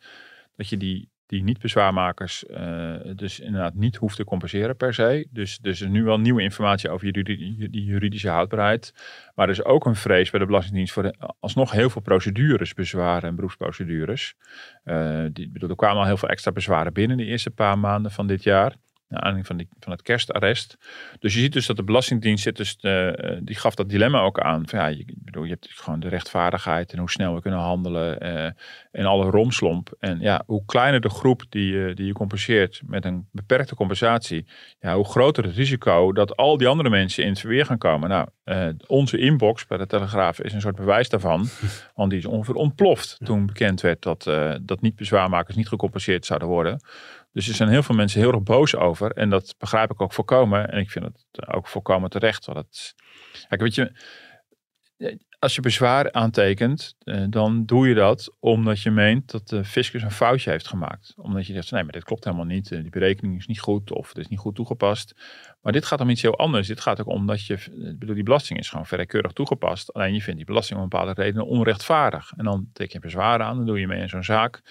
Dat 0.56 0.70
je 0.70 0.78
die, 0.78 1.10
die 1.30 1.44
niet-bezwaarmakers 1.44 2.46
eh, 2.46 2.96
dus 3.16 3.40
inderdaad 3.40 3.74
niet 3.74 3.96
hoeft 3.96 4.16
te 4.16 4.24
compenseren 4.24 4.76
per 4.76 4.94
se. 4.94 5.28
Dus, 5.32 5.58
dus 5.58 5.80
er 5.80 5.86
is 5.86 5.92
nu 5.92 6.04
wel 6.04 6.20
nieuwe 6.20 6.42
informatie 6.42 6.90
over 6.90 7.14
die 7.14 7.84
juridische 7.84 8.30
houdbaarheid. 8.30 8.94
Maar 9.36 9.46
er 9.46 9.54
is 9.54 9.64
ook 9.64 9.86
een 9.86 9.96
vrees 9.96 10.30
bij 10.30 10.40
de 10.40 10.46
Belastingdienst 10.46 10.94
voor 10.94 11.14
alsnog 11.40 11.72
heel 11.72 11.90
veel 11.90 12.02
procedures, 12.02 12.74
bezwaren 12.74 13.30
en 13.30 13.36
beroepsprocedures. 13.36 14.36
Eh, 14.84 15.26
die, 15.34 15.50
bedoel, 15.50 15.70
er 15.70 15.76
kwamen 15.76 15.98
al 15.98 16.06
heel 16.06 16.18
veel 16.18 16.30
extra 16.30 16.52
bezwaren 16.52 16.94
binnen 16.94 17.18
de 17.18 17.26
eerste 17.26 17.52
paar 17.52 17.80
maanden 17.80 18.12
van 18.12 18.28
dit 18.28 18.44
jaar. 18.44 18.76
Naar 19.10 19.20
aanleiding 19.20 19.48
van, 19.48 19.58
die, 19.58 19.68
van 19.80 19.92
het 19.92 20.02
kerstarrest. 20.02 20.78
Dus 21.20 21.34
je 21.34 21.40
ziet 21.40 21.54
dus 21.54 21.66
dat 21.66 21.76
de 21.76 21.84
Belastingdienst 21.84 22.44
zit 22.44 22.58
dus, 22.58 22.76
eh, 22.76 23.12
die 23.42 23.56
gaf 23.56 23.76
dat 23.76 23.90
dilemma 23.90 24.20
ook 24.20 24.40
aan. 24.40 24.68
Van, 24.68 24.80
ja, 24.80 24.88
je, 24.88 25.06
bedoel, 25.16 25.44
je 25.44 25.50
hebt 25.50 25.70
gewoon 25.72 26.00
de 26.00 26.08
rechtvaardigheid 26.08 26.94
en 26.94 27.00
hoe 27.00 27.10
snel 27.10 27.36
we 27.36 27.42
kunnen 27.42 27.60
handelen 27.60 28.20
eh, 28.20 28.52
en 28.92 29.06
alle 29.06 29.30
romslomp. 29.30 29.96
En 30.00 30.20
ja, 30.20 30.44
hoe 30.46 30.66
kleiner 30.66 31.02
de 31.02 31.10
groep 31.10 31.44
die, 31.50 31.88
eh, 31.88 31.96
die 31.96 32.06
je 32.06 32.14
compenseert 32.14 32.82
met 32.86 33.06
een 33.06 33.28
beperkte 33.32 33.76
compensatie, 33.76 34.46
ja, 34.80 34.96
hoe 34.96 35.06
groter 35.06 35.44
het 35.44 35.56
risico 35.56 36.12
dat 36.12 36.36
al 36.36 36.58
die 36.58 36.68
andere 36.68 36.90
mensen 36.90 37.24
in 37.24 37.30
het 37.30 37.40
verweer 37.40 37.66
gaan 37.66 37.78
komen. 37.78 38.10
Nou, 38.10 38.28
eh, 38.50 38.68
onze 38.88 39.18
inbox 39.18 39.68
bij 39.68 39.78
de 39.78 39.86
Telegraaf 39.86 40.42
is 40.42 40.54
een 40.54 40.62
soort 40.62 40.76
bewijs 40.76 41.10
daarvan. 41.10 41.48
Want 41.96 42.10
die 42.10 42.20
is 42.20 42.26
ongeveer 42.26 42.56
ontploft 42.56 43.18
toen 43.24 43.46
bekend 43.46 43.82
werd 43.82 44.02
dat, 44.02 44.28
eh, 44.28 44.56
dat 44.62 44.82
niet 44.82 44.96
bezwaarmakers 44.96 45.56
niet 45.56 45.68
gecompenseerd 45.68 46.26
zouden 46.26 46.48
worden. 46.48 46.80
Dus 47.32 47.48
er 47.48 47.56
zijn 47.56 47.70
heel 47.70 47.84
veel 47.84 47.96
mensen 47.96 48.20
heel 48.20 48.32
erg 48.32 48.44
boos 48.44 48.76
over. 48.76 49.12
En 49.12 49.30
dat 49.30 49.56
begrijp 49.58 49.92
ik 49.92 50.02
ook 50.02 50.14
volkomen. 50.14 50.70
En 50.72 50.80
ik 50.80 50.90
vind 50.90 51.06
het 51.06 51.48
ook 51.54 51.68
volkomen 51.68 52.10
terecht. 52.10 52.46
Want 52.46 52.58
het, 52.58 52.96
kijk, 53.48 53.62
weet 53.62 53.76
je, 53.76 53.92
als 55.40 55.56
je 55.56 55.62
bezwaar 55.62 56.12
aantekent, 56.12 56.96
eh, 57.00 57.24
dan 57.30 57.66
doe 57.66 57.88
je 57.88 57.94
dat 57.94 58.36
omdat 58.40 58.82
je 58.82 58.92
meent 58.92 59.32
dat 59.32 59.48
de 59.48 59.64
fiscus 59.64 60.02
een 60.02 60.12
foutje 60.12 60.50
heeft 60.50 60.68
gemaakt. 60.68 61.14
Omdat 61.18 61.48
je 61.48 61.54
zegt, 61.54 61.72
nee, 61.72 61.84
maar 61.84 61.92
dit 61.92 62.04
klopt 62.04 62.24
helemaal 62.24 62.46
niet. 62.46 62.72
Eh, 62.72 62.82
Die 62.82 62.90
berekening 62.90 63.38
is 63.38 63.48
niet 63.48 63.60
goed 63.60 63.92
of 63.92 64.08
het 64.08 64.18
is 64.18 64.28
niet 64.28 64.40
goed 64.40 64.56
toegepast. 64.56 65.16
Maar 65.62 65.74
dit 65.74 65.86
gaat 65.86 66.02
om 66.02 66.10
iets 66.10 66.22
heel 66.22 66.38
anders. 66.38 66.68
Dit 66.68 66.82
gaat 66.82 67.00
ook 67.00 67.08
om 67.08 67.28
dat 67.28 67.46
je, 67.46 67.54
ik 67.54 68.00
bedoel, 68.00 68.16
die 68.16 68.24
belasting 68.24 68.60
is 68.60 68.70
gewoon 68.70 68.86
verrekeurig 68.86 69.32
toegepast. 69.32 69.94
Alleen 69.94 70.14
je 70.14 70.22
vindt 70.22 70.38
die 70.38 70.46
belasting 70.46 70.80
om 70.80 70.90
bepaalde 70.90 71.22
reden 71.22 71.46
onrechtvaardig. 71.46 72.32
En 72.38 72.46
dan 72.46 72.70
teken 72.74 72.94
je 72.94 73.00
bezwaar 73.00 73.42
aan, 73.42 73.56
dan 73.56 73.66
doe 73.66 73.80
je 73.80 73.88
mee 73.88 74.02
in 74.02 74.10
zo'n 74.10 74.24
zaak. 74.24 74.62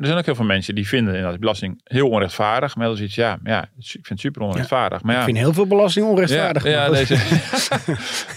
Er 0.00 0.06
zijn 0.06 0.18
ook 0.18 0.24
heel 0.24 0.34
veel 0.34 0.44
mensen 0.44 0.74
die 0.74 0.88
vinden 0.88 1.14
inderdaad 1.14 1.40
belasting 1.40 1.80
heel 1.84 2.08
onrechtvaardig. 2.08 2.76
Maar 2.76 2.86
dan 2.86 2.94
is 2.94 3.00
iets, 3.00 3.14
ja, 3.14 3.38
ja, 3.44 3.62
ik 3.62 3.84
vind 3.86 4.08
het 4.08 4.20
super 4.20 4.42
onrechtvaardig. 4.42 5.02
Maar 5.02 5.12
ja, 5.12 5.18
Ik 5.18 5.24
vind 5.24 5.36
heel 5.38 5.52
veel 5.52 5.66
belasting 5.66 6.06
onrechtvaardig. 6.06 6.64
ja, 6.64 6.88
deze. 6.88 7.14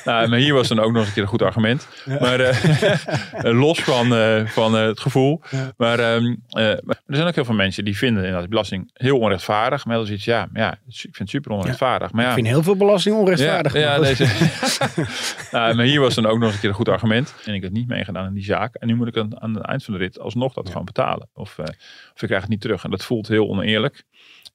nou, 0.06 0.28
maar 0.30 0.40
hier 0.40 0.54
was 0.54 0.68
dan 0.68 0.80
ook 0.80 0.92
nog 0.92 0.98
eens 0.98 1.08
een 1.08 1.14
keer 1.14 1.24
een 1.24 1.30
goed 1.30 1.42
argument. 1.42 1.88
Maar 2.20 2.40
eh, 2.40 3.60
los 3.60 3.80
van, 3.84 4.16
eh, 4.16 4.46
van 4.46 4.78
eh, 4.78 4.86
het 4.86 5.00
gevoel. 5.00 5.42
Maar, 5.78 6.00
ehm, 6.00 6.26
eh, 6.50 6.64
maar 6.84 7.02
er 7.08 7.16
zijn 7.16 7.28
ook 7.28 7.36
heel 7.36 7.46
veel 7.46 7.56
mensen 7.56 7.86
die 7.86 7.98
vinden 7.98 8.24
inderdaad 8.24 8.50
belasting 8.50 8.90
heel 8.94 9.20
onrechtvaardig. 9.20 9.86
Maar 9.86 9.98
dat 9.98 10.06
is 10.06 10.12
iets, 10.14 10.26
ja, 10.26 10.48
ja, 10.54 10.72
ik 10.72 10.96
vind 10.96 11.18
het 11.18 11.30
super 11.30 11.52
onrechtvaardig. 11.52 12.12
Maar 12.12 12.24
ja, 12.24 12.30
Ik 12.30 12.36
vind 12.36 12.48
heel 12.48 12.64
veel 12.64 12.76
belasting 12.76 13.16
onrechtvaardig. 13.16 13.74
ja, 13.74 14.00
deze. 14.00 14.26
nou, 15.52 15.76
maar 15.76 15.86
hier 15.86 16.00
was 16.00 16.16
dan 16.16 16.26
ook 16.26 16.38
nog 16.38 16.44
eens 16.44 16.54
een 16.54 16.60
keer 16.60 16.70
een 16.70 16.76
goed 16.76 16.90
argument. 16.90 17.34
En 17.46 17.54
ik 17.54 17.62
heb 17.64 17.72
niet 17.72 17.88
meegedaan 17.88 18.26
in 18.28 18.34
die 18.34 18.44
zaak. 18.44 18.76
En 18.76 18.88
nu 18.88 18.96
moet 18.96 19.08
ik 19.08 19.18
aan, 19.18 19.42
aan 19.42 19.54
het 19.56 19.66
eind 19.66 19.84
van 19.84 19.94
de 19.94 20.00
rit 20.00 20.20
alsnog 20.20 20.54
dat 20.54 20.68
gewoon 20.68 20.86
betalen. 20.86 21.30
Of, 21.34 21.53
eh, 21.60 21.66
of 22.14 22.22
ik 22.22 22.28
krijg 22.28 22.42
het 22.42 22.50
niet 22.50 22.62
terug. 22.62 22.84
En 22.84 22.90
dat 22.90 23.04
voelt 23.04 23.28
heel 23.28 23.50
oneerlijk. 23.50 24.04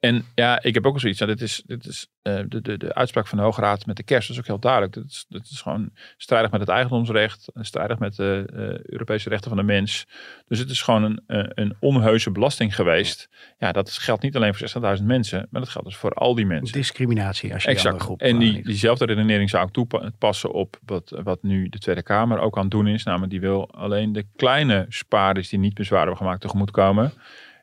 En 0.00 0.24
ja, 0.34 0.62
ik 0.62 0.74
heb 0.74 0.86
ook 0.86 0.94
al 0.94 1.00
zoiets. 1.00 1.20
Nou, 1.20 1.32
dit 1.32 1.42
is, 1.42 1.62
dit 1.66 1.86
is 1.86 2.08
eh, 2.22 2.40
de, 2.48 2.60
de, 2.60 2.76
de 2.76 2.94
uitspraak 2.94 3.26
van 3.26 3.38
de 3.38 3.44
Hoge 3.44 3.60
Raad 3.60 3.86
met 3.86 3.96
de 3.96 4.02
kerst. 4.02 4.28
Dat 4.28 4.36
is 4.36 4.42
ook 4.42 4.48
heel 4.48 4.58
duidelijk. 4.58 4.92
Dat 4.92 5.04
is, 5.04 5.24
dat 5.28 5.44
is 5.50 5.60
gewoon 5.60 5.90
strijdig 6.16 6.50
met 6.50 6.60
het 6.60 6.68
eigendomsrecht. 6.68 7.50
en 7.54 7.64
Strijdig 7.64 7.98
met 7.98 8.16
de 8.16 8.44
eh, 8.52 8.92
Europese 8.92 9.28
rechten 9.28 9.48
van 9.48 9.58
de 9.58 9.64
mens. 9.64 10.06
Dus 10.46 10.58
het 10.58 10.70
is 10.70 10.82
gewoon 10.82 11.02
een, 11.02 11.20
eh, 11.26 11.44
een 11.48 11.76
onheuse 11.80 12.30
belasting 12.30 12.74
geweest. 12.74 13.28
Ja, 13.58 13.72
dat 13.72 13.90
geldt 13.90 14.22
niet 14.22 14.36
alleen 14.36 14.54
voor 14.54 14.68
60.000 14.98 15.06
mensen. 15.06 15.46
Maar 15.50 15.60
dat 15.60 15.70
geldt 15.70 15.88
dus 15.88 15.96
voor 15.96 16.12
al 16.12 16.34
die 16.34 16.46
mensen. 16.46 16.78
Discriminatie 16.78 17.52
als 17.52 17.62
je 17.62 17.68
die 17.68 17.78
andere 17.78 17.94
Exact. 17.94 18.02
groep... 18.02 18.20
En 18.20 18.38
die, 18.38 18.58
eh, 18.58 18.64
diezelfde 18.64 19.04
redenering 19.04 19.50
zou 19.50 19.66
ik 19.66 19.72
toepassen 19.72 20.52
op 20.52 20.78
wat, 20.84 21.20
wat 21.22 21.42
nu 21.42 21.68
de 21.68 21.78
Tweede 21.78 22.02
Kamer 22.02 22.38
ook 22.38 22.56
aan 22.56 22.62
het 22.62 22.70
doen 22.70 22.86
is. 22.86 23.04
Namelijk 23.04 23.30
die 23.30 23.40
wil 23.40 23.70
alleen 23.70 24.12
de 24.12 24.26
kleine 24.36 24.86
spaarders 24.88 25.48
die 25.48 25.58
niet 25.58 25.74
bezwaar 25.74 25.98
hebben 25.98 26.16
gemaakt 26.16 26.40
tegemoetkomen. 26.40 27.12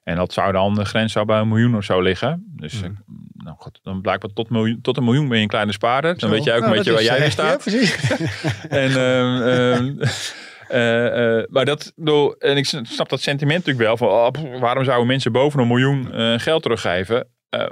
En 0.05 0.15
dat 0.15 0.33
zou 0.33 0.51
dan, 0.51 0.75
de 0.75 0.85
grens 0.85 1.11
zou 1.11 1.25
bij 1.25 1.39
een 1.39 1.47
miljoen 1.47 1.75
of 1.75 1.83
zo 1.83 2.01
liggen. 2.01 2.53
Dus 2.55 2.81
Mhm. 2.81 2.91
nou 3.33 3.55
goed, 3.59 3.79
dan 3.83 4.01
blijkbaar 4.01 4.31
tot, 4.33 4.49
miljoen, 4.49 4.81
tot 4.81 4.97
een 4.97 5.03
miljoen 5.03 5.27
ben 5.27 5.37
je 5.37 5.43
een 5.43 5.49
kleine 5.49 5.71
spaarder. 5.71 6.17
Dan 6.17 6.29
weet 6.29 6.43
jij 6.43 6.55
ook 6.55 6.61
Nou, 6.61 6.71
een 6.71 6.77
beetje 6.77 6.91
dat 6.91 6.99
waar 6.99 7.09
jij 7.09 7.15
eh, 7.15 7.21
weer 7.21 7.31
staat. 7.31 7.63
Ja, 7.65 7.71
precies. 7.71 8.11
En, 8.83 8.89
ehm, 8.89 9.41
ehm, 9.41 9.99
eh, 10.79 11.37
eh, 11.39 11.43
maar 11.49 11.65
dat, 11.65 11.93
bedoel, 11.95 12.35
en 12.35 12.57
ik 12.57 12.65
snap 12.65 13.09
dat 13.09 13.21
sentiment 13.21 13.65
natuurlijk 13.65 13.85
wel. 13.85 13.97
Van, 13.97 14.07
oh, 14.07 14.59
waarom 14.59 14.83
zouden 14.83 15.07
mensen 15.07 15.31
boven 15.31 15.59
een 15.59 15.67
miljoen 15.67 16.09
geld 16.39 16.61
teruggeven? 16.61 17.27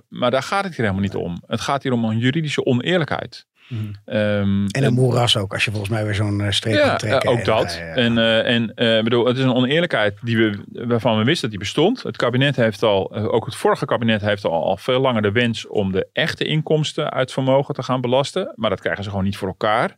Maar 0.10 0.32
daar 0.32 0.44
gaat 0.44 0.64
het 0.64 0.76
hier 0.76 0.86
helemaal 0.86 1.04
niet 1.04 1.16
om. 1.16 1.44
Het 1.48 1.62
gaat 1.62 1.84
hier 1.84 1.92
om 1.92 2.06
een 2.06 2.18
juridische 2.18 2.66
oneerlijkheid. 2.66 3.46
Mhm. 3.68 3.82
Ehm, 4.06 4.66
En 4.66 4.84
een 4.84 4.94
moeras 4.94 5.38
ook, 5.38 5.54
als 5.54 5.66
je 5.66 5.70
volgens 5.72 5.92
mij 5.92 6.04
weer 6.06 6.16
zo'n 6.16 6.42
eh, 6.42 6.52
streep 6.52 6.76
ja, 6.76 6.96
trekken. 6.96 7.22
eh, 7.22 7.32
ook 7.32 7.40
En, 7.40 7.46
dat. 7.46 7.76
ja. 7.80 7.94
En, 7.94 8.18
eh, 8.18 8.56
en 8.56 9.04
bedoel, 9.04 9.26
het 9.26 9.38
is 9.38 9.44
een 9.44 9.54
oneerlijkheid 9.54 10.18
die 10.22 10.38
we, 10.38 10.64
waarvan 10.88 11.18
we 11.18 11.24
wisten 11.24 11.42
dat 11.42 11.50
die 11.50 11.60
bestond. 11.60 12.04
Het 12.04 12.18
kabinet 12.18 12.56
heeft 12.56 12.84
al, 12.84 13.14
ook 13.16 13.46
het 13.46 13.56
vorige 13.56 13.86
kabinet 13.86 14.22
heeft 14.22 14.46
al, 14.46 14.64
al 14.64 14.78
veel 14.78 15.00
langer 15.00 15.22
de 15.22 15.32
wens 15.32 15.68
om 15.68 15.92
de 15.92 16.08
echte 16.14 16.44
inkomsten 16.46 17.12
uit 17.12 17.32
vermogen 17.32 17.74
te 17.76 17.84
gaan 17.84 18.02
belasten. 18.02 18.54
Maar 18.56 18.70
dat 18.70 18.82
krijgen 18.82 19.04
ze 19.04 19.10
gewoon 19.10 19.26
niet 19.26 19.38
voor 19.38 19.48
elkaar. 19.48 19.98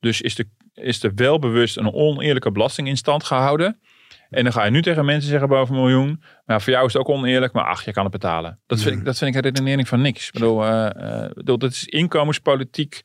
Dus 0.00 0.20
is, 0.20 0.34
de, 0.34 0.46
is 0.74 1.02
er 1.02 1.12
wel 1.14 1.38
bewust 1.38 1.76
een 1.76 1.92
oneerlijke 1.92 2.52
belasting 2.52 2.88
in 2.88 2.96
stand 2.96 3.24
gehouden. 3.24 3.80
En 4.30 4.44
dan 4.44 4.52
ga 4.52 4.64
je 4.64 4.70
nu 4.70 4.82
tegen 4.82 5.04
mensen 5.04 5.30
zeggen 5.30 5.48
boven 5.48 5.74
een 5.74 5.80
miljoen. 5.80 6.22
Maar 6.44 6.62
voor 6.62 6.72
jou 6.72 6.86
is 6.86 6.92
het 6.92 7.02
ook 7.02 7.08
oneerlijk, 7.08 7.52
maar 7.52 7.64
ach, 7.64 7.84
je 7.84 7.92
kan 7.92 8.02
het 8.02 8.12
betalen. 8.12 8.60
Dat 8.66 8.80
vind, 8.80 8.98
ik, 8.98 9.04
dat 9.04 9.18
vind 9.18 9.30
ik 9.30 9.36
een 9.36 9.50
redenering 9.50 9.88
van 9.88 10.00
niks. 10.00 10.26
Ik 10.26 10.32
bedoel, 10.32 10.64
uh, 10.64 10.90
uh, 10.96 11.30
bedoel 11.34 11.58
dat 11.58 11.70
is 11.70 11.84
inkomenspolitiek. 11.84 13.02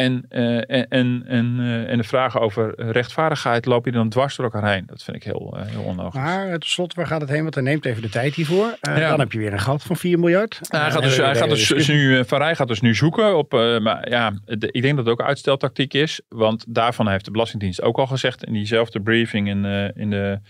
En, 0.00 0.24
uh, 0.30 0.56
en, 0.68 1.22
en, 1.26 1.60
en 1.86 1.96
de 1.96 2.04
vragen 2.04 2.40
over 2.40 2.90
rechtvaardigheid 2.92 3.66
loop 3.66 3.84
je 3.84 3.92
dan 3.92 4.08
dwars 4.08 4.36
door 4.36 4.44
elkaar 4.44 4.72
heen. 4.72 4.82
Dat 4.86 5.02
vind 5.02 5.16
ik 5.16 5.22
heel, 5.22 5.56
heel 5.58 5.82
onlogisch. 5.82 6.20
Maar 6.20 6.52
tot 6.52 6.64
slot, 6.64 6.94
waar 6.94 7.06
gaat 7.06 7.20
het 7.20 7.30
heen? 7.30 7.42
Want 7.42 7.54
hij 7.54 7.64
neemt 7.64 7.84
even 7.84 8.02
de 8.02 8.08
tijd 8.08 8.34
hiervoor. 8.34 8.76
Ja. 8.80 9.08
Dan 9.08 9.20
heb 9.20 9.32
je 9.32 9.38
weer 9.38 9.52
een 9.52 9.60
gat 9.60 9.82
van 9.82 9.96
4 9.96 10.18
miljard. 10.18 10.58
Nou, 10.68 10.82
hij 10.82 10.92
gaat 10.92 11.02
dus, 11.02 11.16
hij 11.16 11.34
gaat 11.34 11.48
dus, 11.48 11.68
dus 11.68 11.88
nu, 11.88 12.24
Van 12.24 12.38
Rij 12.38 12.56
gaat 12.56 12.68
dus 12.68 12.80
nu 12.80 12.94
zoeken 12.94 13.36
op. 13.36 13.52
maar 13.82 14.10
ja, 14.10 14.32
de, 14.44 14.68
ik 14.70 14.82
denk 14.82 14.96
dat 14.96 15.04
het 15.04 15.14
ook 15.14 15.26
uitsteltactiek 15.26 15.94
is. 15.94 16.20
Want 16.28 16.64
daarvan 16.68 17.08
heeft 17.08 17.24
de 17.24 17.30
Belastingdienst 17.30 17.82
ook 17.82 17.98
al 17.98 18.06
gezegd 18.06 18.44
in 18.44 18.52
diezelfde 18.52 19.00
briefing 19.00 19.48
in, 19.48 19.64
in 19.94 20.10
de 20.10 20.40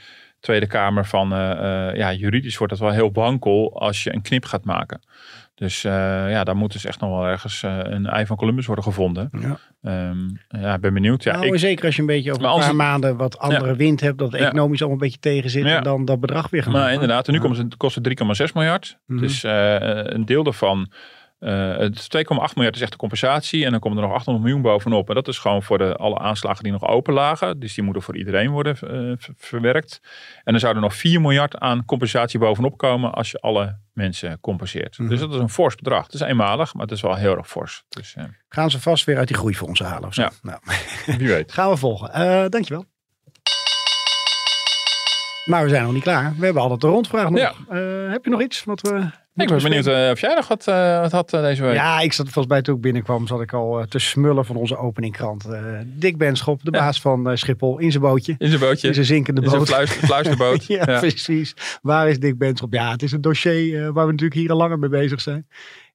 Tweede 0.40 0.66
Kamer 0.66 1.06
van 1.06 1.32
uh, 1.32 1.38
uh, 1.38 1.96
ja, 1.96 2.12
juridisch 2.12 2.56
wordt 2.56 2.72
dat 2.72 2.82
wel 2.82 2.92
heel 2.92 3.12
wankel 3.12 3.80
als 3.80 4.02
je 4.02 4.14
een 4.14 4.22
knip 4.22 4.44
gaat 4.44 4.64
maken. 4.64 5.00
Dus 5.60 5.84
uh, 5.84 5.92
ja, 6.30 6.44
daar 6.44 6.56
moet 6.56 6.72
dus 6.72 6.84
echt 6.84 7.00
nog 7.00 7.10
wel 7.10 7.26
ergens 7.26 7.62
een 7.62 8.06
ei 8.06 8.26
van 8.26 8.36
Columbus 8.36 8.66
worden 8.66 8.84
gevonden. 8.84 9.30
Ja, 9.40 10.08
um, 10.08 10.40
ja 10.48 10.74
ik 10.74 10.80
ben 10.80 10.94
benieuwd. 10.94 11.22
Ja, 11.22 11.32
nou, 11.32 11.46
ik, 11.46 11.58
zeker 11.58 11.84
als 11.84 11.94
je 11.94 12.00
een 12.00 12.06
beetje 12.06 12.30
over 12.32 12.44
een 12.44 12.58
paar 12.58 12.76
maanden 12.76 13.16
wat 13.16 13.38
andere 13.38 13.66
ja, 13.66 13.76
wind 13.76 14.00
hebt, 14.00 14.18
dat 14.18 14.34
economisch 14.34 14.80
allemaal 14.80 14.98
een 14.98 15.04
beetje 15.04 15.20
tegen 15.20 15.50
zit 15.50 15.64
en 15.64 15.82
dan 15.82 16.04
dat 16.04 16.20
bedrag 16.20 16.50
weer 16.50 16.62
gaan 16.62 16.72
Nou, 16.72 16.92
inderdaad. 16.92 17.26
En 17.26 17.32
nu 17.32 17.40
komt 17.40 17.56
het, 17.56 17.76
kost 17.76 17.94
het 17.94 18.48
3,6 18.48 18.52
miljard. 18.54 18.96
Mm 19.06 19.16
-hmm. 19.16 19.26
Dus 19.26 19.42
een 19.42 20.24
deel 20.24 20.42
daarvan 20.42 20.90
uh, 21.40 21.76
het 21.76 22.16
2,8 22.16 22.54
miljard 22.54 22.76
is 22.76 22.80
echt 22.80 22.90
de 22.90 22.96
compensatie. 22.96 23.64
En 23.64 23.70
dan 23.70 23.80
komt 23.80 23.96
er 23.96 24.02
nog 24.02 24.12
800 24.12 24.44
miljoen 24.44 24.62
bovenop. 24.62 25.08
En 25.08 25.14
dat 25.14 25.28
is 25.28 25.38
gewoon 25.38 25.62
voor 25.62 25.78
de, 25.78 25.96
alle 25.96 26.18
aanslagen 26.18 26.62
die 26.62 26.72
nog 26.72 26.86
open 26.86 27.14
lagen. 27.14 27.60
Dus 27.60 27.74
die 27.74 27.84
moeten 27.84 28.02
voor 28.02 28.16
iedereen 28.16 28.50
worden 28.50 28.76
uh, 28.84 29.14
verwerkt. 29.36 30.00
En 30.44 30.52
dan 30.52 30.60
zou 30.60 30.74
er 30.74 30.80
nog 30.80 30.94
4 30.94 31.20
miljard 31.20 31.58
aan 31.58 31.84
compensatie 31.84 32.38
bovenop 32.38 32.76
komen 32.76 33.12
als 33.12 33.30
je 33.30 33.38
alle 33.38 33.78
mensen 33.92 34.40
compenseert. 34.40 34.98
Mm 34.98 35.06
-hmm. 35.06 35.14
Dus 35.14 35.24
dat 35.24 35.34
is 35.34 35.40
een 35.40 35.50
fors 35.50 35.74
bedrag. 35.74 36.04
Het 36.04 36.14
is 36.14 36.20
eenmalig, 36.20 36.74
maar 36.74 36.82
het 36.82 36.94
is 36.94 37.00
wel 37.00 37.14
heel 37.14 37.36
erg 37.36 37.48
fors. 37.48 37.84
Dus, 37.88 38.14
uh... 38.18 38.24
Gaan 38.48 38.70
ze 38.70 38.80
vast 38.80 39.04
weer 39.04 39.18
uit 39.18 39.28
die 39.28 39.36
groeifondsen 39.36 39.86
halen 39.86 40.08
of 40.08 40.14
zo? 40.14 40.22
Ja, 40.22 40.30
nou. 40.42 40.60
wie 41.18 41.28
weet. 41.28 41.52
Gaan 41.60 41.70
we 41.70 41.76
volgen. 41.76 42.50
dankjewel. 42.50 42.84
Maar 45.50 45.62
we 45.62 45.68
zijn 45.68 45.82
nog 45.82 45.92
niet 45.92 46.02
klaar. 46.02 46.34
We 46.38 46.44
hebben 46.44 46.62
altijd 46.62 46.80
de 46.80 46.86
rondvraag 46.86 47.30
nog. 47.30 47.38
Ja. 47.38 47.76
heb 48.10 48.24
je 48.24 48.30
nog 48.30 48.42
iets 48.42 48.64
wat 48.64 48.80
we 48.80 49.10
ik 49.34 49.48
was 49.48 49.62
benieuwd 49.62 49.86
uh, 49.86 50.10
of 50.10 50.20
jij 50.20 50.34
nog 50.34 50.48
wat, 50.48 50.66
uh, 50.68 51.00
wat 51.00 51.12
had 51.12 51.30
deze 51.30 51.62
week. 51.62 51.74
Ja, 51.74 52.00
ik 52.00 52.12
zat 52.12 52.24
volgens 52.24 52.46
mij 52.46 52.62
toen 52.62 52.74
ik 52.74 52.80
binnenkwam, 52.80 53.26
zat 53.26 53.40
ik 53.40 53.52
al 53.52 53.84
te 53.88 53.98
smullen 53.98 54.44
van 54.44 54.56
onze 54.56 54.76
openingkrant. 54.76 55.48
Dick 55.84 56.16
Benschop, 56.16 56.64
de 56.64 56.72
ja. 56.72 56.78
baas 56.78 57.00
van 57.00 57.38
Schiphol, 57.38 57.78
in 57.78 57.90
zijn 57.90 58.02
bootje. 58.02 58.34
In 58.38 58.48
zijn 58.48 58.60
bootje. 58.60 58.88
In 58.88 58.94
zijn 58.94 59.06
zinkende 59.06 59.40
boot. 59.40 59.52
In 59.52 59.66
zijn 59.66 59.68
fluister, 59.68 60.06
fluisterboot. 60.06 60.66
ja, 60.76 60.82
ja, 60.86 60.98
precies. 60.98 61.54
Waar 61.82 62.08
is 62.08 62.18
Dick 62.18 62.38
Benschop? 62.38 62.72
Ja, 62.72 62.90
het 62.90 63.02
is 63.02 63.12
een 63.12 63.20
dossier 63.20 63.92
waar 63.92 64.06
we 64.06 64.12
natuurlijk 64.12 64.40
hier 64.40 64.50
al 64.50 64.56
langer 64.56 64.78
mee 64.78 64.90
bezig 64.90 65.20
zijn. 65.20 65.46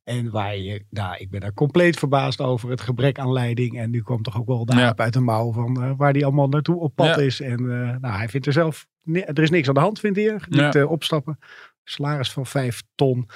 En 0.06 0.32
waar 0.32 0.58
je, 0.58 0.86
nou, 0.90 1.16
ik 1.18 1.30
ben 1.30 1.40
daar 1.40 1.54
compleet 1.54 1.98
verbaasd 1.98 2.42
over 2.42 2.70
het 2.70 2.82
gebrek 2.82 3.20
aan 3.20 3.32
leiding. 3.32 3.80
En 3.80 3.90
nu 3.90 4.02
kwam 4.02 4.22
toch 4.22 4.40
ook 4.40 4.48
wel 4.48 4.66
de 4.66 4.76
ja. 4.76 4.94
uit 4.96 5.14
de 5.14 5.20
mouw 5.20 5.52
van 5.52 5.84
uh, 5.84 5.92
waar 5.98 6.14
die 6.14 6.26
allemaal 6.26 6.48
naartoe 6.48 6.80
op 6.80 6.96
pad 6.96 7.08
ja. 7.08 7.16
is. 7.16 7.42
En 7.42 7.62
uh, 7.62 7.96
nou, 8.00 8.16
hij 8.16 8.30
vindt 8.30 8.48
er 8.48 8.54
zelf, 8.54 8.88
er 9.14 9.40
is 9.40 9.50
niks 9.50 9.68
aan 9.68 9.74
de 9.74 9.80
hand, 9.80 10.00
vindt 10.00 10.18
hij. 10.18 10.40
Niet 10.50 10.74
ja. 10.74 10.76
uh, 10.76 10.92
opstappen. 10.92 11.40
Salaris 11.84 12.32
van 12.32 12.46
vijf 12.46 12.84
ton. 12.96 13.30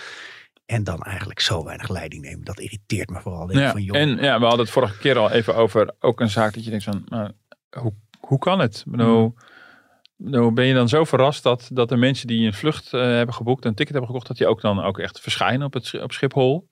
En 0.65 0.83
dan 0.83 1.01
eigenlijk 1.01 1.39
zo 1.39 1.63
weinig 1.63 1.89
leiding 1.89 2.21
nemen. 2.21 2.43
Dat 2.43 2.59
irriteert 2.59 3.09
me 3.09 3.19
vooral. 3.21 3.51
Ja, 3.51 3.71
van, 3.71 3.83
joh, 3.83 3.97
en 3.97 4.09
ja, 4.09 4.39
we 4.39 4.45
hadden 4.45 4.65
het 4.65 4.69
vorige 4.69 4.97
keer 4.97 5.17
al 5.17 5.31
even 5.31 5.55
over 5.55 5.93
ook 5.99 6.19
een 6.19 6.29
zaak 6.29 6.53
dat 6.53 6.63
je 6.63 6.69
denkt 6.69 6.85
van, 6.85 7.05
nou, 7.05 7.31
hoe, 7.69 7.93
hoe 8.19 8.39
kan 8.39 8.59
het? 8.59 8.83
Hmm. 8.91 9.35
nou, 10.17 10.51
ben 10.51 10.65
je 10.65 10.73
dan 10.73 10.89
zo 10.89 11.03
verrast 11.03 11.43
dat, 11.43 11.69
dat 11.73 11.89
de 11.89 11.97
mensen 11.97 12.27
die 12.27 12.45
een 12.45 12.53
vlucht 12.53 12.93
uh, 12.93 13.01
hebben 13.01 13.35
geboekt, 13.35 13.65
een 13.65 13.75
ticket 13.75 13.93
hebben 13.93 14.09
gekocht, 14.09 14.27
dat 14.27 14.37
die 14.37 14.47
ook 14.47 14.61
dan 14.61 14.83
ook 14.83 14.99
echt 14.99 15.19
verschijnen 15.19 15.65
op, 15.65 15.73
het, 15.73 16.01
op 16.01 16.11
Schiphol? 16.11 16.69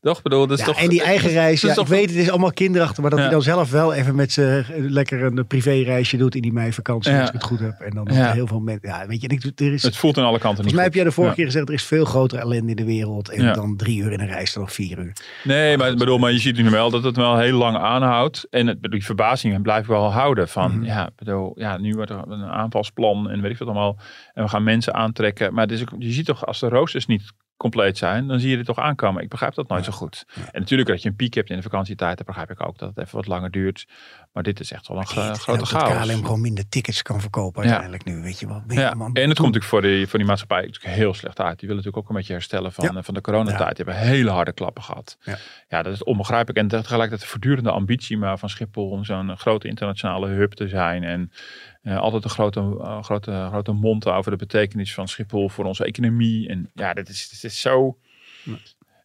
Toch? 0.00 0.22
Bedoel, 0.22 0.46
dat 0.46 0.58
is 0.58 0.64
ja, 0.64 0.70
toch, 0.72 0.80
en 0.82 0.88
die 0.88 1.02
eigen 1.02 1.30
reis, 1.30 1.60
ja, 1.60 1.74
toch, 1.74 1.84
ik 1.84 1.90
weet 1.90 2.08
het 2.10 2.18
is 2.18 2.30
allemaal 2.30 2.52
kinderachtig, 2.52 3.00
maar 3.00 3.10
dat 3.10 3.18
Ja. 3.18 3.24
hij 3.24 3.34
dan 3.34 3.42
zelf 3.42 3.70
wel 3.70 3.94
even 3.94 4.14
met 4.14 4.32
zijn 4.32 4.64
lekker 4.76 5.22
een 5.22 5.46
privéreisje 5.46 6.16
doet 6.16 6.34
in 6.34 6.42
die 6.42 6.52
meivakantie, 6.52 7.12
als 7.12 7.26
ik 7.28 7.32
het 7.34 7.42
goed 7.42 7.58
heb. 7.60 7.80
En 7.80 7.94
dan 7.94 8.10
heel 8.10 8.46
veel 8.46 8.60
mensen, 8.60 8.88
ja, 8.88 9.06
weet 9.06 9.20
je, 9.22 9.28
ik, 9.28 9.60
er 9.60 9.72
is, 9.72 9.82
het 9.82 9.96
voelt 9.96 10.18
aan 10.18 10.24
alle 10.24 10.38
kanten 10.38 10.64
niet 10.64 10.74
mij 10.74 10.84
heb 10.84 10.94
jij 10.94 11.04
de 11.04 11.12
vorige 11.12 11.34
keer 11.34 11.44
gezegd, 11.44 11.68
er 11.68 11.74
is 11.74 11.84
veel 11.84 12.04
grotere 12.04 12.40
ellende 12.42 12.70
in 12.70 12.76
de 12.76 12.84
wereld. 12.84 13.28
En 13.30 13.52
dan 13.52 13.76
drie 13.76 13.98
uur 14.02 14.12
in 14.12 14.20
een 14.20 14.26
reis, 14.26 14.52
dan 14.52 14.62
nog 14.62 14.72
vier 14.72 14.98
uur. 14.98 15.12
Nee, 15.44 15.76
maar, 15.76 15.94
bedoel, 15.94 16.18
maar 16.18 16.32
je 16.32 16.38
ziet 16.38 16.56
nu 16.56 16.70
wel 16.70 16.90
dat 16.90 17.02
het 17.04 17.16
wel 17.16 17.38
heel 17.38 17.56
lang 17.58 17.76
aanhoudt. 17.76 18.46
En 18.50 18.66
het, 18.66 18.78
die 18.82 19.04
verbazing 19.04 19.62
blijft 19.62 19.88
wel 19.88 20.12
houden. 20.12 20.48
Van 20.48 20.76
Mhm. 20.76 20.84
ja, 20.84 21.10
bedoel, 21.16 21.52
ja, 21.54 21.78
nu 21.78 21.94
wordt 21.94 22.10
er 22.10 22.22
een 22.28 22.44
aanvalsplan 22.44 23.30
en 23.30 23.40
weet 23.40 23.50
ik 23.50 23.58
wat 23.58 23.68
allemaal. 23.68 23.98
En 24.34 24.42
we 24.42 24.48
gaan 24.48 24.62
mensen 24.64 24.94
aantrekken. 24.94 25.54
Maar 25.54 25.62
het 25.66 25.72
is 25.72 25.82
ook, 25.82 25.90
je 25.98 26.10
ziet 26.12 26.26
toch, 26.26 26.46
als 26.46 26.60
de 26.60 26.68
roosters 26.68 27.06
niet 27.06 27.22
compleet 27.60 27.98
zijn, 27.98 28.26
dan 28.26 28.40
zie 28.40 28.50
je 28.50 28.56
dit 28.56 28.66
toch 28.66 28.78
aankomen. 28.78 29.22
Ik 29.22 29.28
begrijp 29.28 29.54
dat 29.54 29.68
nooit 29.68 29.84
zo 29.84 29.92
goed. 29.92 30.24
En 30.52 30.60
natuurlijk 30.60 30.88
dat 30.88 31.02
je 31.02 31.08
een 31.08 31.16
piek 31.16 31.34
hebt 31.34 31.50
in 31.50 31.56
de 31.56 31.62
vakantietijd, 31.62 32.16
dat 32.16 32.26
begrijp 32.26 32.50
ik 32.50 32.66
ook. 32.66 32.78
Dat 32.78 32.88
het 32.88 32.98
even 33.04 33.16
wat 33.16 33.26
langer 33.26 33.50
duurt. 33.50 33.86
Maar 34.32 34.42
dit 34.42 34.60
is 34.60 34.72
echt 34.72 34.88
wel 34.88 34.96
een 34.98 35.06
gro- 35.06 35.34
grote 35.34 35.66
chaos. 35.66 36.06
KLM 36.06 36.24
gewoon 36.24 36.40
minder 36.40 36.68
tickets 36.68 37.02
kan 37.02 37.20
verkopen 37.20 37.62
Ja. 37.62 37.68
uiteindelijk 37.68 38.04
nu, 38.08 38.22
weet 38.22 38.40
je 38.40 38.46
wel. 38.46 38.62
Ja, 38.68 38.94
man- 38.94 39.14
en 39.14 39.28
het 39.28 39.38
komt 39.38 39.54
natuurlijk 39.54 39.64
voor 39.64 39.82
die, 39.82 40.06
voor 40.06 40.18
die 40.18 40.28
maatschappij 40.28 40.60
natuurlijk 40.66 40.94
heel 40.94 41.14
slecht 41.14 41.38
uit. 41.40 41.58
Die 41.58 41.68
willen 41.68 41.76
natuurlijk 41.76 42.02
ook 42.04 42.08
een 42.08 42.16
beetje 42.16 42.32
herstellen 42.32 42.72
van, 42.72 42.96
eh, 42.96 43.02
van 43.02 43.14
de 43.14 43.20
coronatijd. 43.20 43.76
Die 43.76 43.84
hebben 43.84 44.04
hele 44.06 44.30
harde 44.30 44.52
klappen 44.52 44.82
gehad. 44.82 45.16
Ja. 45.22 45.36
Ja. 45.68 45.82
dat 45.82 45.92
is 45.92 46.04
onbegrijpelijk. 46.04 46.58
En 46.58 46.68
tegelijkertijd 46.68 47.20
de 47.20 47.26
voortdurende 47.26 47.70
ambitie 47.70 48.18
maar 48.18 48.38
van 48.38 48.48
Schiphol 48.48 48.90
om 48.90 49.04
zo'n 49.04 49.36
grote 49.36 49.68
internationale 49.68 50.28
hub 50.28 50.52
te 50.52 50.68
zijn. 50.68 51.04
En 51.04 51.30
eh, 51.82 51.98
altijd 51.98 52.24
een 52.24 52.30
grote, 52.30 52.60
eh, 52.60 53.02
grote, 53.02 53.46
grote 53.50 53.72
mond 53.72 54.06
over 54.06 54.30
de 54.30 54.36
betekenis 54.36 54.94
van 54.94 55.08
Schiphol 55.08 55.48
voor 55.48 55.64
onze 55.64 55.84
economie. 55.84 56.48
En 56.48 56.70
ja, 56.74 56.94
dit 56.94 57.08
is, 57.08 57.28
dit 57.28 57.44
is 57.44 57.60
zo... 57.60 57.98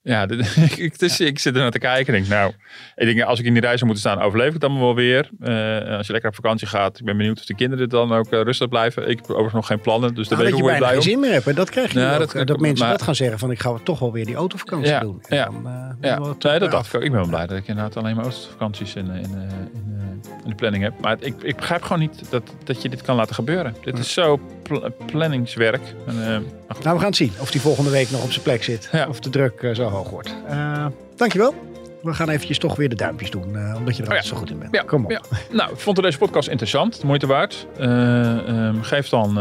Ja, 0.07 0.27
ik, 0.75 0.99
dus, 0.99 1.19
ik 1.19 1.39
zit 1.39 1.55
er 1.55 1.61
naar 1.61 1.71
te 1.71 1.79
kijken 1.79 2.13
en 2.13 2.19
denk, 2.19 2.31
nou, 2.33 2.51
ik 2.95 3.05
denk, 3.05 3.21
als 3.21 3.39
ik 3.39 3.45
in 3.45 3.53
die 3.53 3.61
reis 3.61 3.79
zou 3.79 3.91
moeten 3.91 4.09
staan, 4.11 4.21
overleef 4.25 4.47
ik 4.47 4.53
het 4.53 4.63
allemaal 4.63 4.81
wel 4.83 4.95
weer. 4.95 5.29
Eh, 5.41 5.97
als 5.97 6.05
je 6.07 6.11
lekker 6.11 6.29
op 6.29 6.35
vakantie 6.35 6.67
gaat, 6.67 6.99
ik 6.99 7.05
ben 7.05 7.17
benieuwd 7.17 7.37
of 7.39 7.45
de 7.45 7.55
kinderen 7.55 7.89
dan 7.89 8.11
ook 8.13 8.31
eh, 8.31 8.41
rustig 8.41 8.69
blijven. 8.69 9.09
Ik 9.09 9.17
heb 9.17 9.25
overigens 9.29 9.53
nog 9.53 9.67
geen 9.67 9.79
plannen, 9.81 10.13
dus 10.15 10.27
daar 10.27 10.37
Nou, 10.37 10.49
ben 10.49 10.59
ik 10.59 10.63
dat 10.63 10.71
ook 10.73 10.79
je 10.79 10.85
blij 10.85 10.93
geen 10.93 11.09
zin 11.11 11.19
meer 11.19 11.31
hebt. 11.31 11.55
Dat 11.55 11.69
krijg 11.69 11.91
je 11.93 11.99
Ja, 11.99 12.11
nu 12.11 12.17
dat 12.17 12.31
kan- 12.31 12.45
Dat, 12.45 12.59
mensen 12.59 12.85
maar- 12.85 12.93
dat 12.97 13.01
gaan 13.05 13.15
zeggen 13.15 13.39
van 13.39 13.51
ik 13.51 13.59
ga 13.59 13.77
toch 13.83 13.99
wel 13.99 14.11
weer 14.11 14.25
die 14.25 14.35
autovakantie 14.35 14.87
Ja, 14.89 14.99
doen. 14.99 15.21
En 15.27 15.37
ja. 15.37 15.45
dan, 15.45 15.67
eh, 15.67 16.19
nee, 16.49 16.59
dat 16.59 16.71
dacht 16.71 16.87
ik 16.87 16.95
ook. 16.95 17.03
Ik 17.03 17.11
ben 17.11 17.19
wel 17.19 17.29
blij 17.29 17.47
dat 17.47 17.57
ik 17.57 17.67
inderdaad 17.67 17.97
alleen 17.97 18.15
maar 18.15 18.33
vakanties 18.49 18.95
in, 18.95 19.09
eh, 19.11 19.15
in, 19.17 19.23
eh, 19.23 19.29
in, 19.73 19.99
eh, 19.99 20.31
in 20.43 20.49
de 20.49 20.55
planning 20.55 20.83
heb. 20.83 20.93
Maar 21.01 21.17
ik, 21.19 21.35
ik 21.41 21.55
begrijp 21.55 21.81
gewoon 21.81 21.99
niet 21.99 22.23
dat, 22.29 22.43
dat 22.63 22.81
je 22.81 22.89
dit 22.89 23.01
kan 23.01 23.15
laten 23.15 23.35
gebeuren. 23.35 23.75
Dit 23.83 23.97
is 23.99 24.13
zo 24.13 24.39
pl- 24.63 24.85
planningswerk. 25.05 25.81
En, 26.07 26.21
eh. 26.21 26.37
Nou, 26.83 26.95
we 26.95 26.99
gaan 27.01 27.09
het 27.09 27.15
zien 27.15 27.31
of 27.39 27.51
die 27.51 27.61
volgende 27.61 27.89
week 27.89 28.11
nog 28.11 28.23
op 28.23 28.31
zijn 28.31 28.43
plek 28.43 28.63
zit. 28.63 28.89
Of 29.09 29.19
de 29.19 29.29
druk 29.29 29.61
eh, 29.61 29.75
zo 29.75 29.89
hoog 29.95 30.09
wordt. 30.09 30.35
Eh, 30.47 30.85
dankjewel. 31.15 31.53
We 32.01 32.13
gaan 32.13 32.29
eventjes 32.29 32.57
toch 32.57 32.75
weer 32.75 32.89
de 32.89 32.95
duimpjes 32.95 33.31
doen. 33.31 33.55
eh, 33.55 33.75
omdat 33.77 33.97
je 33.97 34.03
er 34.03 34.09
Oh 34.09 34.15
ja. 34.15 34.21
zo 34.21 34.35
goed 34.35 34.49
in 34.49 34.59
bent. 34.59 34.75
Ja, 34.75 34.81
Kom 34.83 35.03
op. 35.05 35.11
ja. 35.11 35.21
Nou, 35.51 35.71
ik 35.71 35.79
vond 35.79 36.01
deze 36.01 36.17
podcast 36.17 36.47
interessant, 36.49 37.01
de 37.01 37.07
moeite 37.07 37.27
waard. 37.27 37.67
Eh, 37.77 38.47
ehm, 38.47 38.81
geef 38.81 39.09
dan 39.09 39.35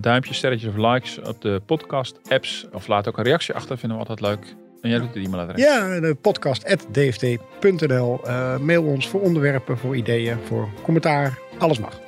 duimpjes, 0.00 0.36
sterretjes 0.36 0.70
of 0.70 0.76
likes 0.92 1.18
op 1.20 1.40
de 1.42 1.62
podcast 1.66 2.18
apps. 2.28 2.66
Of 2.72 2.86
laat 2.86 3.08
ook 3.08 3.18
een 3.18 3.24
reactie 3.24 3.54
achter, 3.54 3.78
vinden 3.78 3.98
we 3.98 4.04
altijd 4.08 4.28
leuk. 4.28 4.54
En 4.80 4.90
jij 4.90 4.98
doet 4.98 5.14
het 5.14 5.24
e-mailadres. 5.26 5.62
Ja, 5.64 6.00
de 6.00 6.16
podcast.dft.nl. 6.20 8.20
Mail 8.60 8.82
ons 8.82 9.08
voor 9.08 9.20
onderwerpen, 9.20 9.78
voor 9.78 9.96
ideeën, 9.96 10.36
voor 10.46 10.68
commentaar. 10.82 11.38
Alles 11.58 11.78
mag. 11.78 12.00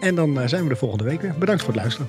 En 0.00 0.14
dan 0.14 0.48
zijn 0.48 0.62
we 0.62 0.68
de 0.68 0.76
volgende 0.76 1.04
week 1.04 1.20
weer. 1.20 1.34
Bedankt 1.38 1.62
voor 1.62 1.72
het 1.72 1.80
luisteren. 1.82 2.08